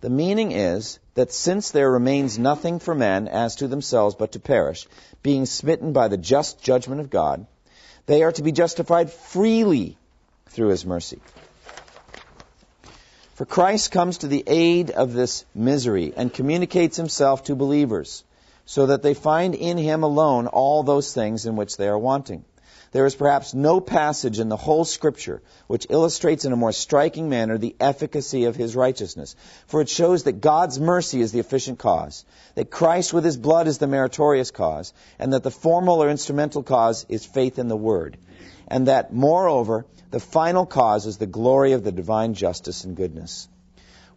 The 0.00 0.10
meaning 0.10 0.52
is 0.52 0.98
that 1.14 1.32
since 1.32 1.70
there 1.70 1.90
remains 1.90 2.38
nothing 2.38 2.78
for 2.78 2.94
men 2.94 3.28
as 3.28 3.56
to 3.56 3.68
themselves 3.68 4.14
but 4.14 4.32
to 4.32 4.40
perish, 4.40 4.86
being 5.22 5.44
smitten 5.44 5.92
by 5.92 6.08
the 6.08 6.16
just 6.16 6.62
judgment 6.62 7.00
of 7.00 7.10
God, 7.10 7.46
they 8.06 8.22
are 8.22 8.32
to 8.32 8.42
be 8.42 8.52
justified 8.52 9.10
freely 9.10 9.98
through 10.48 10.68
his 10.68 10.86
mercy. 10.86 11.20
For 13.34 13.44
Christ 13.44 13.90
comes 13.90 14.18
to 14.18 14.26
the 14.26 14.44
aid 14.46 14.90
of 14.90 15.12
this 15.12 15.44
misery 15.54 16.12
and 16.16 16.32
communicates 16.32 16.96
himself 16.96 17.44
to 17.44 17.54
believers 17.54 18.24
so 18.66 18.86
that 18.86 19.02
they 19.02 19.14
find 19.14 19.54
in 19.54 19.78
him 19.78 20.02
alone 20.02 20.46
all 20.46 20.82
those 20.82 21.12
things 21.12 21.44
in 21.44 21.56
which 21.56 21.76
they 21.76 21.88
are 21.88 21.98
wanting. 21.98 22.44
There 22.92 23.06
is 23.06 23.14
perhaps 23.14 23.54
no 23.54 23.80
passage 23.80 24.40
in 24.40 24.48
the 24.48 24.56
whole 24.56 24.84
Scripture 24.84 25.42
which 25.68 25.86
illustrates 25.90 26.44
in 26.44 26.52
a 26.52 26.56
more 26.56 26.72
striking 26.72 27.28
manner 27.28 27.56
the 27.56 27.76
efficacy 27.78 28.46
of 28.46 28.56
his 28.56 28.74
righteousness. 28.74 29.36
For 29.68 29.80
it 29.80 29.88
shows 29.88 30.24
that 30.24 30.40
God's 30.40 30.80
mercy 30.80 31.20
is 31.20 31.30
the 31.30 31.38
efficient 31.38 31.78
cause, 31.78 32.24
that 32.56 32.70
Christ 32.70 33.14
with 33.14 33.24
his 33.24 33.36
blood 33.36 33.68
is 33.68 33.78
the 33.78 33.86
meritorious 33.86 34.50
cause, 34.50 34.92
and 35.20 35.32
that 35.32 35.44
the 35.44 35.52
formal 35.52 36.02
or 36.02 36.10
instrumental 36.10 36.64
cause 36.64 37.06
is 37.08 37.24
faith 37.24 37.60
in 37.60 37.68
the 37.68 37.76
Word. 37.76 38.16
And 38.66 38.88
that, 38.88 39.12
moreover, 39.12 39.86
the 40.10 40.20
final 40.20 40.66
cause 40.66 41.06
is 41.06 41.18
the 41.18 41.26
glory 41.26 41.72
of 41.72 41.84
the 41.84 41.92
divine 41.92 42.34
justice 42.34 42.82
and 42.82 42.96
goodness. 42.96 43.48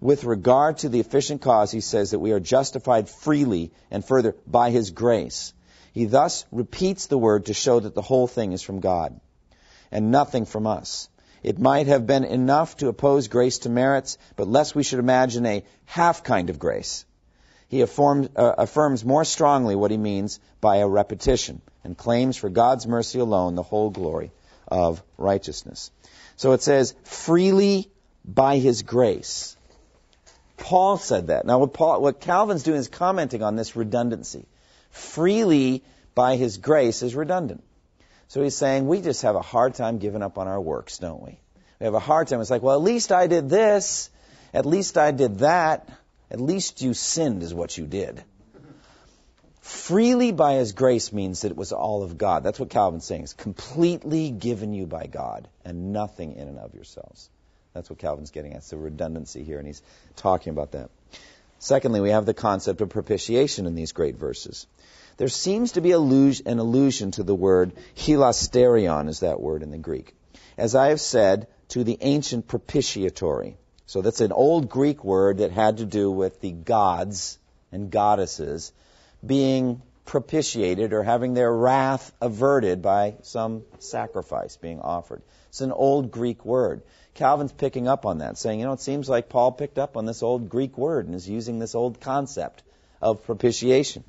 With 0.02 0.24
regard 0.24 0.80
to 0.80 0.90
the 0.90 1.00
efficient 1.00 1.42
cause, 1.42 1.72
he 1.72 1.80
says 1.80 2.12
that 2.12 2.20
we 2.20 2.32
are 2.32 2.40
justified 2.40 3.08
freely 3.08 3.72
and 3.92 4.04
further 4.04 4.36
by 4.48 4.72
his 4.72 4.90
grace. 4.90 5.54
He 5.94 6.06
thus 6.06 6.46
repeats 6.52 7.06
the 7.06 7.20
word 7.20 7.46
to 7.46 7.54
show 7.54 7.80
that 7.80 7.94
the 7.94 8.02
whole 8.02 8.28
thing 8.28 8.52
is 8.52 8.64
from 8.64 8.80
God 8.80 9.20
and 9.92 10.10
nothing 10.10 10.46
from 10.46 10.66
us. 10.66 11.08
It 11.44 11.60
might 11.60 11.86
have 11.86 12.08
been 12.08 12.24
enough 12.24 12.78
to 12.78 12.88
oppose 12.88 13.28
grace 13.28 13.60
to 13.60 13.70
merits, 13.70 14.18
but 14.36 14.48
lest 14.48 14.76
we 14.76 14.82
should 14.82 14.98
imagine 14.98 15.46
a 15.46 15.64
half 15.86 16.24
kind 16.24 16.50
of 16.50 16.58
grace. 16.58 17.06
He 17.68 17.82
affirms, 17.82 18.30
uh, 18.36 18.56
affirms 18.58 19.06
more 19.06 19.24
strongly 19.24 19.76
what 19.76 19.92
he 19.92 19.98
means 19.98 20.40
by 20.62 20.78
a 20.78 20.88
repetition 20.88 21.62
and 21.84 21.96
claims 21.96 22.38
for 22.38 22.50
God's 22.50 22.88
mercy 22.88 23.20
alone 23.20 23.54
the 23.54 23.62
whole 23.62 23.92
glory 23.92 24.32
of 24.68 25.04
righteousness. 25.18 25.92
So 26.38 26.54
it 26.54 26.64
says, 26.64 26.96
freely 27.04 27.92
by 28.26 28.58
his 28.58 28.82
grace. 28.82 29.56
Paul 30.58 30.98
said 30.98 31.28
that. 31.28 31.46
Now, 31.46 31.60
what, 31.60 31.74
Paul, 31.74 32.02
what 32.02 32.20
Calvin's 32.20 32.64
doing 32.64 32.80
is 32.80 32.88
commenting 32.88 33.44
on 33.44 33.56
this 33.56 33.76
redundancy 33.76 34.48
freely 34.94 35.84
by 36.16 36.36
his 36.36 36.58
grace 36.58 37.02
is 37.02 37.16
redundant. 37.16 37.64
So 38.28 38.42
he's 38.42 38.56
saying 38.56 38.88
we 38.88 39.02
just 39.02 39.24
have 39.24 39.36
a 39.36 39.42
hard 39.42 39.74
time 39.74 39.98
giving 39.98 40.22
up 40.22 40.38
on 40.38 40.48
our 40.48 40.62
works, 40.62 41.00
don't 41.00 41.22
we? 41.22 41.40
We 41.80 41.86
have 41.86 41.96
a 41.96 42.00
hard 42.00 42.28
time. 42.28 42.40
It's 42.40 42.50
like, 42.50 42.62
well, 42.62 42.76
at 42.76 42.82
least 42.82 43.12
I 43.12 43.28
did 43.28 43.50
this. 43.50 44.10
At 44.54 44.66
least 44.66 44.98
I 44.98 45.12
did 45.12 45.40
that. 45.40 45.90
At 46.32 46.40
least 46.40 46.82
you 46.82 46.94
sinned, 46.94 47.44
is 47.44 47.54
what 47.54 47.78
you 47.78 47.86
did. 47.86 48.24
Freely 49.62 50.32
by 50.32 50.54
his 50.54 50.74
grace 50.74 51.12
means 51.12 51.42
that 51.42 51.52
it 51.52 51.58
was 51.58 51.72
all 51.72 52.04
of 52.04 52.18
God. 52.18 52.44
That's 52.44 52.60
what 52.60 52.70
Calvin's 52.70 53.06
saying. 53.06 53.24
It's 53.24 53.34
completely 53.34 54.30
given 54.30 54.74
you 54.74 54.86
by 54.86 55.08
God 55.08 55.48
and 55.66 55.92
nothing 55.92 56.36
in 56.36 56.48
and 56.48 56.60
of 56.60 56.74
yourselves. 56.74 57.30
That's 57.74 57.90
what 57.90 57.98
Calvin's 57.98 58.32
getting 58.32 58.54
at. 58.54 58.64
The 58.64 58.78
redundancy 58.78 59.44
here, 59.44 59.58
and 59.58 59.66
he's 59.66 59.82
talking 60.16 60.52
about 60.52 60.74
that. 60.74 60.90
Secondly, 61.60 62.02
we 62.02 62.10
have 62.10 62.26
the 62.26 62.34
concept 62.34 62.82
of 62.82 62.90
propitiation 62.90 63.66
in 63.66 63.74
these 63.74 63.94
great 63.94 64.18
verses. 64.18 64.68
There 65.18 65.28
seems 65.28 65.74
to 65.74 65.82
be 65.82 65.92
an 65.92 66.60
allusion 66.60 67.12
to 67.12 67.24
the 67.24 67.36
word 67.36 67.74
hilasterion, 67.96 69.10
is 69.10 69.20
that 69.20 69.40
word 69.40 69.64
in 69.64 69.72
the 69.72 69.78
Greek. 69.78 70.16
As 70.58 70.76
I 70.76 70.90
have 70.90 71.02
said, 71.02 71.48
to 71.70 71.84
the 71.84 71.98
ancient 72.02 72.48
propitiatory. 72.48 73.58
So 73.86 74.02
that's 74.02 74.22
an 74.22 74.32
old 74.32 74.70
Greek 74.70 75.04
word 75.04 75.38
that 75.40 75.52
had 75.52 75.78
to 75.78 75.86
do 75.86 76.12
with 76.12 76.42
the 76.42 76.52
gods 76.52 77.38
and 77.72 77.92
goddesses 77.92 78.72
being 79.26 79.82
propitiated 80.06 80.94
or 80.94 81.04
having 81.04 81.34
their 81.34 81.52
wrath 81.52 82.12
averted 82.22 82.82
by 82.82 83.16
some 83.22 83.64
sacrifice 83.80 84.58
being 84.58 84.80
offered. 84.80 85.22
It's 85.50 85.62
an 85.62 85.72
old 85.72 86.12
Greek 86.12 86.44
word. 86.44 86.82
Calvin's 87.14 87.54
picking 87.54 87.88
up 87.88 88.06
on 88.06 88.18
that, 88.20 88.38
saying, 88.38 88.60
you 88.60 88.66
know, 88.66 88.74
it 88.74 88.82
seems 88.82 89.08
like 89.08 89.30
Paul 89.30 89.52
picked 89.52 89.78
up 89.78 89.96
on 89.96 90.06
this 90.06 90.24
old 90.24 90.50
Greek 90.50 90.78
word 90.78 91.06
and 91.06 91.16
is 91.16 91.30
using 91.30 91.60
this 91.60 91.76
old 91.76 92.02
concept 92.02 92.64
of 93.02 93.24
propitiation. 93.26 94.04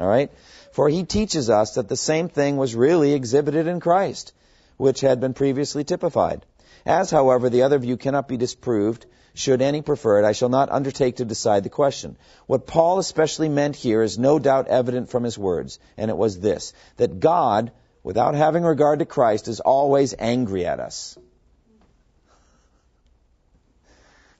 All 0.00 0.06
right? 0.06 0.32
For 0.72 0.88
he 0.88 1.04
teaches 1.04 1.50
us 1.50 1.74
that 1.74 1.88
the 1.88 1.96
same 1.96 2.28
thing 2.28 2.56
was 2.56 2.74
really 2.74 3.12
exhibited 3.12 3.66
in 3.66 3.80
Christ, 3.80 4.32
which 4.78 5.02
had 5.02 5.20
been 5.20 5.34
previously 5.34 5.84
typified. 5.84 6.46
As, 6.86 7.10
however, 7.10 7.50
the 7.50 7.62
other 7.62 7.78
view 7.78 7.98
cannot 7.98 8.26
be 8.26 8.38
disproved, 8.38 9.04
should 9.34 9.60
any 9.60 9.82
prefer 9.82 10.18
it, 10.18 10.24
I 10.24 10.32
shall 10.32 10.48
not 10.48 10.70
undertake 10.70 11.16
to 11.16 11.26
decide 11.26 11.64
the 11.64 11.68
question. 11.68 12.16
What 12.46 12.66
Paul 12.66 12.98
especially 12.98 13.50
meant 13.50 13.76
here 13.76 14.02
is 14.02 14.18
no 14.18 14.38
doubt 14.38 14.68
evident 14.68 15.10
from 15.10 15.22
his 15.22 15.36
words, 15.36 15.78
and 15.98 16.10
it 16.10 16.16
was 16.16 16.40
this 16.40 16.72
that 16.96 17.20
God, 17.20 17.70
without 18.02 18.34
having 18.34 18.64
regard 18.64 19.00
to 19.00 19.04
Christ, 19.04 19.48
is 19.48 19.60
always 19.60 20.14
angry 20.18 20.64
at 20.64 20.80
us. 20.80 21.18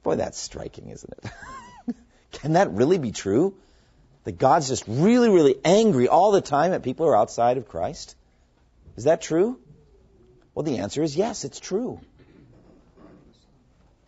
Boy, 0.03 0.17
that's 0.17 0.39
striking, 0.39 0.89
isn't 0.89 1.13
it? 1.13 1.97
Can 2.33 2.55
that 2.55 2.73
really 2.73 2.97
be 2.97 3.13
true? 3.13 3.55
That 4.25 4.39
God's 4.39 4.69
just 4.69 4.85
really, 4.87 5.31
really 5.31 5.57
angry 5.65 6.09
all 6.09 6.31
the 6.31 6.41
time 6.41 6.73
at 6.73 6.83
people 6.83 7.07
who 7.07 7.13
are 7.13 7.17
outside 7.17 7.57
of 7.57 7.69
Christ? 7.69 8.15
Is 8.97 9.05
that 9.05 9.23
true? 9.23 9.59
Well, 10.55 10.63
the 10.63 10.79
answer 10.79 11.03
is 11.03 11.17
yes, 11.17 11.45
it's 11.45 11.61
true. 11.61 12.01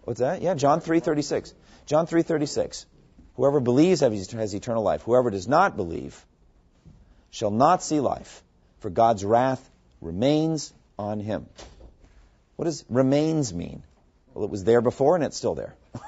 What's 0.04 0.20
that? 0.20 0.42
Yeah, 0.42 0.54
John 0.54 0.80
3:36. 0.80 1.54
John 1.86 2.06
3:36. 2.06 2.86
Whoever 3.36 3.60
believes 3.60 4.00
has 4.00 4.54
eternal 4.54 4.82
life. 4.82 5.02
Whoever 5.02 5.30
does 5.30 5.48
not 5.48 5.76
believe 5.76 6.26
shall 7.30 7.50
not 7.50 7.82
see 7.82 8.00
life, 8.00 8.42
for 8.80 8.90
God's 8.90 9.24
wrath 9.24 9.70
remains 10.00 10.72
on 10.98 11.20
him. 11.20 11.46
What 12.56 12.66
does 12.66 12.84
remains 12.90 13.54
mean? 13.54 13.82
Well, 14.34 14.44
it 14.44 14.50
was 14.50 14.64
there 14.64 14.80
before 14.80 15.14
and 15.14 15.24
it's 15.24 15.36
still 15.36 15.54
there. 15.54 15.74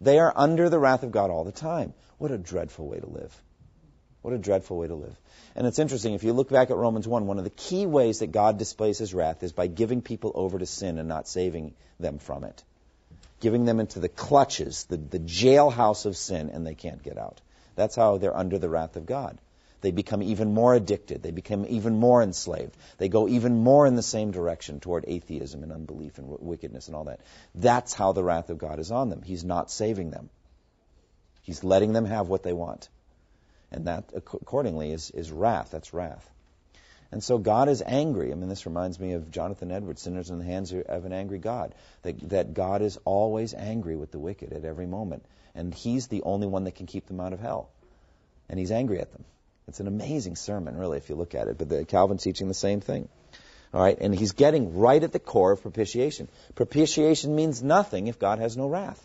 they 0.00 0.18
are 0.18 0.32
under 0.34 0.68
the 0.68 0.78
wrath 0.78 1.02
of 1.02 1.10
God 1.10 1.30
all 1.30 1.44
the 1.44 1.52
time. 1.52 1.94
What 2.22 2.30
a 2.30 2.38
dreadful 2.38 2.86
way 2.86 3.00
to 3.00 3.06
live. 3.08 3.42
What 4.20 4.32
a 4.32 4.38
dreadful 4.38 4.76
way 4.76 4.86
to 4.86 4.94
live. 4.94 5.20
And 5.56 5.66
it's 5.66 5.80
interesting, 5.80 6.14
if 6.14 6.22
you 6.22 6.32
look 6.32 6.50
back 6.50 6.70
at 6.70 6.76
Romans 6.76 7.08
1, 7.08 7.26
one 7.26 7.38
of 7.38 7.42
the 7.42 7.50
key 7.50 7.84
ways 7.84 8.20
that 8.20 8.30
God 8.30 8.58
displays 8.58 8.96
his 8.96 9.12
wrath 9.12 9.42
is 9.42 9.50
by 9.50 9.66
giving 9.66 10.02
people 10.02 10.30
over 10.36 10.56
to 10.56 10.64
sin 10.64 10.98
and 10.98 11.08
not 11.08 11.26
saving 11.26 11.74
them 11.98 12.18
from 12.18 12.44
it. 12.44 12.62
Giving 13.40 13.64
them 13.64 13.80
into 13.80 13.98
the 13.98 14.08
clutches, 14.08 14.84
the, 14.84 14.98
the 14.98 15.18
jailhouse 15.18 16.06
of 16.06 16.16
sin, 16.16 16.50
and 16.50 16.64
they 16.64 16.76
can't 16.76 17.02
get 17.02 17.18
out. 17.18 17.40
That's 17.74 17.96
how 17.96 18.18
they're 18.18 18.36
under 18.36 18.60
the 18.60 18.68
wrath 18.68 18.94
of 18.94 19.04
God. 19.04 19.36
They 19.80 19.90
become 19.90 20.22
even 20.22 20.54
more 20.54 20.76
addicted. 20.76 21.24
They 21.24 21.32
become 21.32 21.66
even 21.68 21.96
more 21.96 22.22
enslaved. 22.22 22.76
They 22.98 23.08
go 23.08 23.26
even 23.26 23.64
more 23.64 23.84
in 23.84 23.96
the 23.96 24.00
same 24.00 24.30
direction 24.30 24.78
toward 24.78 25.06
atheism 25.08 25.64
and 25.64 25.72
unbelief 25.72 26.18
and 26.18 26.28
wickedness 26.38 26.86
and 26.86 26.94
all 26.94 27.06
that. 27.06 27.18
That's 27.56 27.92
how 27.92 28.12
the 28.12 28.22
wrath 28.22 28.48
of 28.48 28.58
God 28.58 28.78
is 28.78 28.92
on 28.92 29.10
them. 29.10 29.22
He's 29.22 29.42
not 29.42 29.72
saving 29.72 30.12
them. 30.12 30.30
He's 31.42 31.62
letting 31.64 31.92
them 31.92 32.04
have 32.04 32.28
what 32.28 32.42
they 32.42 32.52
want. 32.52 32.88
And 33.70 33.86
that, 33.86 34.04
accordingly, 34.14 34.92
is, 34.92 35.10
is 35.10 35.30
wrath. 35.32 35.70
That's 35.70 35.92
wrath. 35.94 36.28
And 37.10 37.22
so 37.22 37.36
God 37.38 37.68
is 37.68 37.82
angry. 37.84 38.32
I 38.32 38.34
mean, 38.34 38.48
this 38.48 38.64
reminds 38.64 38.98
me 38.98 39.12
of 39.12 39.30
Jonathan 39.30 39.70
Edwards, 39.70 40.02
Sinners 40.02 40.30
in 40.30 40.38
the 40.38 40.44
Hands 40.44 40.72
of 40.72 41.04
an 41.04 41.12
Angry 41.12 41.38
God. 41.38 41.74
That, 42.02 42.28
that 42.30 42.54
God 42.54 42.80
is 42.80 42.98
always 43.04 43.54
angry 43.54 43.96
with 43.96 44.12
the 44.12 44.18
wicked 44.18 44.52
at 44.52 44.64
every 44.64 44.86
moment. 44.86 45.24
And 45.54 45.74
He's 45.74 46.06
the 46.06 46.22
only 46.22 46.46
one 46.46 46.64
that 46.64 46.74
can 46.74 46.86
keep 46.86 47.06
them 47.06 47.20
out 47.20 47.32
of 47.32 47.40
hell. 47.40 47.68
And 48.48 48.58
He's 48.58 48.70
angry 48.70 49.00
at 49.00 49.12
them. 49.12 49.24
It's 49.68 49.80
an 49.80 49.86
amazing 49.86 50.36
sermon, 50.36 50.76
really, 50.76 50.98
if 50.98 51.08
you 51.08 51.14
look 51.14 51.34
at 51.34 51.48
it. 51.48 51.58
But 51.58 51.68
the, 51.68 51.84
Calvin's 51.84 52.22
teaching 52.22 52.48
the 52.48 52.54
same 52.54 52.80
thing. 52.80 53.08
All 53.72 53.82
right, 53.82 53.96
and 53.98 54.14
he's 54.14 54.32
getting 54.32 54.76
right 54.76 55.02
at 55.02 55.12
the 55.12 55.18
core 55.18 55.52
of 55.52 55.62
propitiation. 55.62 56.28
Propitiation 56.54 57.34
means 57.34 57.62
nothing 57.62 58.06
if 58.06 58.18
God 58.18 58.38
has 58.38 58.54
no 58.56 58.68
wrath. 58.68 59.02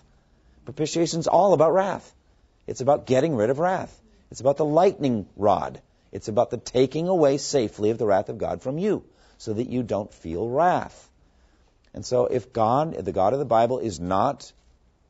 Propitiation 0.66 1.22
is 1.22 1.28
all 1.28 1.54
about 1.54 1.74
wrath. 1.74 2.14
It's 2.68 2.82
about 2.82 3.06
getting 3.08 3.36
rid 3.36 3.50
of 3.50 3.60
wrath. 3.60 4.00
It's 4.30 4.42
about 4.42 4.58
the 4.58 4.66
lightning 4.66 5.28
rod. 5.36 5.82
It's 6.12 6.28
about 6.28 6.52
the 6.52 6.58
taking 6.58 7.08
away 7.08 7.38
safely 7.38 7.90
of 7.90 7.98
the 7.98 8.06
wrath 8.06 8.30
of 8.30 8.38
God 8.38 8.62
from 8.62 8.78
you 8.78 9.04
so 9.38 9.54
that 9.54 9.70
you 9.70 9.84
don't 9.84 10.14
feel 10.14 10.48
wrath. 10.48 11.10
And 11.94 12.06
so 12.06 12.26
if 12.26 12.54
God, 12.54 12.94
the 12.94 13.12
God 13.12 13.34
of 13.34 13.40
the 13.40 13.46
Bible, 13.46 13.80
is 13.80 14.00
not 14.00 14.52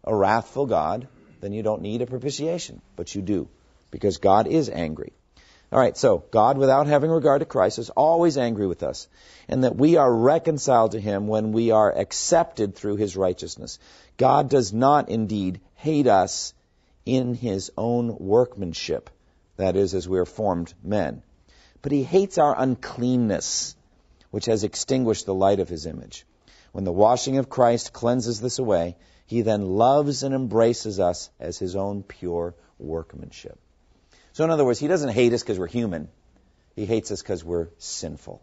a 0.03 0.15
wrathful 0.15 0.65
God, 0.65 1.07
then 1.41 1.51
you 1.51 1.63
don't 1.63 1.81
need 1.81 2.01
a 2.01 2.05
propitiation, 2.05 2.81
but 2.95 3.13
you 3.13 3.21
do. 3.21 3.49
because 3.91 4.17
God 4.17 4.47
is 4.47 4.69
angry. 4.69 5.13
All 5.71 5.79
right, 5.79 5.97
so 5.97 6.23
God, 6.31 6.57
without 6.57 6.87
having 6.87 7.11
regard 7.11 7.41
to 7.41 7.45
Christ, 7.45 7.77
is 7.77 7.89
always 7.89 8.37
angry 8.37 8.67
with 8.67 8.83
us, 8.83 9.07
and 9.49 9.63
that 9.63 9.75
we 9.75 9.97
are 9.97 10.13
reconciled 10.13 10.91
to 10.91 10.99
Him 10.99 11.27
when 11.27 11.51
we 11.51 11.71
are 11.71 11.93
accepted 11.93 12.75
through 12.75 12.95
His 12.95 13.17
righteousness. 13.17 13.77
God 14.15 14.49
does 14.49 14.71
not 14.71 15.09
indeed 15.09 15.59
hate 15.75 16.07
us 16.07 16.53
in 17.07 17.33
His 17.33 17.71
own 17.77 18.17
workmanship, 18.19 19.09
that 19.55 19.75
is, 19.75 19.93
as 19.93 20.07
we 20.07 20.19
are 20.19 20.25
formed 20.25 20.73
men, 20.83 21.23
but 21.81 21.91
He 21.91 22.03
hates 22.03 22.37
our 22.37 22.59
uncleanness, 22.59 23.75
which 24.29 24.45
has 24.45 24.63
extinguished 24.63 25.25
the 25.25 25.33
light 25.33 25.59
of 25.59 25.69
His 25.69 25.85
image. 25.85 26.25
When 26.73 26.83
the 26.83 26.91
washing 26.91 27.37
of 27.37 27.49
Christ 27.49 27.93
cleanses 27.93 28.41
this 28.41 28.59
away, 28.59 28.97
He 29.25 29.41
then 29.41 29.77
loves 29.77 30.23
and 30.23 30.35
embraces 30.35 30.99
us 30.99 31.29
as 31.39 31.57
His 31.57 31.75
own 31.75 32.03
pure 32.03 32.53
workmanship. 32.77 33.57
So, 34.33 34.43
in 34.43 34.51
other 34.51 34.65
words, 34.65 34.79
He 34.79 34.87
doesn't 34.87 35.09
hate 35.09 35.33
us 35.33 35.41
because 35.41 35.57
we're 35.57 35.67
human. 35.67 36.09
He 36.75 36.85
hates 36.85 37.11
us 37.11 37.21
because 37.21 37.43
we're 37.43 37.69
sinful. 37.77 38.41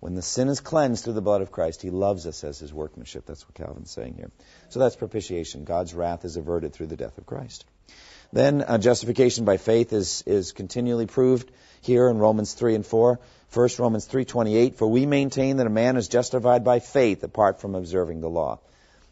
When 0.00 0.14
the 0.14 0.22
sin 0.22 0.48
is 0.48 0.60
cleansed 0.60 1.04
through 1.04 1.12
the 1.12 1.20
blood 1.20 1.42
of 1.42 1.52
Christ, 1.52 1.82
He 1.82 1.90
loves 1.90 2.26
us 2.26 2.42
as 2.42 2.58
His 2.58 2.72
workmanship. 2.72 3.26
That's 3.26 3.46
what 3.46 3.54
Calvin's 3.54 3.90
saying 3.90 4.14
here. 4.14 4.30
So 4.70 4.80
that's 4.80 4.96
propitiation. 4.96 5.64
God's 5.64 5.94
wrath 5.94 6.24
is 6.24 6.36
averted 6.36 6.72
through 6.72 6.86
the 6.86 6.96
death 6.96 7.18
of 7.18 7.26
Christ. 7.26 7.66
Then 8.32 8.62
uh, 8.62 8.78
justification 8.78 9.44
by 9.44 9.58
faith 9.58 9.92
is, 9.92 10.22
is 10.26 10.52
continually 10.52 11.06
proved 11.06 11.50
here 11.82 12.08
in 12.08 12.18
Romans 12.18 12.54
3 12.54 12.76
and 12.76 12.86
4. 12.86 13.20
First, 13.48 13.78
Romans 13.78 14.06
3.28, 14.06 14.76
For 14.76 14.86
we 14.86 15.04
maintain 15.04 15.56
that 15.56 15.66
a 15.66 15.70
man 15.70 15.96
is 15.96 16.08
justified 16.08 16.64
by 16.64 16.78
faith 16.78 17.22
apart 17.24 17.60
from 17.60 17.74
observing 17.74 18.20
the 18.20 18.30
law. 18.30 18.60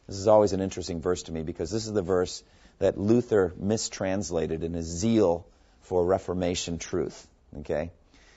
This 0.06 0.16
is 0.16 0.28
always 0.28 0.52
an 0.52 0.60
interesting 0.60 1.02
verse 1.02 1.24
to 1.24 1.32
me 1.32 1.42
because 1.42 1.70
this 1.70 1.86
is 1.86 1.92
the 1.92 2.02
verse 2.02 2.42
that 2.78 2.96
Luther 2.96 3.52
mistranslated 3.58 4.62
in 4.62 4.72
his 4.72 4.86
zeal 4.86 5.44
for 5.82 6.04
Reformation 6.04 6.78
truth. 6.78 7.26
Okay? 7.58 7.90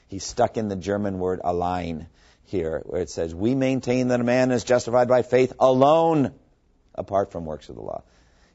He 0.07 0.19
stuck 0.19 0.57
in 0.57 0.67
the 0.67 0.75
German 0.75 1.19
word 1.19 1.39
allein 1.43 2.07
here, 2.45 2.81
where 2.85 3.01
it 3.01 3.09
says, 3.09 3.33
We 3.33 3.55
maintain 3.55 4.09
that 4.09 4.19
a 4.19 4.23
man 4.23 4.51
is 4.51 4.63
justified 4.63 5.07
by 5.07 5.21
faith 5.21 5.53
alone, 5.59 6.33
apart 6.95 7.31
from 7.31 7.45
works 7.45 7.69
of 7.69 7.75
the 7.75 7.81
law. 7.81 8.03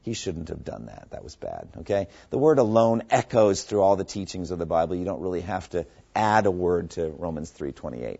He 0.03 0.13
shouldn't 0.13 0.49
have 0.49 0.63
done 0.63 0.85
that. 0.85 1.07
That 1.11 1.23
was 1.23 1.35
bad. 1.35 1.67
Okay? 1.79 2.07
The 2.29 2.37
word 2.37 2.59
alone 2.59 3.03
echoes 3.09 3.63
through 3.63 3.81
all 3.81 3.97
the 3.97 4.05
teachings 4.05 4.51
of 4.51 4.59
the 4.59 4.65
Bible. 4.65 4.95
You 4.95 5.03
don't 5.03 5.19
really 5.19 5.41
have 5.41 5.69
to 5.71 5.85
add 6.15 6.45
a 6.45 6.51
word 6.51 6.91
to 6.91 7.09
Romans 7.09 7.51
3:28. 7.51 8.19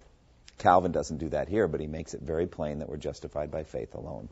Calvin 0.57 0.91
doesn't 0.91 1.17
do 1.17 1.29
that 1.29 1.47
here, 1.47 1.67
but 1.67 1.79
he 1.79 1.87
makes 1.87 2.13
it 2.13 2.21
very 2.21 2.47
plain 2.47 2.79
that 2.79 2.89
we're 2.89 2.97
justified 2.97 3.51
by 3.51 3.63
faith 3.63 3.93
alone. 3.95 4.27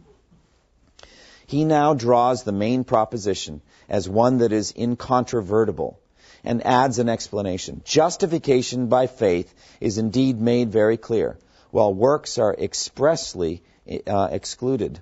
He 1.48 1.64
now 1.64 1.94
draws 1.94 2.44
the 2.44 2.52
main 2.52 2.84
proposition 2.84 3.62
as 3.88 4.10
one 4.10 4.40
that 4.40 4.52
is 4.52 4.74
incontrovertible 4.76 6.00
and 6.46 6.66
adds 6.66 7.00
an 7.00 7.10
explanation. 7.10 7.82
Justification 7.84 8.88
by 8.88 9.08
faith 9.08 9.54
is 9.82 9.98
indeed 9.98 10.40
made 10.40 10.72
very 10.72 10.98
clear, 10.98 11.38
while 11.72 11.94
works 11.94 12.38
are 12.38 12.54
expressly 12.54 13.62
uh, 14.08 14.30
excluded. 14.32 15.00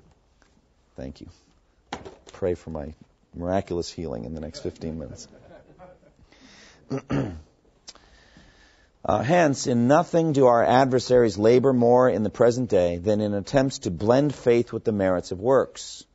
Thank 0.96 1.22
you. 1.22 1.28
Pray 2.32 2.56
for 2.56 2.70
my 2.70 2.94
miraculous 3.36 3.92
healing 3.92 4.26
in 4.26 4.34
the 4.34 4.42
next 4.42 4.62
15 4.62 5.00
minutes. 5.00 5.28
Uh, 9.06 9.22
hence, 9.22 9.68
in 9.68 9.90
nothing 9.90 10.32
do 10.32 10.46
our 10.46 10.64
adversaries 10.64 11.38
labor 11.38 11.74
more 11.74 12.10
in 12.10 12.24
the 12.24 12.30
present 12.30 12.70
day 12.70 12.96
than 12.96 13.20
in 13.20 13.34
attempts 13.34 13.80
to 13.80 13.92
blend 13.92 14.34
faith 14.34 14.72
with 14.72 14.86
the 14.86 14.94
merits 14.94 15.34
of 15.34 15.42
works. 15.42 16.06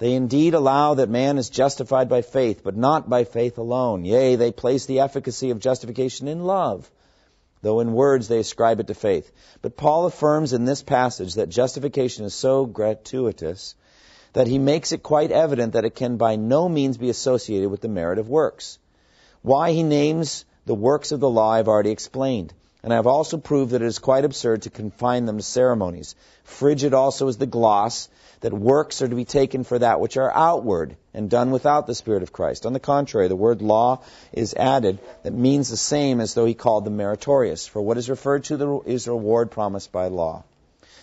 They 0.00 0.14
indeed 0.14 0.54
allow 0.54 0.94
that 0.94 1.10
man 1.10 1.36
is 1.36 1.50
justified 1.50 2.08
by 2.08 2.22
faith, 2.22 2.62
but 2.64 2.74
not 2.74 3.10
by 3.10 3.24
faith 3.24 3.58
alone. 3.58 4.06
Yea, 4.06 4.36
they 4.36 4.50
place 4.50 4.86
the 4.86 5.00
efficacy 5.00 5.50
of 5.50 5.60
justification 5.60 6.26
in 6.26 6.44
love, 6.44 6.90
though 7.60 7.80
in 7.80 7.92
words 7.92 8.26
they 8.26 8.38
ascribe 8.38 8.80
it 8.80 8.86
to 8.86 8.94
faith. 8.94 9.30
But 9.60 9.76
Paul 9.76 10.06
affirms 10.06 10.54
in 10.54 10.64
this 10.64 10.82
passage 10.82 11.34
that 11.34 11.50
justification 11.50 12.24
is 12.24 12.32
so 12.32 12.64
gratuitous 12.64 13.74
that 14.32 14.46
he 14.46 14.58
makes 14.58 14.92
it 14.92 15.02
quite 15.02 15.32
evident 15.32 15.74
that 15.74 15.84
it 15.84 15.94
can 15.94 16.16
by 16.16 16.36
no 16.36 16.66
means 16.66 16.96
be 16.96 17.10
associated 17.10 17.70
with 17.70 17.82
the 17.82 17.88
merit 17.88 18.18
of 18.18 18.30
works. 18.30 18.78
Why 19.42 19.72
he 19.72 19.82
names 19.82 20.46
the 20.64 20.74
works 20.74 21.12
of 21.12 21.20
the 21.20 21.28
law 21.28 21.50
I've 21.50 21.68
already 21.68 21.90
explained. 21.90 22.54
And 22.82 22.90
I 22.90 22.96
have 22.96 23.06
also 23.06 23.36
proved 23.36 23.72
that 23.72 23.82
it 23.82 23.86
is 23.86 23.98
quite 23.98 24.24
absurd 24.24 24.62
to 24.62 24.70
confine 24.70 25.26
them 25.26 25.36
to 25.36 25.42
ceremonies. 25.42 26.14
Frigid 26.44 26.94
also 26.94 27.28
is 27.28 27.36
the 27.36 27.44
gloss 27.44 28.08
that 28.40 28.52
works 28.52 29.02
are 29.02 29.08
to 29.08 29.14
be 29.14 29.24
taken 29.24 29.64
for 29.64 29.78
that 29.78 30.00
which 30.00 30.16
are 30.16 30.32
outward 30.32 30.96
and 31.12 31.28
done 31.28 31.50
without 31.50 31.86
the 31.86 31.94
Spirit 31.94 32.22
of 32.22 32.32
Christ. 32.32 32.66
On 32.66 32.72
the 32.72 32.80
contrary, 32.80 33.28
the 33.28 33.36
word 33.36 33.62
law 33.62 34.02
is 34.32 34.54
added 34.54 34.98
that 35.22 35.32
means 35.32 35.68
the 35.68 35.76
same 35.76 36.20
as 36.20 36.34
though 36.34 36.46
he 36.46 36.54
called 36.54 36.84
them 36.84 36.96
meritorious. 36.96 37.66
For 37.66 37.82
what 37.82 37.98
is 37.98 38.08
referred 38.08 38.44
to 38.44 38.82
is 38.86 39.08
reward 39.08 39.50
promised 39.50 39.92
by 39.92 40.08
law. 40.08 40.44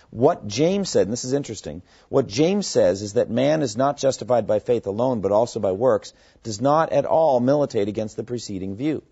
What 0.09 0.47
James 0.47 0.89
said, 0.89 1.07
and 1.07 1.11
this 1.11 1.25
is 1.25 1.33
interesting, 1.33 1.81
what 2.07 2.27
James 2.27 2.65
says 2.65 3.01
is 3.01 3.13
that 3.13 3.29
man 3.29 3.61
is 3.61 3.75
not 3.75 3.97
justified 3.97 4.47
by 4.47 4.59
faith 4.59 4.87
alone, 4.87 5.19
but 5.19 5.33
also 5.33 5.59
by 5.59 5.73
works, 5.73 6.13
does 6.43 6.61
not 6.61 6.93
at 6.93 7.05
all 7.05 7.41
militate 7.41 7.89
against 7.89 8.15
the 8.15 8.23
preceding 8.23 8.77
view. 8.77 9.03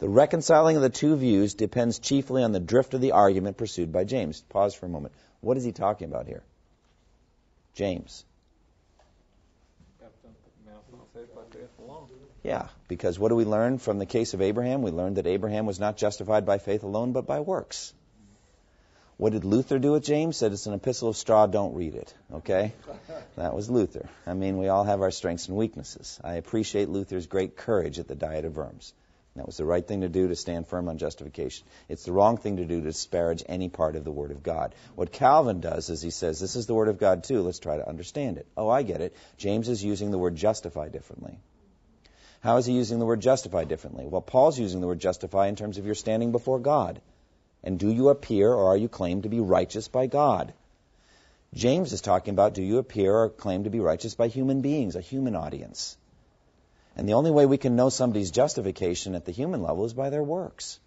The 0.00 0.08
reconciling 0.08 0.74
of 0.74 0.82
the 0.82 0.90
two 0.90 1.14
views 1.14 1.54
depends 1.54 2.00
chiefly 2.00 2.42
on 2.42 2.50
the 2.50 2.58
drift 2.58 2.92
of 2.92 3.00
the 3.00 3.12
argument 3.12 3.56
pursued 3.56 3.92
by 3.92 4.02
James. 4.02 4.42
Pause 4.48 4.74
for 4.74 4.86
a 4.86 4.88
moment. 4.88 5.14
What 5.40 5.56
is 5.56 5.64
he 5.64 5.70
talking 5.70 6.08
about 6.08 6.26
here? 6.26 6.42
James. 7.74 8.24
Yeah, 12.42 12.68
because 12.88 13.18
what 13.18 13.28
do 13.28 13.36
we 13.36 13.44
learn 13.44 13.78
from 13.78 13.98
the 13.98 14.06
case 14.06 14.34
of 14.34 14.42
Abraham? 14.42 14.82
We 14.82 14.90
learned 14.90 15.16
that 15.16 15.26
Abraham 15.26 15.64
was 15.64 15.78
not 15.78 15.96
justified 15.96 16.44
by 16.44 16.58
faith 16.58 16.82
alone, 16.82 17.12
but 17.12 17.26
by 17.26 17.40
works. 17.40 17.94
What 19.16 19.32
did 19.32 19.44
Luther 19.44 19.78
do 19.78 19.92
with 19.92 20.02
James? 20.02 20.36
Said 20.36 20.52
it's 20.52 20.66
an 20.66 20.74
epistle 20.74 21.08
of 21.10 21.16
straw, 21.16 21.46
don't 21.46 21.76
read 21.76 21.94
it. 21.94 22.12
Okay? 22.32 22.72
That 23.36 23.54
was 23.54 23.70
Luther. 23.70 24.08
I 24.26 24.34
mean, 24.34 24.58
we 24.58 24.66
all 24.68 24.82
have 24.82 25.00
our 25.02 25.12
strengths 25.12 25.46
and 25.46 25.56
weaknesses. 25.56 26.18
I 26.24 26.34
appreciate 26.34 26.88
Luther's 26.88 27.28
great 27.28 27.56
courage 27.56 28.00
at 28.00 28.08
the 28.08 28.16
Diet 28.16 28.44
of 28.44 28.56
Worms. 28.56 28.92
That 29.34 29.46
was 29.46 29.56
the 29.56 29.64
right 29.64 29.86
thing 29.86 30.02
to 30.02 30.10
do 30.10 30.28
to 30.28 30.36
stand 30.36 30.66
firm 30.66 30.88
on 30.88 30.98
justification. 30.98 31.66
It's 31.88 32.04
the 32.04 32.12
wrong 32.12 32.36
thing 32.36 32.58
to 32.58 32.66
do 32.66 32.80
to 32.80 32.86
disparage 32.86 33.42
any 33.46 33.70
part 33.70 33.96
of 33.96 34.04
the 34.04 34.12
Word 34.12 34.30
of 34.30 34.42
God. 34.42 34.74
What 34.94 35.10
Calvin 35.10 35.60
does 35.60 35.88
is 35.88 36.02
he 36.02 36.10
says, 36.10 36.38
This 36.38 36.54
is 36.54 36.66
the 36.66 36.74
Word 36.74 36.88
of 36.88 36.98
God 36.98 37.24
too. 37.24 37.40
Let's 37.40 37.58
try 37.58 37.78
to 37.78 37.88
understand 37.88 38.36
it. 38.36 38.46
Oh, 38.58 38.68
I 38.68 38.82
get 38.82 39.00
it. 39.00 39.16
James 39.38 39.70
is 39.70 39.82
using 39.82 40.10
the 40.10 40.18
word 40.18 40.36
justify 40.36 40.88
differently. 40.88 41.38
How 42.40 42.58
is 42.58 42.66
he 42.66 42.74
using 42.74 42.98
the 42.98 43.06
word 43.06 43.20
justify 43.20 43.64
differently? 43.64 44.06
Well, 44.06 44.20
Paul's 44.20 44.58
using 44.58 44.80
the 44.80 44.86
word 44.86 44.98
justify 44.98 45.46
in 45.46 45.56
terms 45.56 45.78
of 45.78 45.86
your 45.86 45.94
standing 45.94 46.32
before 46.32 46.58
God. 46.58 47.00
And 47.64 47.78
do 47.78 47.88
you 47.88 48.10
appear 48.10 48.52
or 48.52 48.66
are 48.66 48.76
you 48.76 48.88
claimed 48.88 49.22
to 49.22 49.28
be 49.30 49.40
righteous 49.40 49.88
by 49.88 50.08
God? 50.08 50.52
James 51.54 51.92
is 51.92 52.00
talking 52.00 52.34
about 52.34 52.54
do 52.54 52.62
you 52.62 52.78
appear 52.78 53.14
or 53.14 53.28
claim 53.28 53.64
to 53.64 53.70
be 53.70 53.80
righteous 53.80 54.14
by 54.14 54.28
human 54.28 54.60
beings, 54.60 54.96
a 54.96 55.00
human 55.00 55.36
audience. 55.36 55.96
And 56.96 57.08
the 57.08 57.14
only 57.14 57.30
way 57.30 57.46
we 57.46 57.58
can 57.58 57.76
know 57.76 57.88
somebody's 57.88 58.30
justification 58.30 59.14
at 59.14 59.24
the 59.24 59.32
human 59.32 59.62
level 59.62 59.84
is 59.84 59.94
by 59.94 60.10
their 60.10 60.22
works. 60.22 60.78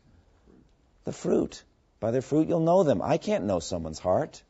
The 1.03 1.11
fruit. 1.11 1.63
By 1.99 2.11
their 2.11 2.21
fruit, 2.21 2.47
you'll 2.47 2.59
know 2.59 2.83
them. 2.83 3.01
I 3.01 3.17
can't 3.17 3.45
know 3.45 3.59
someone's 3.59 3.99
heart. 3.99 4.41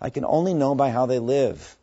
I 0.00 0.10
can 0.10 0.24
only 0.24 0.52
know 0.52 0.74
by 0.74 0.90
how 0.90 1.06
they 1.06 1.18
live. 1.18 1.76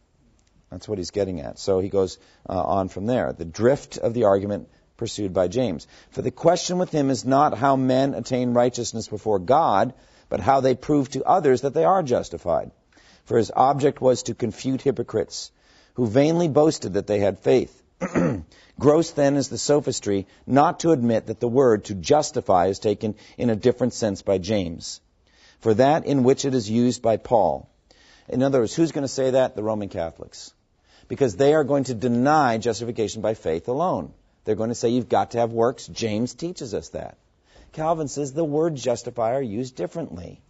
That's 0.70 0.88
what 0.88 0.98
he's 0.98 1.12
getting 1.12 1.40
at. 1.42 1.60
So 1.60 1.80
he 1.80 1.90
goes 1.90 2.18
uh, 2.50 2.54
on 2.62 2.90
from 2.90 3.06
there. 3.06 3.34
The 3.34 3.46
drift 3.46 3.98
of 3.98 4.14
the 4.14 4.24
argument 4.26 4.70
pursued 4.98 5.34
by 5.34 5.48
James. 5.48 5.88
For 6.12 6.22
the 6.22 6.32
question 6.32 6.78
with 6.78 6.92
him 6.92 7.10
is 7.10 7.26
not 7.26 7.58
how 7.58 7.76
men 7.76 8.14
attain 8.14 8.54
righteousness 8.54 9.08
before 9.08 9.40
God, 9.40 9.94
but 10.30 10.40
how 10.40 10.62
they 10.62 10.76
prove 10.76 11.10
to 11.10 11.24
others 11.24 11.62
that 11.62 11.74
they 11.74 11.84
are 11.84 12.02
justified. 12.02 12.72
For 13.26 13.38
his 13.38 13.52
object 13.56 14.02
was 14.02 14.24
to 14.24 14.34
confute 14.34 14.82
hypocrites 14.82 15.52
who 15.94 16.08
vainly 16.08 16.48
boasted 16.48 16.94
that 16.94 17.06
they 17.06 17.20
had 17.20 17.40
faith. 17.40 17.83
Gross 18.80 19.12
then 19.12 19.36
is 19.36 19.50
the 19.50 19.58
sophistry 19.58 20.28
not 20.46 20.82
to 20.82 20.92
admit 20.92 21.28
that 21.28 21.40
the 21.40 21.48
word 21.48 21.86
to 21.86 21.96
justify 21.96 22.68
is 22.68 22.80
taken 22.80 23.16
in 23.38 23.50
a 23.50 23.56
different 23.56 23.94
sense 23.94 24.22
by 24.22 24.38
James, 24.38 25.02
for 25.60 25.74
that 25.76 26.06
in 26.06 26.24
which 26.24 26.46
it 26.46 26.54
is 26.54 26.70
used 26.70 27.02
by 27.02 27.18
Paul. 27.18 27.70
In 28.28 28.42
other 28.42 28.60
words, 28.60 28.74
who's 28.74 28.92
going 28.92 29.04
to 29.04 29.08
say 29.20 29.32
that? 29.32 29.56
The 29.56 29.64
Roman 29.64 29.90
Catholics. 29.90 30.54
Because 31.08 31.36
they 31.36 31.54
are 31.54 31.64
going 31.64 31.84
to 31.86 31.94
deny 31.94 32.58
justification 32.58 33.22
by 33.22 33.34
faith 33.34 33.68
alone. 33.68 34.14
They're 34.46 34.56
going 34.56 34.70
to 34.70 34.76
say 34.76 34.90
you've 34.90 35.10
got 35.10 35.32
to 35.32 35.40
have 35.40 35.52
works. 35.52 35.88
James 35.88 36.34
teaches 36.34 36.74
us 36.74 36.90
that. 36.90 37.18
Calvin 37.74 38.08
says 38.08 38.34
the 38.34 38.44
word 38.44 38.76
justifier 38.76 39.42
used 39.42 39.76
differently. 39.76 40.42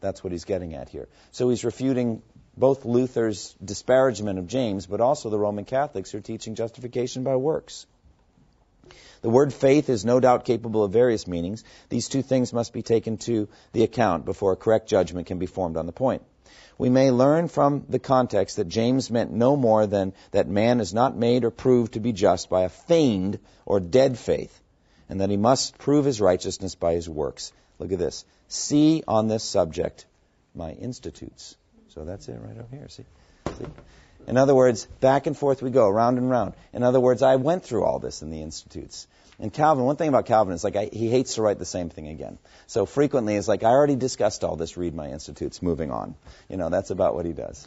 That's 0.00 0.24
what 0.24 0.32
he's 0.32 0.44
getting 0.44 0.74
at 0.74 0.88
here. 0.88 1.08
So 1.30 1.48
he's 1.48 1.64
refuting 1.64 2.22
both 2.56 2.84
Luther's 2.84 3.54
disparagement 3.64 4.38
of 4.38 4.46
James, 4.46 4.86
but 4.86 5.00
also 5.00 5.30
the 5.30 5.38
Roman 5.38 5.64
Catholics 5.64 6.10
who 6.10 6.18
are 6.18 6.22
teaching 6.22 6.54
justification 6.54 7.22
by 7.22 7.36
works. 7.36 7.86
The 9.22 9.30
word 9.30 9.54
faith 9.54 9.88
is 9.88 10.04
no 10.04 10.18
doubt 10.18 10.44
capable 10.44 10.82
of 10.82 10.92
various 10.92 11.26
meanings. 11.26 11.62
These 11.88 12.08
two 12.08 12.22
things 12.22 12.52
must 12.52 12.72
be 12.72 12.82
taken 12.82 13.18
to 13.18 13.48
the 13.72 13.84
account 13.84 14.24
before 14.24 14.52
a 14.52 14.56
correct 14.56 14.88
judgment 14.88 15.28
can 15.28 15.38
be 15.38 15.46
formed 15.46 15.76
on 15.76 15.86
the 15.86 15.92
point. 15.92 16.22
we 16.76 16.90
may 16.90 17.10
learn 17.10 17.46
from 17.48 17.84
the 17.88 17.98
context 17.98 18.56
that 18.56 18.66
James 18.66 19.10
meant 19.10 19.30
no 19.30 19.56
more 19.56 19.86
than 19.86 20.12
that 20.32 20.48
man 20.48 20.80
is 20.80 20.92
not 20.92 21.16
made 21.16 21.44
or 21.44 21.50
proved 21.50 21.92
to 21.92 22.00
be 22.00 22.12
just 22.12 22.50
by 22.50 22.62
a 22.62 22.68
feigned 22.68 23.38
or 23.64 23.78
dead 23.78 24.18
faith, 24.18 24.60
and 25.08 25.20
that 25.20 25.30
he 25.30 25.36
must 25.36 25.78
prove 25.78 26.04
his 26.04 26.20
righteousness 26.20 26.74
by 26.74 26.94
his 26.94 27.08
works. 27.08 27.52
Look 27.78 27.92
at 27.92 27.98
this. 27.98 28.24
See 28.48 29.04
on 29.06 29.28
this 29.28 29.44
subject 29.44 30.06
my 30.54 30.72
institutes. 30.72 31.56
So 31.94 32.04
that's 32.04 32.28
it 32.28 32.38
right 32.40 32.56
over 32.56 32.76
here. 32.76 32.88
See? 32.88 33.04
See? 33.58 33.66
In 34.26 34.36
other 34.36 34.54
words, 34.54 34.86
back 35.00 35.26
and 35.26 35.36
forth 35.36 35.62
we 35.62 35.70
go, 35.70 35.88
round 35.90 36.18
and 36.18 36.30
round. 36.30 36.54
In 36.72 36.82
other 36.82 37.00
words, 37.00 37.22
I 37.22 37.36
went 37.36 37.64
through 37.64 37.84
all 37.84 37.98
this 37.98 38.22
in 38.22 38.30
the 38.30 38.40
institutes. 38.40 39.06
And 39.38 39.52
Calvin, 39.52 39.84
one 39.84 39.96
thing 39.96 40.08
about 40.08 40.26
Calvin 40.26 40.54
is 40.54 40.62
like 40.62 40.76
I, 40.76 40.88
he 40.92 41.10
hates 41.10 41.34
to 41.34 41.42
write 41.42 41.58
the 41.58 41.64
same 41.64 41.90
thing 41.90 42.06
again. 42.08 42.38
So 42.66 42.86
frequently 42.86 43.34
it's 43.34 43.48
like 43.48 43.64
I 43.64 43.70
already 43.70 43.96
discussed 43.96 44.44
all 44.44 44.56
this. 44.56 44.76
Read 44.76 44.94
my 44.94 45.08
institutes. 45.08 45.60
Moving 45.60 45.90
on. 45.90 46.14
You 46.48 46.56
know 46.56 46.70
that's 46.70 46.90
about 46.90 47.14
what 47.14 47.26
he 47.26 47.32
does. 47.32 47.66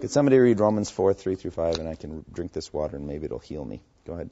Could 0.00 0.10
somebody 0.10 0.38
read 0.38 0.60
Romans 0.60 0.88
four 0.88 1.12
three 1.12 1.34
through 1.34 1.50
five, 1.50 1.78
and 1.78 1.88
I 1.88 1.94
can 1.94 2.24
drink 2.32 2.52
this 2.52 2.72
water, 2.72 2.96
and 2.96 3.06
maybe 3.06 3.26
it'll 3.26 3.38
heal 3.38 3.64
me. 3.64 3.82
Go 4.06 4.14
ahead. 4.14 4.30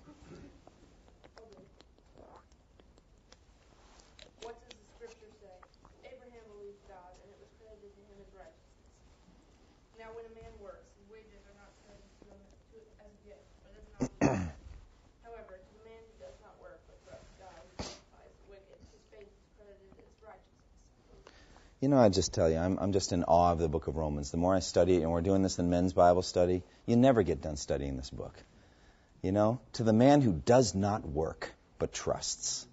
What 4.40 4.56
does 4.64 4.72
the 4.72 4.86
scripture 4.96 5.28
say? 5.42 5.52
Abraham 6.08 6.44
believed 6.56 6.80
God, 6.88 7.12
and 7.20 7.28
it 7.28 7.36
was 7.36 7.52
credited 7.60 7.92
to 7.92 8.00
him 8.00 8.16
as 8.16 8.32
righteousness. 8.32 10.00
Now, 10.00 10.08
when 10.16 10.24
a 10.24 10.32
man 10.40 10.52
works, 10.64 10.88
his 10.96 11.04
wages 11.12 11.36
are 11.52 11.58
not 11.60 11.68
credited 11.84 12.16
to 12.16 12.24
him 12.32 12.40
to- 12.72 12.88
as 13.04 13.12
a 13.12 13.20
gift, 13.28 13.44
but 13.60 13.76
as 13.76 13.84
an 13.84 13.92
obligation. 14.08 14.56
However, 15.20 15.60
to 15.60 15.72
the 15.76 15.84
man 15.84 16.00
who 16.00 16.16
does 16.16 16.38
not 16.40 16.56
work, 16.64 16.80
but 16.88 16.96
trusts 17.04 17.28
God 17.36 17.52
who 17.60 17.68
justifies 17.84 18.32
the 18.40 18.56
wicked, 18.56 18.80
his 18.88 19.04
faith 19.12 19.28
is 19.28 19.44
credited 19.60 20.00
as 20.00 20.16
righteousness. 20.24 21.28
You 21.80 21.88
know, 21.88 21.98
I 21.98 22.08
just 22.08 22.34
tell 22.34 22.50
you, 22.50 22.56
I'm, 22.56 22.76
I'm 22.78 22.92
just 22.92 23.12
in 23.12 23.22
awe 23.24 23.52
of 23.52 23.60
the 23.60 23.68
book 23.68 23.86
of 23.86 23.94
Romans. 23.94 24.32
The 24.32 24.36
more 24.36 24.54
I 24.54 24.58
study 24.58 24.96
it, 24.96 25.02
and 25.02 25.12
we're 25.12 25.20
doing 25.20 25.42
this 25.42 25.60
in 25.60 25.70
men's 25.70 25.92
Bible 25.92 26.22
study, 26.22 26.64
you 26.86 26.96
never 26.96 27.22
get 27.22 27.40
done 27.40 27.56
studying 27.56 27.96
this 27.96 28.10
book. 28.10 28.34
You 29.22 29.30
know, 29.30 29.60
to 29.74 29.84
the 29.84 29.92
man 29.92 30.20
who 30.20 30.32
does 30.32 30.74
not 30.74 31.06
work 31.06 31.52
but 31.78 31.92
trusts. 31.92 32.66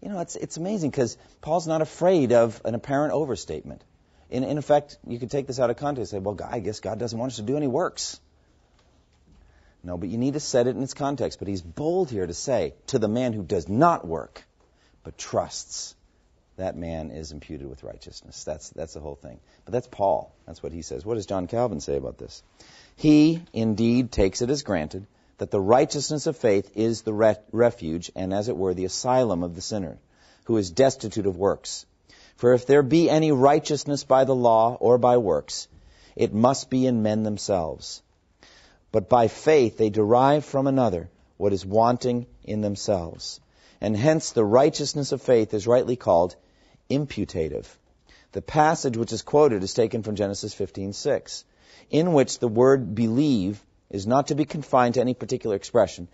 You 0.00 0.10
know, 0.10 0.20
it's 0.20 0.36
it's 0.36 0.56
amazing 0.56 0.90
because 0.90 1.16
Paul's 1.40 1.66
not 1.66 1.82
afraid 1.82 2.32
of 2.32 2.60
an 2.64 2.76
apparent 2.76 3.12
overstatement. 3.12 3.82
In 4.30 4.44
in 4.44 4.58
effect, 4.58 4.98
you 5.06 5.18
could 5.18 5.30
take 5.30 5.48
this 5.48 5.58
out 5.58 5.70
of 5.70 5.76
context 5.76 6.12
and 6.12 6.20
say, 6.20 6.24
well, 6.24 6.34
God, 6.34 6.50
I 6.52 6.60
guess 6.60 6.78
God 6.78 7.00
doesn't 7.00 7.18
want 7.18 7.32
us 7.32 7.36
to 7.36 7.42
do 7.42 7.56
any 7.56 7.66
works. 7.66 8.20
No, 9.82 9.96
but 9.96 10.08
you 10.08 10.18
need 10.18 10.34
to 10.34 10.40
set 10.40 10.68
it 10.68 10.76
in 10.76 10.82
its 10.82 10.94
context. 10.94 11.40
But 11.40 11.48
he's 11.48 11.62
bold 11.62 12.10
here 12.10 12.26
to 12.26 12.34
say, 12.34 12.74
to 12.88 12.98
the 13.00 13.08
man 13.08 13.32
who 13.32 13.42
does 13.42 13.68
not 13.68 14.06
work 14.06 14.44
but 15.02 15.16
trusts 15.16 15.94
that 16.58 16.76
man 16.76 17.10
is 17.10 17.32
imputed 17.32 17.68
with 17.68 17.82
righteousness. 17.82 18.44
That's 18.44 18.70
that's 18.70 18.94
the 18.94 19.00
whole 19.00 19.14
thing. 19.14 19.40
But 19.64 19.72
that's 19.72 19.88
Paul. 19.88 20.32
That's 20.46 20.62
what 20.62 20.72
he 20.72 20.82
says. 20.82 21.04
What 21.04 21.14
does 21.14 21.26
John 21.26 21.46
Calvin 21.46 21.80
say 21.80 21.96
about 21.96 22.18
this? 22.18 22.42
He 22.96 23.42
indeed 23.52 24.12
takes 24.12 24.42
it 24.42 24.50
as 24.50 24.62
granted 24.62 25.06
that 25.38 25.50
the 25.50 25.60
righteousness 25.60 26.26
of 26.26 26.36
faith 26.36 26.70
is 26.76 27.02
the 27.02 27.14
re- 27.14 27.36
refuge 27.52 28.10
and 28.14 28.34
as 28.34 28.48
it 28.48 28.56
were 28.56 28.74
the 28.74 28.84
asylum 28.84 29.42
of 29.42 29.54
the 29.54 29.60
sinner 29.60 29.98
who 30.44 30.56
is 30.56 30.70
destitute 30.70 31.26
of 31.26 31.36
works. 31.36 31.86
For 32.36 32.54
if 32.54 32.66
there 32.66 32.82
be 32.82 33.08
any 33.08 33.32
righteousness 33.32 34.04
by 34.04 34.24
the 34.24 34.34
law 34.34 34.76
or 34.80 34.98
by 34.98 35.16
works, 35.18 35.68
it 36.16 36.34
must 36.34 36.70
be 36.70 36.86
in 36.86 37.02
men 37.02 37.22
themselves. 37.22 38.02
But 38.90 39.08
by 39.08 39.28
faith 39.28 39.76
they 39.76 39.90
derive 39.90 40.44
from 40.44 40.66
another 40.66 41.08
what 41.36 41.52
is 41.52 41.64
wanting 41.64 42.26
in 42.44 42.60
themselves. 42.60 43.40
And 43.80 43.96
hence 43.96 44.32
the 44.32 44.44
righteousness 44.44 45.12
of 45.12 45.22
faith 45.22 45.54
is 45.54 45.68
rightly 45.68 45.94
called 45.94 46.34
imputative. 46.90 47.66
The 48.32 48.42
passage 48.42 48.96
which 48.96 49.12
is 49.12 49.22
quoted 49.22 49.62
is 49.62 49.74
taken 49.74 50.02
from 50.02 50.16
Genesis 50.16 50.54
15:6, 50.54 51.44
in 51.90 52.12
which 52.12 52.38
the 52.38 52.48
word 52.48 52.94
believe 52.94 53.64
is 53.90 54.06
not 54.06 54.28
to 54.28 54.34
be 54.34 54.44
confined 54.44 54.94
to 54.94 55.00
any 55.00 55.14
particular 55.14 55.56
expression, 55.56 56.08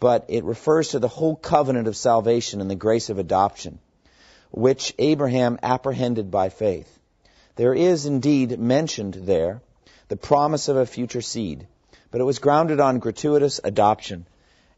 but 0.00 0.24
it 0.28 0.44
refers 0.44 0.88
to 0.90 0.98
the 0.98 1.08
whole 1.08 1.36
covenant 1.36 1.88
of 1.88 1.96
salvation 1.96 2.60
and 2.60 2.70
the 2.70 2.74
grace 2.74 3.10
of 3.10 3.18
adoption, 3.18 3.78
which 4.50 4.94
Abraham 4.98 5.58
apprehended 5.62 6.30
by 6.30 6.48
faith. 6.48 6.98
There 7.56 7.74
is 7.74 8.06
indeed 8.06 8.58
mentioned 8.58 9.14
there 9.14 9.60
the 10.08 10.16
promise 10.16 10.68
of 10.68 10.76
a 10.76 10.86
future 10.86 11.20
seed, 11.20 11.66
but 12.10 12.20
it 12.20 12.24
was 12.24 12.38
grounded 12.38 12.80
on 12.80 12.98
gratuitous 12.98 13.60
adoption, 13.62 14.26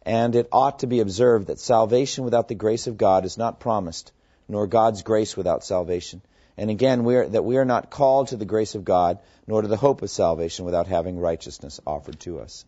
and 0.03 0.35
it 0.35 0.49
ought 0.51 0.81
to 0.81 0.87
be 0.87 1.01
observed 1.01 1.49
that 1.49 1.61
salvation 1.61 2.25
without 2.25 2.49
the 2.49 2.55
grace 2.55 2.87
of 2.87 2.97
God 2.97 3.25
is 3.25 3.39
not 3.39 3.61
promised, 3.61 4.13
nor 4.51 4.67
God's 4.67 5.03
grace 5.03 5.37
without 5.37 5.65
salvation. 5.65 6.21
And 6.59 6.71
again, 6.71 7.05
we 7.05 7.17
are, 7.17 7.27
that 7.27 7.45
we 7.45 7.57
are 7.57 7.65
not 7.65 7.89
called 7.89 8.29
to 8.29 8.37
the 8.37 8.45
grace 8.45 8.75
of 8.75 8.85
God, 8.85 9.21
nor 9.47 9.63
to 9.63 9.69
the 9.69 9.77
hope 9.77 10.03
of 10.03 10.11
salvation 10.11 10.65
without 10.65 10.89
having 10.89 11.19
righteousness 11.19 11.81
offered 11.87 12.19
to 12.21 12.41
us. 12.41 12.65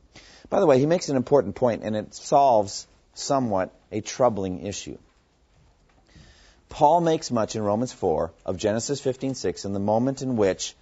By 0.49 0.61
the 0.61 0.66
way, 0.66 0.78
he 0.78 0.87
makes 0.87 1.09
an 1.09 1.16
important 1.16 1.57
point, 1.57 1.83
and 1.83 1.97
it 1.97 2.14
solves 2.14 2.87
somewhat 3.14 3.72
a 3.91 4.01
troubling 4.01 4.64
issue. 4.64 4.97
Paul 6.68 7.01
makes 7.03 7.30
much 7.30 7.57
in 7.57 7.62
Romans 7.62 7.93
4 7.93 8.33
of 8.47 8.57
Genesis 8.57 9.01
15:6 9.01 9.64
in 9.66 9.72
the 9.72 9.80
moment 9.80 10.22
in 10.22 10.37
which 10.37 10.74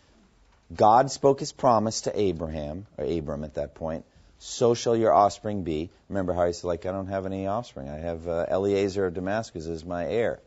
God 0.72 1.10
spoke 1.10 1.40
his 1.40 1.50
promise 1.50 2.02
to 2.02 2.20
Abraham, 2.20 2.86
or 2.96 3.04
Abram 3.04 3.42
at 3.42 3.54
that 3.54 3.74
point, 3.74 4.04
so 4.38 4.74
shall 4.74 4.96
your 4.96 5.12
offspring 5.12 5.64
be. 5.64 5.90
Remember 6.08 6.32
how 6.32 6.46
he 6.46 6.52
said, 6.52 6.68
like, 6.68 6.86
I 6.86 6.92
don't 6.92 7.08
have 7.08 7.26
any 7.26 7.46
offspring. 7.46 7.88
I 7.88 7.98
have 7.98 8.28
uh, 8.28 8.46
Eliezer 8.48 9.06
of 9.06 9.14
Damascus 9.14 9.66
as 9.66 9.84
my 9.84 10.06
heir. 10.06 10.38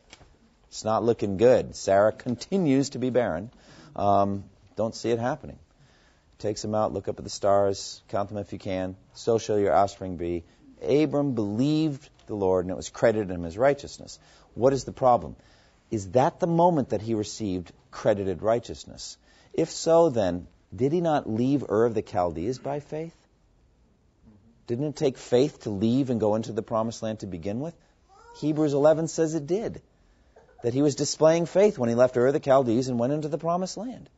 It's 0.74 0.84
not 0.84 1.03
looking 1.03 1.38
good. 1.38 1.76
Sarah 1.76 2.11
continues 2.11 2.89
to 2.89 2.97
be 2.97 3.11
barren. 3.11 3.51
Um, 3.95 4.45
don't 4.76 4.95
see 4.95 5.11
it 5.11 5.19
happening. 5.19 5.59
Takes 6.39 6.65
him 6.65 6.74
out, 6.74 6.91
look 6.91 7.07
up 7.07 7.19
at 7.19 7.24
the 7.24 7.30
stars, 7.30 8.01
count 8.07 8.30
them 8.30 8.39
if 8.39 8.51
you 8.51 8.57
can. 8.57 8.95
So 9.13 9.38
shall 9.38 9.59
your 9.59 9.71
offspring 9.71 10.17
be. 10.17 10.43
Abram 10.82 11.36
believed 11.36 12.09
the 12.26 12.34
Lord, 12.34 12.65
and 12.65 12.71
it 12.71 12.76
was 12.76 12.89
credited 12.89 13.30
him 13.30 13.45
as 13.45 13.55
righteousness. 13.55 14.17
What 14.55 14.74
is 14.74 14.84
the 14.84 14.91
problem? 14.91 15.36
Is 15.91 16.09
that 16.13 16.39
the 16.39 16.47
moment 16.47 16.89
that 16.89 17.03
he 17.03 17.13
received 17.13 17.71
credited 17.91 18.41
righteousness? 18.41 19.17
If 19.53 19.69
so, 19.69 20.09
then, 20.09 20.47
did 20.76 20.91
he 20.91 21.01
not 21.01 21.30
leave 21.30 21.69
Ur 21.69 21.86
of 21.86 21.93
the 21.93 22.01
Chaldees 22.01 22.57
by 22.57 22.80
faith? 22.80 23.15
Didn't 24.65 24.86
it 24.86 24.95
take 24.95 25.19
faith 25.19 25.59
to 25.65 25.69
leave 25.69 26.09
and 26.09 26.19
go 26.19 26.34
into 26.34 26.51
the 26.51 26.63
promised 26.63 27.03
land 27.03 27.19
to 27.19 27.28
begin 27.28 27.59
with? 27.59 27.76
Hebrews 28.38 28.74
11 28.74 29.07
says 29.07 29.36
it 29.36 29.45
did. 29.45 29.84
That 30.64 30.74
he 30.74 30.82
was 30.82 30.95
displaying 30.95 31.45
faith 31.45 31.78
when 31.78 31.89
he 31.89 31.95
left 31.95 32.18
Ur 32.18 32.28
of 32.28 32.34
the 32.34 32.39
Chaldees 32.43 32.89
and 32.89 32.97
went 32.97 33.14
into 33.14 33.28
the 33.28 33.38
promised 33.38 33.78
land. 33.78 34.09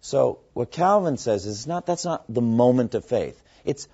So 0.00 0.38
what 0.54 0.70
Calvin 0.70 1.16
says 1.16 1.46
is 1.46 1.66
not 1.66 1.86
that's 1.86 2.04
not 2.04 2.24
the 2.28 2.42
moment 2.42 2.94
of 2.94 3.04
faith. 3.04 3.40
It's 3.64 3.88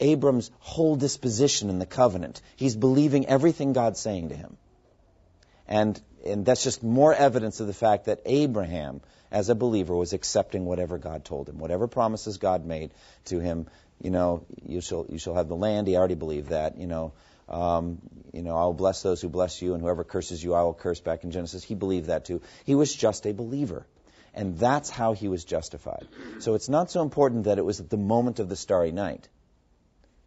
Abram's 0.00 0.50
whole 0.58 0.96
disposition 0.96 1.70
in 1.70 1.78
the 1.78 1.86
covenant. 1.86 2.42
He's 2.56 2.76
believing 2.76 3.26
everything 3.26 3.72
God's 3.72 4.00
saying 4.00 4.30
to 4.30 4.34
him. 4.34 4.56
And 5.68 6.00
and 6.24 6.44
that's 6.44 6.64
just 6.64 6.82
more 6.82 7.14
evidence 7.14 7.60
of 7.60 7.66
the 7.66 7.72
fact 7.72 8.06
that 8.06 8.20
Abraham, 8.26 9.00
as 9.30 9.48
a 9.48 9.54
believer, 9.54 9.94
was 9.94 10.12
accepting 10.12 10.64
whatever 10.64 10.98
God 10.98 11.24
told 11.24 11.48
him, 11.48 11.58
whatever 11.58 11.88
promises 11.88 12.38
God 12.38 12.64
made 12.64 12.90
to 13.26 13.40
him. 13.40 13.66
You 14.00 14.10
know, 14.10 14.44
you 14.66 14.80
shall 14.80 15.06
you 15.08 15.18
shall 15.18 15.34
have 15.34 15.48
the 15.48 15.56
land. 15.56 15.86
He 15.86 15.96
already 15.96 16.16
believed 16.16 16.48
that. 16.48 16.76
You 16.78 16.86
know, 16.86 17.12
um, 17.48 18.00
you 18.32 18.42
know, 18.42 18.56
I 18.56 18.64
will 18.64 18.74
bless 18.74 19.02
those 19.02 19.20
who 19.20 19.28
bless 19.28 19.60
you, 19.62 19.74
and 19.74 19.82
whoever 19.82 20.04
curses 20.04 20.42
you, 20.42 20.54
I 20.54 20.62
will 20.62 20.74
curse. 20.74 21.00
Back 21.00 21.24
in 21.24 21.30
Genesis, 21.30 21.62
he 21.62 21.74
believed 21.74 22.06
that 22.06 22.24
too. 22.24 22.40
He 22.64 22.74
was 22.74 22.94
just 22.94 23.26
a 23.26 23.32
believer, 23.32 23.86
and 24.34 24.58
that's 24.58 24.90
how 24.90 25.12
he 25.12 25.28
was 25.28 25.44
justified. 25.44 26.06
So 26.38 26.54
it's 26.54 26.68
not 26.68 26.90
so 26.90 27.02
important 27.02 27.44
that 27.44 27.58
it 27.58 27.64
was 27.64 27.80
at 27.80 27.90
the 27.90 27.96
moment 27.96 28.38
of 28.38 28.48
the 28.48 28.56
starry 28.56 28.92
night 28.92 29.28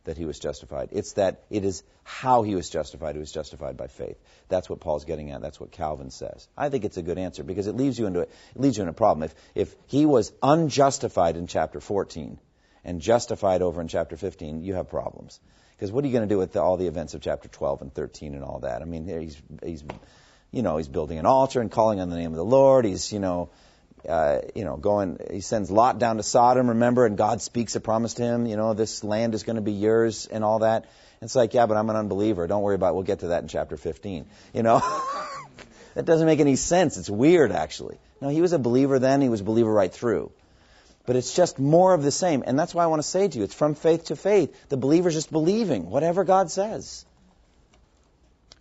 that 0.05 0.17
he 0.17 0.25
was 0.25 0.39
justified. 0.39 0.89
It's 0.91 1.13
that 1.13 1.43
it 1.49 1.65
is 1.65 1.83
how 2.03 2.43
he 2.43 2.55
was 2.55 2.69
justified. 2.69 3.15
He 3.15 3.19
was 3.19 3.31
justified 3.31 3.75
by 3.75 3.87
faith. 3.87 4.17
That's 4.47 4.69
what 4.69 4.79
Paul's 4.79 5.05
getting 5.05 5.31
at. 5.31 5.41
That's 5.41 5.59
what 5.59 5.71
Calvin 5.71 6.11
says. 6.11 6.47
I 6.55 6.69
think 6.69 6.85
it's 6.85 6.97
a 6.97 7.01
good 7.01 7.17
answer 7.17 7.43
because 7.43 7.67
it 7.67 7.75
leaves 7.75 7.97
you 7.99 8.05
into 8.05 8.21
it 8.21 8.31
leaves 8.55 8.77
you 8.77 8.83
in 8.83 8.89
a 8.89 8.93
problem. 8.93 9.23
If 9.23 9.35
if 9.55 9.75
he 9.87 10.05
was 10.05 10.31
unjustified 10.41 11.37
in 11.37 11.47
chapter 11.47 11.79
14 11.79 12.39
and 12.85 13.01
justified 13.01 13.61
over 13.61 13.81
in 13.81 13.89
chapter 13.89 14.15
15, 14.15 14.63
you 14.63 14.75
have 14.75 14.89
problems. 14.89 15.39
Because 15.75 15.91
what 15.91 16.05
are 16.05 16.07
you 16.07 16.13
going 16.13 16.27
to 16.27 16.33
do 16.33 16.37
with 16.37 16.53
the, 16.53 16.61
all 16.61 16.77
the 16.77 16.87
events 16.87 17.13
of 17.13 17.21
chapter 17.21 17.49
12 17.49 17.81
and 17.81 17.93
13 17.93 18.33
and 18.33 18.43
all 18.43 18.59
that? 18.59 18.81
I 18.81 18.85
mean, 18.85 19.07
he's 19.07 19.41
he's 19.61 19.83
you 20.51 20.61
know 20.61 20.77
he's 20.77 20.87
building 20.87 21.17
an 21.17 21.25
altar 21.25 21.59
and 21.59 21.69
calling 21.69 21.99
on 21.99 22.09
the 22.09 22.15
name 22.15 22.31
of 22.31 22.37
the 22.37 22.45
Lord. 22.45 22.85
He's 22.85 23.11
you 23.11 23.19
know 23.19 23.49
uh, 24.07 24.41
you 24.53 24.65
know, 24.65 24.77
going, 24.77 25.17
he 25.31 25.41
sends 25.41 25.71
Lot 25.71 25.99
down 25.99 26.17
to 26.17 26.23
Sodom, 26.23 26.69
remember, 26.69 27.05
and 27.05 27.17
God 27.17 27.41
speaks 27.41 27.75
a 27.75 27.79
promise 27.79 28.15
to 28.15 28.23
him, 28.23 28.45
you 28.45 28.55
know, 28.55 28.73
this 28.73 29.03
land 29.03 29.33
is 29.33 29.43
going 29.43 29.55
to 29.55 29.61
be 29.61 29.71
yours 29.71 30.27
and 30.27 30.43
all 30.43 30.59
that. 30.59 30.85
It's 31.21 31.35
like, 31.35 31.53
yeah, 31.53 31.65
but 31.65 31.77
I'm 31.77 31.89
an 31.89 31.95
unbeliever. 31.95 32.45
Don't 32.45 32.61
worry 32.61 32.75
about 32.75 32.89
it. 32.89 32.95
We'll 32.95 33.03
get 33.03 33.19
to 33.19 33.27
that 33.27 33.41
in 33.41 33.47
chapter 33.47 33.77
15. 33.77 34.27
You 34.53 34.63
know? 34.63 34.79
that 35.95 36.05
doesn't 36.05 36.27
make 36.27 36.39
any 36.39 36.55
sense. 36.55 36.97
It's 36.97 37.09
weird, 37.09 37.51
actually. 37.51 37.97
No, 38.21 38.29
he 38.29 38.41
was 38.41 38.53
a 38.53 38.59
believer 38.59 38.99
then. 38.99 39.21
He 39.21 39.29
was 39.29 39.41
a 39.41 39.43
believer 39.43 39.71
right 39.71 39.91
through. 39.91 40.31
But 41.05 41.15
it's 41.15 41.35
just 41.35 41.59
more 41.59 41.93
of 41.93 42.03
the 42.03 42.11
same. 42.11 42.43
And 42.45 42.57
that's 42.57 42.73
why 42.73 42.83
I 42.83 42.87
want 42.87 43.01
to 43.01 43.07
say 43.07 43.27
to 43.27 43.37
you, 43.37 43.43
it's 43.43 43.53
from 43.53 43.75
faith 43.75 44.05
to 44.05 44.15
faith. 44.15 44.69
The 44.69 44.77
believer's 44.77 45.13
just 45.13 45.31
believing 45.31 45.89
whatever 45.89 46.23
God 46.23 46.49
says. 46.49 47.05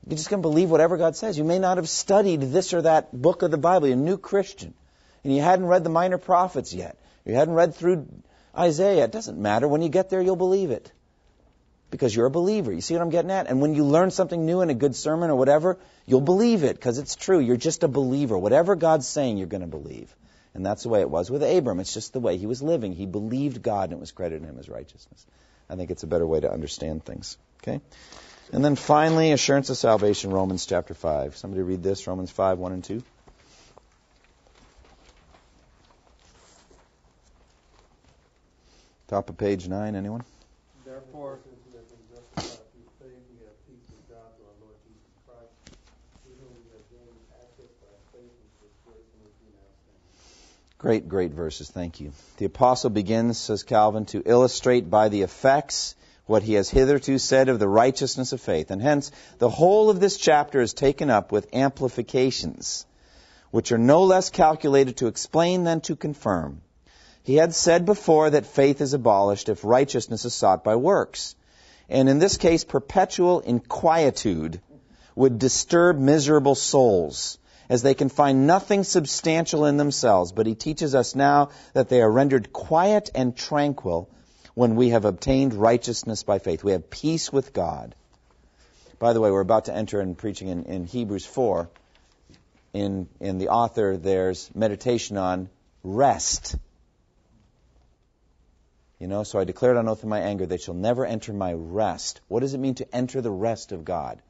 You're 0.07 0.19
just 0.19 0.29
going 0.29 0.43
to 0.43 0.49
believe 0.49 0.71
whatever 0.71 0.99
God 0.99 1.17
says. 1.17 1.39
You 1.39 1.45
may 1.45 1.59
not 1.59 1.79
have 1.79 1.89
studied 1.89 2.43
this 2.43 2.75
or 2.75 2.83
that 2.83 3.11
book 3.13 3.43
of 3.43 3.51
the 3.51 3.57
Bible. 3.57 3.89
You're 3.89 3.97
a 3.97 4.01
new 4.01 4.19
Christian. 4.19 4.75
and 5.23 5.35
you 5.35 5.41
hadn't 5.41 5.67
read 5.67 5.85
the 5.85 5.91
minor 5.91 6.19
prophets 6.19 6.75
yet, 6.75 6.99
you 7.25 7.35
hadn't 7.35 7.55
read 7.55 7.75
through 7.75 8.07
Isaiah, 8.57 9.05
it 9.05 9.13
doesn't 9.13 9.39
matter. 9.39 9.67
When 9.67 9.83
you 9.83 9.89
get 9.89 10.11
there, 10.11 10.21
you'll 10.21 10.37
believe 10.37 10.71
it. 10.71 10.93
Because 11.91 12.15
you're 12.15 12.27
a 12.27 12.31
believer. 12.31 12.73
You 12.73 12.81
see 12.81 12.95
what 12.95 13.03
I'm 13.03 13.11
getting 13.11 13.31
at? 13.31 13.47
And 13.47 13.61
when 13.61 13.75
you 13.75 13.85
learn 13.85 14.11
something 14.11 14.45
new 14.45 14.63
in 14.63 14.71
a 14.71 14.75
good 14.75 14.97
sermon 14.97 15.31
or 15.31 15.37
whatever, 15.37 15.79
you'll 16.07 16.21
believe 16.21 16.65
it 16.65 16.75
because 16.75 16.99
it's 16.99 17.15
true. 17.15 17.39
You're 17.39 17.57
just 17.57 17.85
a 17.85 17.89
believer. 17.89 18.37
Whatever 18.37 18.75
God's 18.75 19.07
saying, 19.07 19.39
you're 19.39 19.47
going 19.47 19.61
to 19.61 19.69
believe. 19.69 20.15
And 20.55 20.65
that's 20.65 20.85
the 20.85 20.89
way 20.89 21.01
it 21.01 21.11
was 21.11 21.31
with 21.31 21.43
Abram. 21.43 21.81
It's 21.81 21.93
just 21.93 22.13
the 22.13 22.21
way 22.21 22.37
he 22.37 22.47
was 22.47 22.63
living. 22.63 22.93
He 22.93 23.07
believed 23.07 23.63
God 23.63 23.91
and 23.91 23.95
it 23.95 24.01
was 24.01 24.13
credited 24.13 24.49
him 24.49 24.59
as 24.59 24.69
righteousness. 24.69 25.27
I 25.69 25.77
think 25.77 25.91
it's 25.91 26.05
a 26.05 26.07
better 26.07 26.27
way 26.27 26.41
to 26.41 26.51
understand 26.51 27.05
things. 27.05 27.37
Okay? 27.63 27.81
And 28.53 28.65
then 28.65 28.77
finally, 28.77 29.33
assurance 29.33 29.71
of 29.71 29.77
salvation, 29.77 30.31
Romans 30.31 30.67
chapter 30.67 30.95
5. 30.95 31.37
Somebody 31.37 31.63
read 31.63 31.83
this, 31.83 32.07
Romans 32.07 32.31
5, 32.31 32.59
1 32.59 32.73
and 32.73 32.85
2. 32.85 33.03
Top 39.09 39.29
of 39.29 39.37
page 39.37 39.69
9, 39.69 39.97
anyone? 39.97 40.25
Therefore, 40.85 41.39
Since 41.45 41.61
we 41.67 41.77
have 41.77 41.89
been 41.89 42.05
justified 42.09 42.67
through 42.73 42.89
faith, 42.99 43.21
we 43.31 43.39
have 43.45 43.57
peace 43.69 43.85
with 43.93 44.05
God 44.09 44.27
through 44.37 44.49
our 44.49 44.59
Lord 44.65 44.77
Jesus 44.89 45.13
Christ, 45.29 45.55
through 46.25 46.37
whom 46.41 46.53
we 46.57 46.67
have 46.73 46.87
gained 46.89 47.21
access 47.37 47.73
by 47.85 47.95
faith 48.17 48.33
into 48.33 48.57
this 48.65 48.75
grace 48.89 49.09
in 49.13 49.21
which 49.29 49.39
we 49.45 49.53
now 49.53 49.69
stand. 49.85 50.01
Great, 50.85 51.09
great 51.09 51.33
verses. 51.33 51.71
Thank 51.71 52.01
you. 52.01 52.13
The 52.37 52.45
apostle 52.45 52.91
begins, 52.91 53.39
says 53.39 53.63
Calvin, 53.63 54.05
to 54.05 54.23
illustrate 54.27 54.91
by 54.91 55.09
the 55.09 55.23
effects 55.23 55.95
what 56.27 56.43
he 56.43 56.53
has 56.55 56.69
hitherto 56.69 57.17
said 57.17 57.49
of 57.49 57.59
the 57.59 57.67
righteousness 57.67 58.35
of 58.35 58.43
faith. 58.43 58.71
And 58.71 58.83
hence, 58.83 59.11
the 59.39 59.49
whole 59.49 59.89
of 59.89 59.99
this 59.99 60.19
chapter 60.19 60.61
is 60.61 60.75
taken 60.75 61.09
up 61.09 61.33
with 61.33 61.49
amplifications, 61.55 62.85
which 63.51 63.73
are 63.73 63.79
no 63.79 64.03
less 64.03 64.29
calculated 64.29 64.99
to 64.99 65.07
explain 65.07 65.65
than 65.65 65.81
to 65.81 65.97
confirm. 65.97 66.61
He 67.23 67.37
had 67.37 67.55
said 67.55 67.87
before 67.87 68.29
that 68.29 68.45
faith 68.45 68.83
is 68.83 68.93
abolished 68.93 69.49
if 69.49 69.65
righteousness 69.65 70.27
is 70.27 70.35
sought 70.35 70.65
by 70.65 70.77
works. 70.77 71.35
And 71.89 72.11
in 72.11 72.19
this 72.19 72.37
case, 72.37 72.63
perpetual 72.63 73.41
inquietude 73.41 74.61
would 75.17 75.39
disturb 75.39 75.99
miserable 75.99 76.55
souls, 76.55 77.39
as 77.69 77.83
they 77.83 77.95
can 77.95 78.09
find 78.09 78.47
nothing 78.47 78.85
substantial 78.85 79.65
in 79.65 79.77
themselves. 79.77 80.33
But 80.33 80.47
he 80.47 80.55
teaches 80.55 80.95
us 80.95 81.15
now 81.15 81.51
that 81.73 81.89
they 81.89 82.01
are 82.03 82.11
rendered 82.11 82.53
quiet 82.53 83.11
and 83.15 83.37
tranquil 83.37 84.09
when 84.55 84.77
we 84.77 84.91
have 84.91 85.05
obtained 85.05 85.55
righteousness 85.55 86.23
by 86.23 86.39
faith. 86.39 86.63
We 86.63 86.73
have 86.73 86.91
peace 86.91 87.33
with 87.33 87.53
God. 87.53 87.95
By 88.99 89.13
the 89.13 89.21
way, 89.21 89.31
we're 89.31 89.41
about 89.41 89.67
to 89.67 89.75
enter 89.75 90.01
in 90.01 90.15
preaching 90.15 90.49
in, 90.49 90.65
in 90.65 90.85
Hebrews 90.85 91.27
4. 91.27 91.69
In, 92.73 93.09
in 93.21 93.39
the 93.39 93.49
author, 93.49 93.97
there's 93.97 94.51
meditation 94.55 95.17
on 95.17 95.49
rest. 95.83 96.57
You 98.99 99.09
know, 99.09 99.23
so 99.25 99.39
I 99.39 99.45
declared 99.45 99.77
on 99.77 99.89
oath 99.89 100.03
in 100.03 100.09
my 100.09 100.21
anger, 100.21 100.47
they 100.47 100.57
shall 100.57 100.75
never 100.75 101.05
enter 101.05 101.33
my 101.33 101.53
rest. 101.53 102.21
What 102.29 102.41
does 102.41 102.55
it 102.55 102.59
mean 102.59 102.77
to 102.77 102.95
enter 102.95 103.21
the 103.21 103.31
rest 103.31 103.73
of 103.73 103.85
God? 103.85 104.23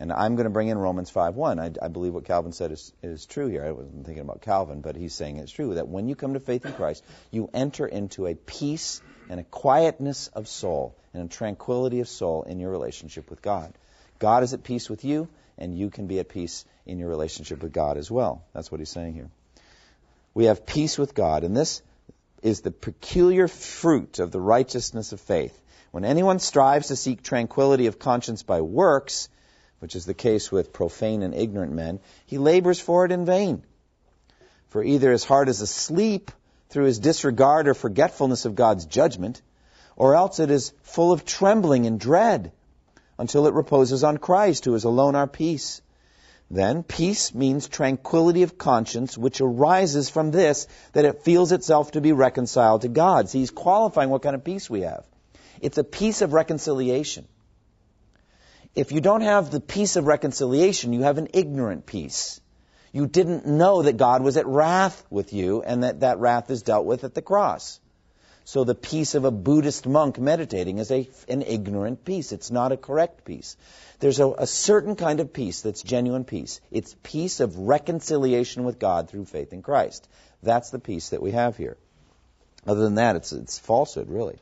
And 0.00 0.12
I'm 0.12 0.36
going 0.36 0.44
to 0.44 0.50
bring 0.50 0.68
in 0.68 0.78
Romans 0.78 1.10
5.1. 1.10 1.60
I, 1.60 1.84
I 1.84 1.88
believe 1.88 2.14
what 2.14 2.24
Calvin 2.24 2.52
said 2.52 2.70
is, 2.70 2.92
is 3.02 3.26
true 3.26 3.48
here. 3.48 3.64
I 3.64 3.72
wasn't 3.72 4.06
thinking 4.06 4.22
about 4.22 4.42
Calvin, 4.42 4.80
but 4.80 4.94
he's 4.94 5.12
saying 5.12 5.38
it's 5.38 5.50
true 5.50 5.74
that 5.74 5.88
when 5.88 6.08
you 6.08 6.14
come 6.14 6.34
to 6.34 6.40
faith 6.40 6.64
in 6.64 6.72
Christ, 6.72 7.04
you 7.32 7.50
enter 7.52 7.84
into 7.84 8.26
a 8.26 8.36
peace 8.36 9.02
and 9.28 9.40
a 9.40 9.44
quietness 9.44 10.28
of 10.28 10.46
soul 10.46 10.96
and 11.12 11.24
a 11.24 11.28
tranquility 11.28 11.98
of 11.98 12.08
soul 12.08 12.44
in 12.44 12.60
your 12.60 12.70
relationship 12.70 13.28
with 13.28 13.42
God. 13.42 13.74
God 14.20 14.44
is 14.44 14.54
at 14.54 14.62
peace 14.62 14.88
with 14.88 15.04
you, 15.04 15.28
and 15.58 15.76
you 15.76 15.90
can 15.90 16.06
be 16.06 16.20
at 16.20 16.28
peace 16.28 16.64
in 16.86 16.98
your 16.98 17.08
relationship 17.08 17.62
with 17.62 17.72
God 17.72 17.96
as 17.96 18.08
well. 18.08 18.44
That's 18.52 18.70
what 18.70 18.80
he's 18.80 18.90
saying 18.90 19.14
here. 19.14 19.30
We 20.32 20.44
have 20.44 20.64
peace 20.64 20.96
with 20.96 21.14
God, 21.14 21.42
and 21.42 21.56
this 21.56 21.82
is 22.42 22.60
the 22.60 22.70
peculiar 22.70 23.48
fruit 23.48 24.20
of 24.20 24.30
the 24.30 24.40
righteousness 24.40 25.12
of 25.12 25.20
faith. 25.20 25.60
When 25.90 26.04
anyone 26.04 26.38
strives 26.38 26.88
to 26.88 26.96
seek 26.96 27.22
tranquility 27.22 27.86
of 27.86 27.98
conscience 27.98 28.44
by 28.44 28.60
works, 28.60 29.28
which 29.80 29.96
is 29.96 30.06
the 30.06 30.14
case 30.14 30.50
with 30.50 30.72
profane 30.72 31.22
and 31.22 31.34
ignorant 31.34 31.72
men, 31.72 32.00
he 32.26 32.38
labors 32.38 32.80
for 32.80 33.04
it 33.04 33.12
in 33.12 33.24
vain. 33.24 33.62
For 34.68 34.82
either 34.82 35.12
his 35.12 35.24
heart 35.24 35.48
is 35.48 35.60
asleep 35.60 36.30
through 36.68 36.84
his 36.84 36.98
disregard 36.98 37.68
or 37.68 37.74
forgetfulness 37.74 38.44
of 38.44 38.54
God's 38.54 38.86
judgment, 38.86 39.40
or 39.96 40.14
else 40.14 40.38
it 40.40 40.50
is 40.50 40.72
full 40.82 41.12
of 41.12 41.24
trembling 41.24 41.86
and 41.86 41.98
dread 41.98 42.52
until 43.18 43.46
it 43.46 43.54
reposes 43.54 44.04
on 44.04 44.18
Christ, 44.18 44.64
who 44.64 44.74
is 44.74 44.84
alone 44.84 45.14
our 45.14 45.26
peace. 45.26 45.80
Then, 46.50 46.82
peace 46.82 47.34
means 47.34 47.68
tranquility 47.68 48.42
of 48.42 48.56
conscience, 48.56 49.18
which 49.18 49.40
arises 49.40 50.08
from 50.08 50.30
this, 50.30 50.66
that 50.92 51.04
it 51.04 51.22
feels 51.22 51.52
itself 51.52 51.92
to 51.92 52.00
be 52.00 52.12
reconciled 52.12 52.82
to 52.82 52.88
God. 52.88 53.28
See, 53.28 53.40
he's 53.40 53.50
qualifying 53.50 54.08
what 54.08 54.22
kind 54.22 54.34
of 54.34 54.44
peace 54.44 54.70
we 54.70 54.82
have. 54.82 55.04
It's 55.60 55.78
a 55.78 55.84
peace 55.84 56.22
of 56.22 56.32
reconciliation. 56.32 57.26
If 58.74 58.92
you 58.92 59.00
don't 59.00 59.22
have 59.22 59.50
the 59.50 59.60
peace 59.60 59.96
of 59.96 60.06
reconciliation, 60.06 60.92
you 60.92 61.02
have 61.02 61.18
an 61.18 61.28
ignorant 61.34 61.86
peace. 61.86 62.40
You 62.92 63.06
didn't 63.06 63.46
know 63.46 63.82
that 63.82 63.96
God 63.96 64.22
was 64.22 64.36
at 64.36 64.46
wrath 64.46 65.04
with 65.10 65.32
you 65.32 65.62
and 65.62 65.82
that 65.82 66.00
that 66.00 66.18
wrath 66.18 66.50
is 66.50 66.62
dealt 66.62 66.86
with 66.86 67.04
at 67.04 67.14
the 67.14 67.22
cross. 67.22 67.80
So 68.44 68.64
the 68.64 68.74
peace 68.74 69.14
of 69.14 69.26
a 69.26 69.30
Buddhist 69.30 69.86
monk 69.86 70.18
meditating 70.18 70.78
is 70.78 70.90
a, 70.90 71.06
an 71.28 71.42
ignorant 71.42 72.02
peace. 72.06 72.32
It's 72.32 72.50
not 72.50 72.72
a 72.72 72.78
correct 72.78 73.26
peace. 73.26 73.58
There's 74.00 74.20
a, 74.20 74.28
a 74.30 74.46
certain 74.46 74.96
kind 74.96 75.20
of 75.20 75.34
peace 75.34 75.60
that's 75.60 75.82
genuine 75.82 76.24
peace. 76.24 76.62
It's 76.70 76.96
peace 77.02 77.40
of 77.40 77.58
reconciliation 77.58 78.64
with 78.64 78.78
God 78.78 79.10
through 79.10 79.26
faith 79.26 79.52
in 79.52 79.60
Christ. 79.60 80.08
That's 80.42 80.70
the 80.70 80.78
peace 80.78 81.10
that 81.10 81.20
we 81.20 81.32
have 81.32 81.58
here. 81.58 81.76
Other 82.66 82.80
than 82.80 82.94
that, 82.94 83.16
it's, 83.16 83.32
it's 83.32 83.58
falsehood, 83.58 84.08
really. 84.08 84.38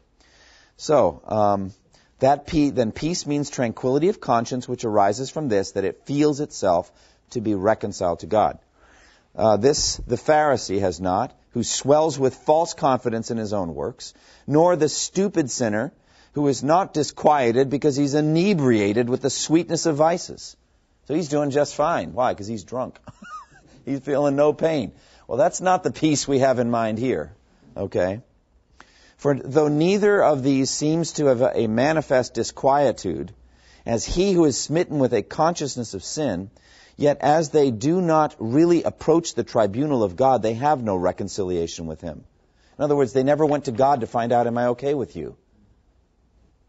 So, 0.77 1.21
um, 1.27 1.73
that 2.19 2.47
pe- 2.47 2.71
then 2.71 2.93
peace 2.93 3.27
means 3.27 3.51
tranquility 3.51 4.09
of 4.09 4.21
conscience, 4.21 4.69
which 4.69 4.85
arises 4.85 5.31
from 5.31 5.49
this, 5.49 5.73
that 5.73 5.85
it 5.85 6.07
feels 6.07 6.41
itself 6.41 6.91
to 7.31 7.41
be 7.41 7.55
reconciled 7.55 8.21
to 8.21 8.27
God. 8.27 8.59
Uh, 9.35 9.57
this 9.57 9.97
the 10.07 10.17
Pharisee 10.17 10.81
has 10.81 11.01
not, 11.01 11.35
who 11.51 11.63
swells 11.63 12.19
with 12.19 12.35
false 12.35 12.75
confidence 12.75 13.31
in 13.31 13.37
his 13.37 13.53
own 13.53 13.75
works, 13.75 14.15
nor 14.47 14.77
the 14.77 14.89
stupid 14.89 15.51
sinner 15.51 15.93
who 16.33 16.49
is 16.49 16.63
not 16.63 16.95
disquieted 16.95 17.71
because 17.71 17.97
he's 17.97 18.15
inebriated 18.15 19.09
with 19.09 19.23
the 19.23 19.31
sweetness 19.31 19.87
of 19.87 19.97
vices. 19.97 20.57
So 21.07 21.15
he's 21.15 21.29
doing 21.29 21.51
just 21.51 21.75
fine. 21.75 22.13
Why? 22.13 22.33
Because 22.33 22.47
he's 22.47 22.65
drunk. 22.65 22.99
he's 23.85 24.01
feeling 24.01 24.37
no 24.37 24.53
pain. 24.53 24.93
Well, 25.29 25.39
that's 25.39 25.61
not 25.61 25.83
the 25.83 25.93
peace 25.93 26.27
we 26.27 26.41
have 26.41 26.59
in 26.59 26.71
mind 26.71 26.99
here. 26.99 27.33
Okay? 27.77 28.21
For 29.17 29.35
though 29.35 29.69
neither 29.69 30.23
of 30.23 30.43
these 30.43 30.71
seems 30.71 31.13
to 31.13 31.27
have 31.27 31.43
a 31.43 31.67
manifest 31.67 32.35
disquietude, 32.35 33.33
as 33.85 34.05
he 34.05 34.33
who 34.33 34.45
is 34.45 34.61
smitten 34.61 34.99
with 34.99 35.15
a 35.15 35.23
consciousness 35.23 35.95
of 35.95 36.05
sin, 36.05 36.51
Yet 36.97 37.19
as 37.21 37.51
they 37.51 37.71
do 37.71 38.01
not 38.01 38.35
really 38.39 38.83
approach 38.83 39.35
the 39.35 39.45
tribunal 39.45 40.03
of 40.03 40.17
God, 40.17 40.43
they 40.43 40.55
have 40.55 40.83
no 40.83 40.97
reconciliation 40.97 41.87
with 41.87 42.01
Him. 42.01 42.25
In 42.79 42.85
other 42.85 42.97
words, 42.97 43.13
they 43.13 43.23
never 43.23 43.45
went 43.45 43.67
to 43.67 43.73
God 43.73 44.01
to 44.01 44.07
find 44.07 44.33
out, 44.33 44.47
am 44.47 44.57
I 44.57 44.69
okay 44.69 44.95
with 44.95 45.15
you? 45.15 45.37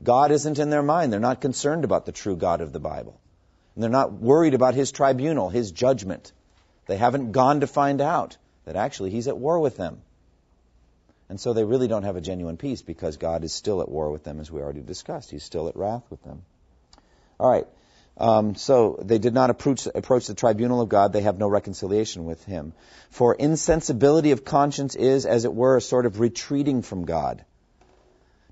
God 0.03 0.31
isn't 0.31 0.59
in 0.59 0.69
their 0.69 0.83
mind. 0.83 1.11
They're 1.11 1.19
not 1.19 1.41
concerned 1.41 1.85
about 1.85 2.05
the 2.05 2.11
true 2.11 2.35
God 2.35 2.61
of 2.61 2.73
the 2.73 2.79
Bible. 2.79 3.19
And 3.73 3.83
they're 3.83 3.89
not 3.89 4.13
worried 4.13 4.53
about 4.53 4.75
His 4.75 4.91
tribunal, 4.91 5.49
His 5.49 5.71
judgment. 5.71 6.33
They 6.87 6.97
haven't 6.97 7.31
gone 7.31 7.61
to 7.61 7.67
find 7.67 8.01
out 8.01 8.37
that 8.65 8.75
actually 8.75 9.11
He's 9.11 9.29
at 9.29 9.37
war 9.37 9.59
with 9.59 9.77
them. 9.77 10.01
And 11.29 11.39
so 11.39 11.53
they 11.53 11.63
really 11.63 11.87
don't 11.87 12.03
have 12.03 12.15
a 12.15 12.21
genuine 12.21 12.57
peace 12.57 12.81
because 12.81 13.17
God 13.17 13.43
is 13.43 13.53
still 13.53 13.81
at 13.81 13.89
war 13.89 14.11
with 14.11 14.23
them, 14.23 14.39
as 14.39 14.49
we 14.49 14.61
already 14.61 14.81
discussed. 14.81 15.29
He's 15.29 15.43
still 15.43 15.67
at 15.67 15.75
wrath 15.75 16.03
with 16.09 16.23
them. 16.23 16.43
All 17.39 17.49
right. 17.49 17.67
Um, 18.19 18.55
so 18.55 18.99
they 19.03 19.19
did 19.19 19.33
not 19.33 19.49
approach, 19.49 19.87
approach 19.93 20.27
the 20.27 20.33
tribunal 20.33 20.81
of 20.81 20.89
God. 20.89 21.13
They 21.13 21.21
have 21.21 21.37
no 21.37 21.47
reconciliation 21.47 22.25
with 22.25 22.43
Him. 22.45 22.73
For 23.11 23.35
insensibility 23.35 24.31
of 24.31 24.43
conscience 24.43 24.95
is, 24.95 25.25
as 25.25 25.45
it 25.45 25.53
were, 25.53 25.77
a 25.77 25.81
sort 25.81 26.05
of 26.05 26.19
retreating 26.19 26.81
from 26.81 27.05
God. 27.05 27.43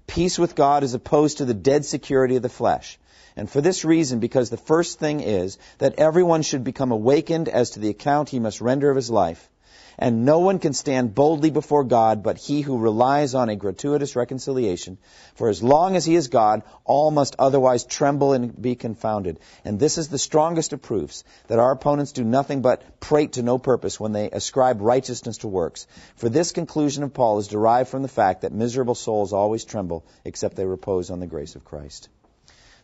Peace 0.05 0.37
with 0.37 0.53
God 0.53 0.83
is 0.83 0.93
opposed 0.93 1.39
to 1.39 1.45
the 1.45 1.55
dead 1.55 1.83
security 1.83 2.35
of 2.35 2.43
the 2.43 2.49
flesh. 2.49 2.99
And 3.35 3.49
for 3.49 3.59
this 3.59 3.83
reason, 3.83 4.19
because 4.19 4.49
the 4.49 4.57
first 4.57 4.99
thing 4.99 5.19
is 5.19 5.57
that 5.79 5.95
everyone 5.97 6.43
should 6.43 6.63
become 6.63 6.91
awakened 6.91 7.49
as 7.49 7.71
to 7.71 7.79
the 7.79 7.89
account 7.89 8.29
he 8.29 8.39
must 8.39 8.61
render 8.61 8.89
of 8.89 8.95
his 8.95 9.09
life. 9.09 9.49
And 9.97 10.25
no 10.25 10.39
one 10.39 10.59
can 10.59 10.73
stand 10.73 11.15
boldly 11.15 11.51
before 11.51 11.83
God 11.83 12.21
but 12.21 12.37
he 12.37 12.61
who 12.61 12.77
relies 12.77 13.33
on 13.33 13.49
a 13.49 13.55
gratuitous 13.55 14.15
reconciliation. 14.15 14.97
For 15.35 15.49
as 15.49 15.63
long 15.63 15.95
as 15.95 16.05
he 16.05 16.15
is 16.15 16.27
God, 16.27 16.63
all 16.83 17.11
must 17.11 17.35
otherwise 17.39 17.85
tremble 17.85 18.33
and 18.33 18.61
be 18.61 18.75
confounded. 18.75 19.39
And 19.63 19.79
this 19.79 19.97
is 19.97 20.09
the 20.09 20.17
strongest 20.17 20.73
of 20.73 20.81
proofs 20.81 21.23
that 21.47 21.59
our 21.59 21.71
opponents 21.71 22.11
do 22.11 22.23
nothing 22.23 22.61
but 22.61 22.99
prate 22.99 23.33
to 23.33 23.43
no 23.43 23.57
purpose 23.57 23.99
when 23.99 24.11
they 24.11 24.29
ascribe 24.29 24.81
righteousness 24.81 25.37
to 25.39 25.47
works. 25.47 25.87
For 26.15 26.29
this 26.29 26.51
conclusion 26.51 27.03
of 27.03 27.13
Paul 27.13 27.39
is 27.39 27.47
derived 27.47 27.89
from 27.89 28.01
the 28.01 28.07
fact 28.07 28.41
that 28.41 28.51
miserable 28.51 28.95
souls 28.95 29.33
always 29.33 29.63
tremble 29.63 30.05
except 30.25 30.55
they 30.55 30.65
repose 30.65 31.09
on 31.09 31.19
the 31.19 31.27
grace 31.27 31.55
of 31.55 31.63
Christ. 31.63 32.09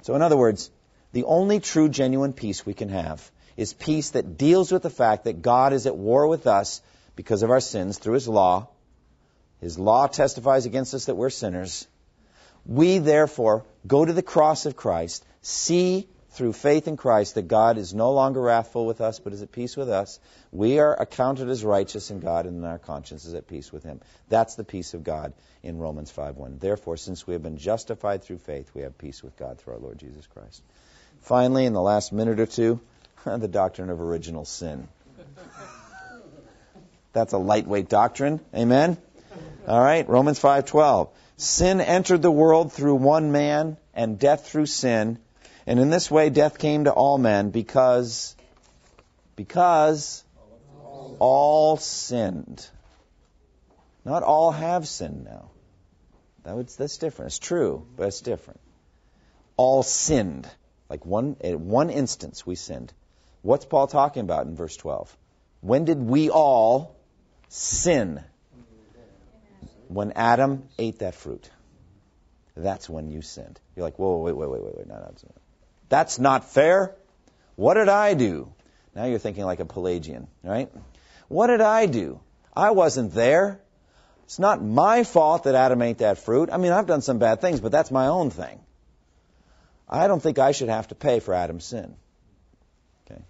So 0.04 0.16
in 0.16 0.22
other 0.22 0.38
words, 0.38 0.72
the 1.12 1.26
only 1.26 1.60
true 1.60 1.90
genuine 1.90 2.34
peace 2.34 2.66
we 2.66 2.74
can 2.74 2.90
have 2.90 3.30
is 3.58 3.74
peace 3.74 4.12
that 4.12 4.38
deals 4.38 4.72
with 4.72 4.82
the 4.82 4.90
fact 4.90 5.26
that 5.26 5.42
God 5.42 5.74
is 5.74 5.86
at 5.86 5.98
war 5.98 6.28
with 6.28 6.48
us 6.48 6.82
because 7.16 7.44
of 7.44 7.52
our 7.52 7.60
sins 7.60 7.98
through 7.98 8.14
his 8.14 8.28
law. 8.28 8.68
His 9.60 9.78
law 9.78 10.08
testifies 10.08 10.66
against 10.66 10.94
us 10.94 11.06
that 11.06 11.16
we're 11.16 11.30
sinners. 11.30 11.88
We 12.66 13.00
therefore 13.00 13.66
go 13.86 14.04
to 14.04 14.14
the 14.14 14.24
cross 14.24 14.66
of 14.66 14.76
Christ, 14.76 15.26
see 15.42 16.08
through 16.32 16.54
faith 16.54 16.88
in 16.88 16.96
Christ 16.96 17.36
that 17.36 17.48
God 17.48 17.78
is 17.78 17.94
no 17.94 18.12
longer 18.12 18.42
wrathful 18.42 18.86
with 18.86 19.02
us, 19.02 19.20
but 19.20 19.34
is 19.34 19.42
at 19.42 19.52
peace 19.52 19.76
with 19.76 19.90
us. 19.90 20.20
We 20.52 20.80
are 20.80 21.00
accounted 21.00 21.50
as 21.50 21.64
righteous 21.64 22.10
in 22.10 22.22
God, 22.22 22.46
and 22.46 22.66
our 22.66 22.80
conscience 22.80 23.26
is 23.26 23.34
at 23.34 23.48
peace 23.48 23.72
with 23.72 23.84
Him. 23.84 24.00
That's 24.30 24.56
the 24.56 24.64
peace 24.64 24.94
of 24.94 25.04
God 25.04 25.34
in 25.62 25.78
Romans 25.78 26.12
5:1. 26.12 26.60
Therefore, 26.60 26.96
since 26.96 27.28
we 27.28 27.34
have 27.34 27.44
been 27.44 27.58
justified 27.58 28.24
through 28.24 28.38
faith, 28.38 28.72
we 28.74 28.82
have 28.84 28.98
peace 28.98 29.22
with 29.22 29.36
God 29.38 29.60
through 29.60 29.74
our 29.74 29.80
Lord 29.80 29.98
Jesus 29.98 30.26
Christ. 30.28 30.62
Finally, 31.22 31.66
in 31.66 31.74
the 31.74 31.82
last 31.82 32.14
minute 32.14 32.40
or 32.40 32.46
two, 32.46 32.80
the 33.26 33.48
doctrine 33.48 33.90
of 33.90 34.00
original 34.00 34.46
sin. 34.46 34.88
That's 37.14 37.34
a 37.34 37.38
lightweight 37.38 37.90
doctrine. 37.90 38.40
Amen. 38.56 38.98
All 39.68 39.80
right, 39.80 40.08
Romans 40.08 40.40
5:12. 40.40 41.10
Sin 41.38 41.82
entered 41.82 42.22
the 42.22 42.32
world 42.32 42.72
through 42.72 42.96
one 42.96 43.32
man, 43.32 43.78
and 43.94 44.20
death 44.20 44.48
through 44.48 44.68
sin. 44.68 45.20
And 45.66 45.80
in 45.80 45.90
this 45.90 46.10
way, 46.10 46.30
death 46.30 46.58
came 46.58 46.86
to 46.86 46.92
all 46.92 47.18
men 47.18 47.50
because, 47.50 48.36
because 49.36 50.24
all 51.20 51.78
sinned. 51.78 52.68
Not 54.04 54.24
all 54.24 54.52
have 54.52 54.88
sinned 54.88 55.24
now. 55.26 55.52
That 56.44 56.56
would, 56.56 56.68
that's 56.70 56.98
different. 56.98 57.30
It's 57.30 57.40
true, 57.40 57.86
but 57.96 58.08
it's 58.08 58.22
different. 58.22 58.60
All 59.58 59.84
sinned. 59.84 60.50
Like 60.90 61.06
one, 61.06 61.38
at 61.44 61.60
one 61.60 61.90
instance, 61.90 62.46
we 62.46 62.56
sinned. 62.56 62.92
What's 63.44 63.66
Paul 63.66 63.88
talking 63.88 64.22
about 64.22 64.48
in 64.48 64.56
verse 64.56 64.76
12? 64.78 65.16
When 65.62 65.86
did 65.86 66.00
we 66.00 66.30
all 66.30 66.96
sin? 67.52 68.24
When 69.88 70.14
Adam 70.14 70.70
ate 70.80 71.00
that 71.00 71.16
fruit. 71.16 71.50
That's 72.56 72.90
when 72.90 73.10
you 73.10 73.22
sinned. 73.22 73.60
You're 73.76 73.86
like, 73.86 74.00
whoa, 74.00 74.18
wait, 74.18 74.36
wait, 74.36 74.50
wait, 74.50 74.62
wait, 74.64 74.78
wait, 74.78 74.88
no, 74.88 74.96
no, 74.96 75.14
that's 75.90 76.20
not 76.20 76.50
fair. 76.50 76.96
What 77.56 77.76
did 77.76 77.90
I 77.90 78.14
do? 78.14 78.54
Now 78.96 79.06
you're 79.06 79.20
thinking 79.20 79.44
like 79.46 79.60
a 79.60 79.66
Pelagian, 79.66 80.28
right? 80.44 80.70
What 81.28 81.48
did 81.48 81.62
I 81.62 81.86
do? 81.86 82.20
I 82.56 82.72
wasn't 82.72 83.14
there. 83.14 83.60
It's 84.24 84.40
not 84.40 84.64
my 84.64 85.04
fault 85.04 85.44
that 85.44 85.56
Adam 85.56 85.82
ate 85.82 86.00
that 86.00 86.18
fruit. 86.18 86.50
I 86.52 86.58
mean, 86.58 86.72
I've 86.72 86.88
done 86.88 87.02
some 87.02 87.20
bad 87.20 87.42
things, 87.42 87.60
but 87.60 87.72
that's 87.72 87.92
my 87.92 88.08
own 88.08 88.30
thing. 88.30 88.60
I 89.90 90.08
don't 90.08 90.22
think 90.22 90.40
I 90.40 90.54
should 90.54 90.70
have 90.70 90.88
to 90.90 90.96
pay 90.96 91.20
for 91.20 91.34
Adam's 91.34 91.66
sin. 91.66 91.96
Okay. 93.06 93.22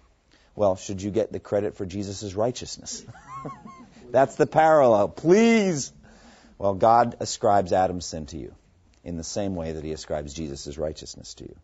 Well, 0.54 0.76
should 0.76 1.02
you 1.02 1.10
get 1.10 1.32
the 1.32 1.40
credit 1.40 1.76
for 1.76 1.84
Jesus' 1.84 2.34
righteousness? 2.34 3.04
that's 4.12 4.36
the 4.36 4.46
parallel. 4.46 5.08
Please. 5.08 5.92
Well, 6.58 6.74
God 6.74 7.16
ascribes 7.20 7.72
Adam's 7.72 8.06
sin 8.06 8.26
to 8.26 8.38
you 8.38 8.54
in 9.02 9.16
the 9.16 9.24
same 9.24 9.56
way 9.56 9.72
that 9.72 9.82
he 9.82 9.92
ascribes 9.92 10.32
Jesus' 10.32 10.78
righteousness 10.78 11.34
to 11.34 11.44
you. 11.44 11.56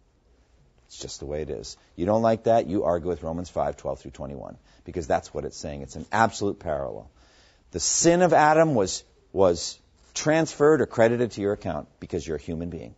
It's 0.86 0.98
just 0.98 1.20
the 1.20 1.26
way 1.26 1.42
it 1.42 1.50
is. 1.50 1.76
You 1.96 2.06
don't 2.06 2.22
like 2.22 2.44
that, 2.44 2.66
you 2.66 2.84
argue 2.84 3.08
with 3.08 3.22
Romans 3.22 3.50
5, 3.50 3.76
12 3.76 4.00
through 4.00 4.10
21, 4.12 4.56
because 4.84 5.06
that's 5.06 5.32
what 5.32 5.44
it's 5.44 5.56
saying. 5.56 5.82
It's 5.82 5.96
an 5.96 6.06
absolute 6.10 6.58
parallel. 6.58 7.10
The 7.72 7.80
sin 7.80 8.22
of 8.22 8.32
Adam 8.32 8.74
was, 8.74 9.04
was 9.32 9.78
transferred 10.14 10.80
or 10.80 10.86
credited 10.86 11.32
to 11.32 11.42
your 11.42 11.52
account 11.52 11.88
because 12.00 12.26
you're 12.26 12.38
a 12.38 12.40
human 12.40 12.70
being. 12.70 12.94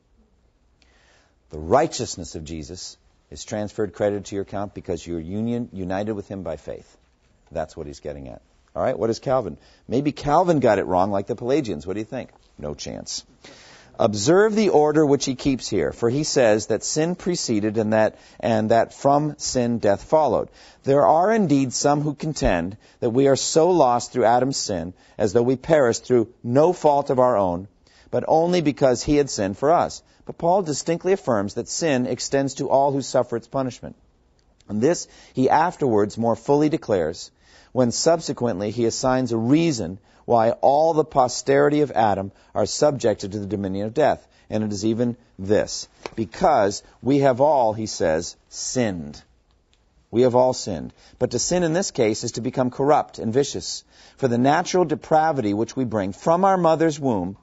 The 1.51 1.59
righteousness 1.59 2.37
of 2.37 2.45
Jesus 2.45 2.97
is 3.31 3.45
transferred, 3.45 3.93
credited 3.93 4.27
to 4.27 4.37
your 4.37 4.43
account 4.43 4.73
because 4.73 5.05
you're 5.05 5.21
union, 5.21 5.69
united 5.73 6.13
with 6.13 6.29
him 6.29 6.45
by 6.45 6.57
faith. 6.57 6.97
That's 7.51 7.77
what 7.77 7.89
he's 7.89 8.01
getting 8.01 8.29
at. 8.29 8.41
All 8.75 8.83
right, 8.83 8.99
what 8.99 9.11
is 9.11 9.19
Calvin? 9.19 9.59
Maybe 9.89 10.13
Calvin 10.13 10.61
got 10.61 10.79
it 10.79 10.87
wrong 10.87 11.11
like 11.11 11.27
the 11.27 11.35
Pelagians. 11.35 11.87
What 11.87 11.95
do 11.95 12.01
you 12.01 12.07
think? 12.07 12.31
No 12.57 12.75
chance. 12.75 13.25
Observe 13.99 14.55
the 14.55 14.71
order 14.71 15.05
which 15.05 15.27
he 15.27 15.35
keeps 15.35 15.69
here, 15.69 15.93
for 15.93 16.09
he 16.09 16.25
says 16.25 16.69
that 16.69 16.85
sin 16.85 17.17
preceded 17.17 17.77
and 17.77 17.93
that, 17.93 18.17
and 18.39 18.71
that 18.71 18.95
from 18.95 19.35
sin 19.39 19.79
death 19.79 20.05
followed. 20.05 20.49
There 20.85 21.07
are 21.07 21.33
indeed 21.33 21.73
some 21.73 22.01
who 22.01 22.15
contend 22.15 22.77
that 23.01 23.11
we 23.11 23.29
are 23.29 23.37
so 23.37 23.71
lost 23.71 24.13
through 24.13 24.25
Adam's 24.25 24.57
sin 24.57 24.95
as 25.19 25.33
though 25.33 25.43
we 25.43 25.57
perished 25.57 26.05
through 26.05 26.29
no 26.43 26.73
fault 26.73 27.11
of 27.11 27.19
our 27.19 27.37
own, 27.37 27.69
but 28.11 28.25
only 28.27 28.63
because 28.63 29.03
he 29.03 29.17
had 29.17 29.29
sinned 29.29 29.59
for 29.59 29.71
us. 29.71 30.03
But 30.25 30.39
Paul 30.39 30.63
distinctly 30.63 31.13
affirms 31.13 31.55
that 31.55 31.69
sin 31.69 32.07
extends 32.07 32.55
to 32.55 32.71
all 32.71 32.93
who 32.93 33.03
suffer 33.03 33.37
its 33.37 33.49
punishment. 33.49 33.97
And 34.69 34.81
this 34.81 35.09
he 35.35 35.51
afterwards 35.51 36.17
more 36.17 36.37
fully 36.37 36.69
declares 36.69 37.31
when 37.73 37.91
subsequently 37.91 38.71
he 38.71 38.87
assigns 38.87 39.33
a 39.33 39.37
reason 39.37 39.99
why 40.25 40.51
all 40.61 40.93
the 40.93 41.05
posterity 41.05 41.81
of 41.81 41.91
Adam 41.91 42.33
are 42.55 42.67
subjected 42.67 43.33
to 43.33 43.39
the 43.39 43.47
dominion 43.47 43.87
of 43.87 43.95
death. 43.95 44.27
And 44.49 44.65
it 44.65 44.73
is 44.73 44.85
even 44.85 45.17
this. 45.39 45.89
Because 46.17 46.83
we 47.03 47.19
have 47.19 47.41
all, 47.41 47.73
he 47.73 47.87
says, 47.87 48.37
sinned. 48.49 49.23
We 50.11 50.23
have 50.23 50.35
all 50.35 50.53
sinned. 50.53 50.93
But 51.19 51.31
to 51.33 51.39
sin 51.39 51.63
in 51.63 51.73
this 51.73 51.93
case 51.93 52.25
is 52.25 52.33
to 52.33 52.41
become 52.41 52.71
corrupt 52.71 53.19
and 53.19 53.33
vicious. 53.33 53.85
For 54.17 54.27
the 54.27 54.39
natural 54.39 54.85
depravity 54.85 55.55
which 55.55 55.77
we 55.77 55.85
bring 55.85 56.13
from 56.13 56.45
our 56.45 56.57
mother's 56.57 56.99
womb, 56.99 57.37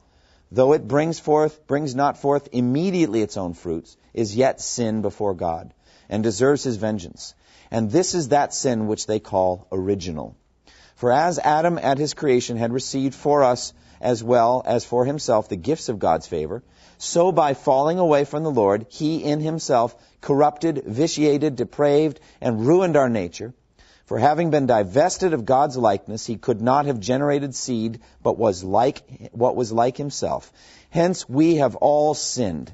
though 0.52 0.74
it 0.74 0.88
brings 0.88 1.20
forth, 1.20 1.66
brings 1.66 1.96
not 1.96 2.18
forth 2.18 2.50
immediately 2.52 3.22
its 3.22 3.38
own 3.38 3.54
fruits, 3.54 3.96
is 4.14 4.36
yet 4.36 4.60
sin 4.60 5.02
before 5.02 5.34
God, 5.34 5.74
and 6.10 6.24
deserves 6.24 6.64
his 6.64 6.76
vengeance. 6.76 7.34
And 7.72 7.92
this 7.92 8.14
is 8.14 8.30
that 8.30 8.54
sin 8.54 8.88
which 8.88 9.08
they 9.08 9.20
call 9.20 9.68
original. 9.72 10.36
For 10.96 11.12
as 11.12 11.38
Adam 11.40 11.78
at 11.78 11.98
his 11.98 12.14
creation 12.14 12.58
had 12.58 12.74
received 12.74 13.14
for 13.14 13.44
us 13.44 13.74
as 14.02 14.24
well 14.24 14.64
as 14.66 14.86
for 14.86 15.06
himself 15.06 15.50
the 15.50 15.56
gifts 15.56 15.90
of 15.90 16.00
God's 16.00 16.28
favor, 16.28 16.64
so 16.98 17.32
by 17.32 17.54
falling 17.54 18.00
away 18.00 18.24
from 18.24 18.44
the 18.44 18.52
Lord, 18.52 18.88
he 18.90 19.24
in 19.24 19.40
himself 19.40 19.96
corrupted, 20.22 20.84
vitiated, 20.86 21.56
depraved, 21.56 22.20
and 22.42 22.66
ruined 22.66 22.98
our 22.98 23.10
nature. 23.10 23.54
For 24.06 24.18
having 24.18 24.50
been 24.50 24.66
divested 24.66 25.34
of 25.34 25.46
God's 25.46 25.78
likeness, 25.78 26.26
he 26.26 26.38
could 26.38 26.62
not 26.62 26.86
have 26.86 27.00
generated 27.00 27.54
seed, 27.54 28.00
but 28.24 28.38
was 28.38 28.64
like 28.64 29.32
what 29.34 29.56
was 29.56 29.72
like 29.72 29.98
himself. 29.98 30.52
Hence 30.90 31.28
we 31.28 31.58
have 31.58 31.76
all 31.76 32.14
sinned. 32.14 32.72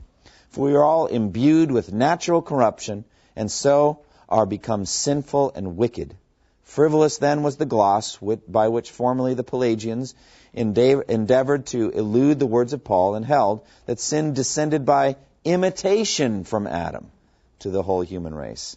For 0.50 0.66
we 0.66 0.76
are 0.76 0.84
all 0.84 1.08
imbued 1.08 1.72
with 1.72 1.92
natural 1.92 2.44
corruption, 2.44 3.04
and 3.36 3.52
so 3.52 4.00
are 4.34 4.46
become 4.48 4.86
sinful 4.86 5.52
and 5.56 5.78
wicked. 5.78 6.16
Frivolous 6.64 7.20
then 7.20 7.44
was 7.44 7.58
the 7.58 7.68
gloss 7.68 8.18
by 8.48 8.68
which 8.68 8.90
formerly 8.90 9.36
the 9.36 9.44
Pelagians 9.44 10.16
endeavored 10.54 11.68
to 11.68 11.90
elude 11.92 12.40
the 12.40 12.48
words 12.48 12.74
of 12.74 12.84
Paul 12.84 13.14
and 13.14 13.24
held 13.24 13.62
that 13.86 14.00
sin 14.00 14.34
descended 14.34 14.86
by 14.86 15.18
imitation 15.46 16.46
from 16.46 16.66
Adam 16.66 17.12
to 17.60 17.70
the 17.70 17.84
whole 17.84 18.02
human 18.02 18.34
race. 18.34 18.76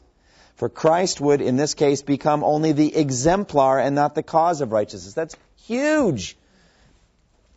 For 0.57 0.69
Christ 0.69 1.23
would, 1.23 1.41
in 1.41 1.57
this 1.57 1.73
case, 1.73 2.03
become 2.03 2.45
only 2.45 2.73
the 2.73 2.95
exemplar 2.95 3.79
and 3.79 3.95
not 3.95 4.15
the 4.15 4.23
cause 4.23 4.61
of 4.61 4.73
righteousness. 4.73 5.15
That's 5.15 5.37
huge. 5.65 6.37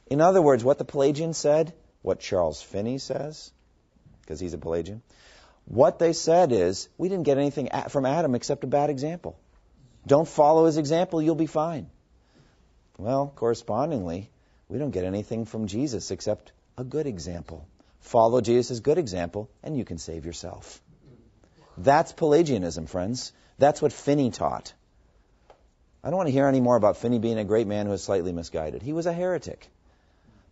In 0.08 0.22
other 0.22 0.41
words, 0.41 0.64
what 0.64 0.78
the 0.78 0.86
Pelagian 0.86 1.34
said, 1.34 1.74
what 2.02 2.22
Charles 2.22 2.62
Finney 2.62 2.97
says, 2.97 3.52
because 4.22 4.39
he's 4.39 4.54
a 4.54 4.58
Pelagian, 4.58 5.02
what 5.70 5.99
they 5.99 6.13
said 6.13 6.51
is, 6.51 6.89
we 6.97 7.09
didn't 7.09 7.26
get 7.26 7.38
anything 7.38 7.70
from 7.89 8.05
Adam 8.05 8.36
except 8.36 8.63
a 8.63 8.67
bad 8.67 8.89
example. 8.89 9.39
Don't 10.05 10.28
follow 10.28 10.65
his 10.65 10.78
example, 10.78 11.22
you'll 11.22 11.36
be 11.36 11.45
fine. 11.45 11.89
Well, 12.97 13.32
correspondingly, 13.36 14.30
we 14.67 14.80
don't 14.80 14.91
get 14.91 15.05
anything 15.05 15.45
from 15.45 15.67
Jesus 15.67 16.11
except 16.11 16.51
a 16.78 16.84
good 16.84 17.05
example. 17.05 17.67
Follow 18.01 18.41
Jesus' 18.41 18.80
good 18.80 18.97
example, 18.97 19.49
and 19.63 19.78
you 19.78 19.86
can 19.86 19.99
save 19.99 20.26
yourself. 20.26 20.82
That's 21.78 22.11
Pelagianism, 22.13 22.88
friends. 22.88 23.32
That's 23.57 23.82
what 23.82 23.93
Finney 23.93 24.32
taught. 24.32 24.74
I 26.03 26.09
don't 26.09 26.17
want 26.17 26.28
to 26.28 26.34
hear 26.34 26.47
any 26.47 26.61
more 26.61 26.78
about 26.78 26.97
Finney 26.97 27.20
being 27.20 27.38
a 27.38 27.43
great 27.43 27.67
man 27.67 27.86
who 27.86 27.91
was 27.91 28.03
slightly 28.03 28.32
misguided. 28.32 28.82
He 28.82 28.93
was 28.93 29.05
a 29.05 29.13
heretic. 29.13 29.67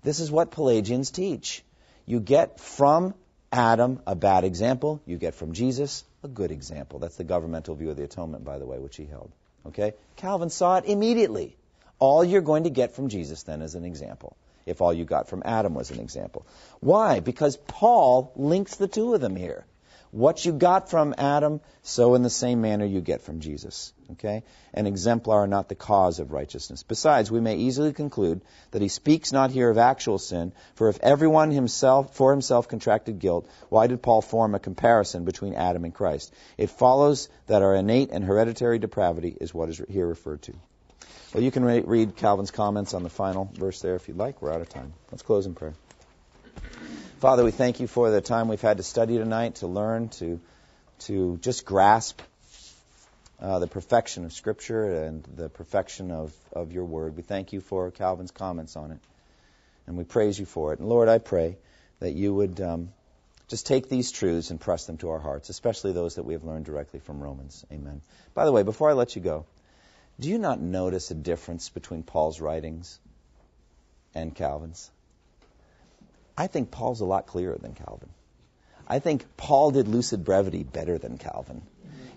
This 0.03 0.19
is 0.19 0.29
what 0.29 0.51
Pelagians 0.51 1.09
teach. 1.09 1.63
You 2.05 2.19
get 2.19 2.59
from 2.59 3.13
Adam, 3.51 4.01
a 4.05 4.15
bad 4.15 4.43
example. 4.43 5.01
You 5.05 5.17
get 5.17 5.35
from 5.35 5.53
Jesus, 5.53 6.03
a 6.23 6.27
good 6.27 6.51
example. 6.51 6.99
That's 6.99 7.15
the 7.15 7.23
governmental 7.23 7.75
view 7.75 7.89
of 7.89 7.97
the 7.97 8.03
atonement, 8.03 8.43
by 8.43 8.57
the 8.59 8.65
way, 8.65 8.77
which 8.77 8.97
he 8.97 9.05
held. 9.05 9.31
Okay? 9.65 9.93
Calvin 10.17 10.49
saw 10.49 10.77
it 10.77 10.85
immediately. 10.85 11.55
All 11.99 12.23
you're 12.23 12.41
going 12.41 12.63
to 12.63 12.69
get 12.69 12.95
from 12.95 13.09
Jesus 13.09 13.43
then 13.43 13.61
is 13.61 13.75
an 13.75 13.85
example, 13.85 14.35
if 14.65 14.81
all 14.81 14.93
you 14.93 15.05
got 15.05 15.29
from 15.29 15.43
Adam 15.45 15.73
was 15.73 15.91
an 15.91 15.99
example. 15.99 16.45
Why? 16.79 17.21
Because 17.21 17.57
Paul 17.57 18.31
links 18.35 18.75
the 18.75 18.87
two 18.87 19.13
of 19.13 19.21
them 19.21 19.35
here. 19.35 19.65
What 20.11 20.45
you 20.45 20.53
got 20.53 20.89
from 20.89 21.13
Adam, 21.17 21.59
so 21.83 22.15
in 22.15 22.23
the 22.23 22.29
same 22.29 22.61
manner 22.61 22.85
you 22.85 23.01
get 23.01 23.21
from 23.21 23.39
Jesus. 23.39 23.93
Okay? 24.13 24.43
An 24.73 24.87
exemplar, 24.87 25.47
not 25.47 25.67
the 25.67 25.75
cause 25.75 26.19
of 26.19 26.31
righteousness. 26.31 26.83
Besides, 26.83 27.29
we 27.29 27.41
may 27.41 27.57
easily 27.57 27.91
conclude 27.91 28.41
that 28.71 28.81
he 28.81 28.87
speaks 28.87 29.33
not 29.33 29.51
here 29.51 29.69
of 29.69 29.77
actual 29.77 30.17
sin, 30.17 30.53
for 30.75 30.87
if 30.87 30.99
everyone 31.01 31.51
himself 31.51 32.15
for 32.15 32.31
himself 32.31 32.67
contracted 32.67 33.19
guilt, 33.19 33.49
why 33.69 33.87
did 33.87 34.01
Paul 34.01 34.21
form 34.21 34.55
a 34.55 34.59
comparison 34.59 35.25
between 35.25 35.53
Adam 35.53 35.83
and 35.83 35.93
Christ? 35.93 36.33
It 36.57 36.69
follows 36.69 37.27
that 37.47 37.61
our 37.61 37.75
innate 37.75 38.11
and 38.11 38.23
hereditary 38.23 38.79
depravity 38.79 39.35
is 39.39 39.53
what 39.53 39.69
is 39.69 39.81
here 39.89 40.07
referred 40.07 40.41
to. 40.43 40.53
Well, 41.33 41.43
you 41.43 41.51
can 41.51 41.65
re- 41.65 41.81
read 41.81 42.15
Calvin's 42.15 42.51
comments 42.51 42.93
on 42.93 43.03
the 43.03 43.09
final 43.09 43.51
verse 43.53 43.81
there 43.81 43.95
if 43.95 44.07
you'd 44.07 44.17
like. 44.17 44.41
We're 44.41 44.53
out 44.53 44.61
of 44.61 44.69
time. 44.69 44.93
Let's 45.11 45.23
close 45.23 45.45
in 45.45 45.55
prayer. 45.55 45.73
Father, 47.19 47.43
we 47.43 47.49
thank 47.49 47.79
you 47.79 47.87
for 47.87 48.11
the 48.11 48.21
time 48.21 48.47
we've 48.47 48.61
had 48.61 48.77
to 48.77 48.83
study 48.83 49.17
tonight, 49.17 49.55
to 49.55 49.67
learn, 49.67 50.09
to 50.09 50.39
to 50.99 51.37
just 51.37 51.65
grasp 51.65 52.21
uh, 53.41 53.57
the 53.57 53.65
perfection 53.65 54.23
of 54.23 54.33
Scripture 54.33 55.03
and 55.05 55.23
the 55.35 55.49
perfection 55.49 56.11
of, 56.11 56.31
of 56.53 56.71
your 56.71 56.85
Word. 56.85 57.17
We 57.17 57.23
thank 57.23 57.53
you 57.53 57.59
for 57.59 57.89
Calvin's 57.89 58.29
comments 58.29 58.75
on 58.75 58.91
it, 58.91 58.99
and 59.87 59.97
we 59.97 60.03
praise 60.03 60.37
you 60.37 60.45
for 60.45 60.73
it. 60.73 60.79
And 60.79 60.87
Lord, 60.87 61.09
I 61.09 61.17
pray 61.17 61.57
that 62.01 62.13
you 62.13 62.35
would 62.35 62.61
um, 62.61 62.89
just 63.47 63.65
take 63.65 63.89
these 63.89 64.11
truths 64.11 64.51
and 64.51 64.61
press 64.61 64.85
them 64.85 64.97
to 64.97 65.09
our 65.09 65.19
hearts, 65.19 65.49
especially 65.49 65.93
those 65.93 66.15
that 66.15 66.23
we 66.23 66.33
have 66.33 66.43
learned 66.43 66.65
directly 66.65 66.99
from 66.99 67.19
Romans. 67.19 67.65
Amen. 67.71 68.01
By 68.35 68.45
the 68.45 68.51
way, 68.51 68.61
before 68.61 68.91
I 68.91 68.93
let 68.93 69.15
you 69.15 69.23
go, 69.23 69.47
do 70.19 70.29
you 70.29 70.37
not 70.37 70.61
notice 70.61 71.09
a 71.09 71.15
difference 71.15 71.69
between 71.69 72.03
Paul's 72.03 72.39
writings 72.39 72.99
and 74.13 74.35
Calvin's? 74.35 74.91
I 76.37 76.47
think 76.47 76.69
Paul's 76.71 77.01
a 77.01 77.05
lot 77.05 77.25
clearer 77.25 77.57
than 77.57 77.73
Calvin. 77.73 78.09
I 78.87 78.99
think 78.99 79.25
Paul 79.35 79.71
did 79.71 79.87
lucid 79.87 80.23
brevity 80.23 80.63
better 80.63 80.97
than 80.97 81.17
Calvin. 81.17 81.61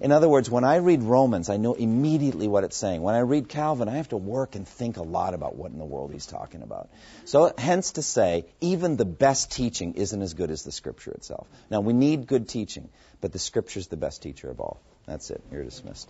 In 0.00 0.12
other 0.12 0.28
words, 0.28 0.48
when 0.48 0.64
I 0.64 0.76
read 0.76 1.02
Romans, 1.02 1.50
I 1.50 1.58
know 1.58 1.74
immediately 1.74 2.48
what 2.48 2.64
it's 2.64 2.76
saying. 2.76 3.02
When 3.02 3.14
I 3.14 3.18
read 3.20 3.50
Calvin, 3.50 3.86
I 3.88 3.96
have 3.96 4.08
to 4.10 4.16
work 4.16 4.54
and 4.54 4.66
think 4.66 4.96
a 4.96 5.02
lot 5.02 5.34
about 5.34 5.56
what 5.56 5.72
in 5.72 5.78
the 5.78 5.84
world 5.84 6.10
he's 6.12 6.24
talking 6.24 6.62
about. 6.62 6.88
So, 7.26 7.52
hence 7.58 7.92
to 7.92 8.02
say, 8.02 8.46
even 8.62 8.96
the 8.96 9.04
best 9.04 9.50
teaching 9.52 9.94
isn't 9.94 10.22
as 10.22 10.32
good 10.32 10.50
as 10.50 10.62
the 10.62 10.72
Scripture 10.72 11.10
itself. 11.10 11.46
Now, 11.70 11.80
we 11.80 11.92
need 11.92 12.26
good 12.26 12.48
teaching, 12.48 12.88
but 13.20 13.32
the 13.32 13.38
Scripture's 13.38 13.88
the 13.88 13.98
best 13.98 14.22
teacher 14.22 14.48
of 14.48 14.58
all. 14.58 14.80
That's 15.06 15.30
it. 15.30 15.42
You're 15.52 15.64
dismissed. 15.64 16.08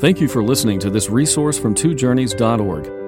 Thank 0.00 0.20
you 0.20 0.26
for 0.26 0.42
listening 0.42 0.80
to 0.80 0.90
this 0.90 1.08
resource 1.08 1.56
from 1.56 1.76
twojourneys.org. 1.76 3.07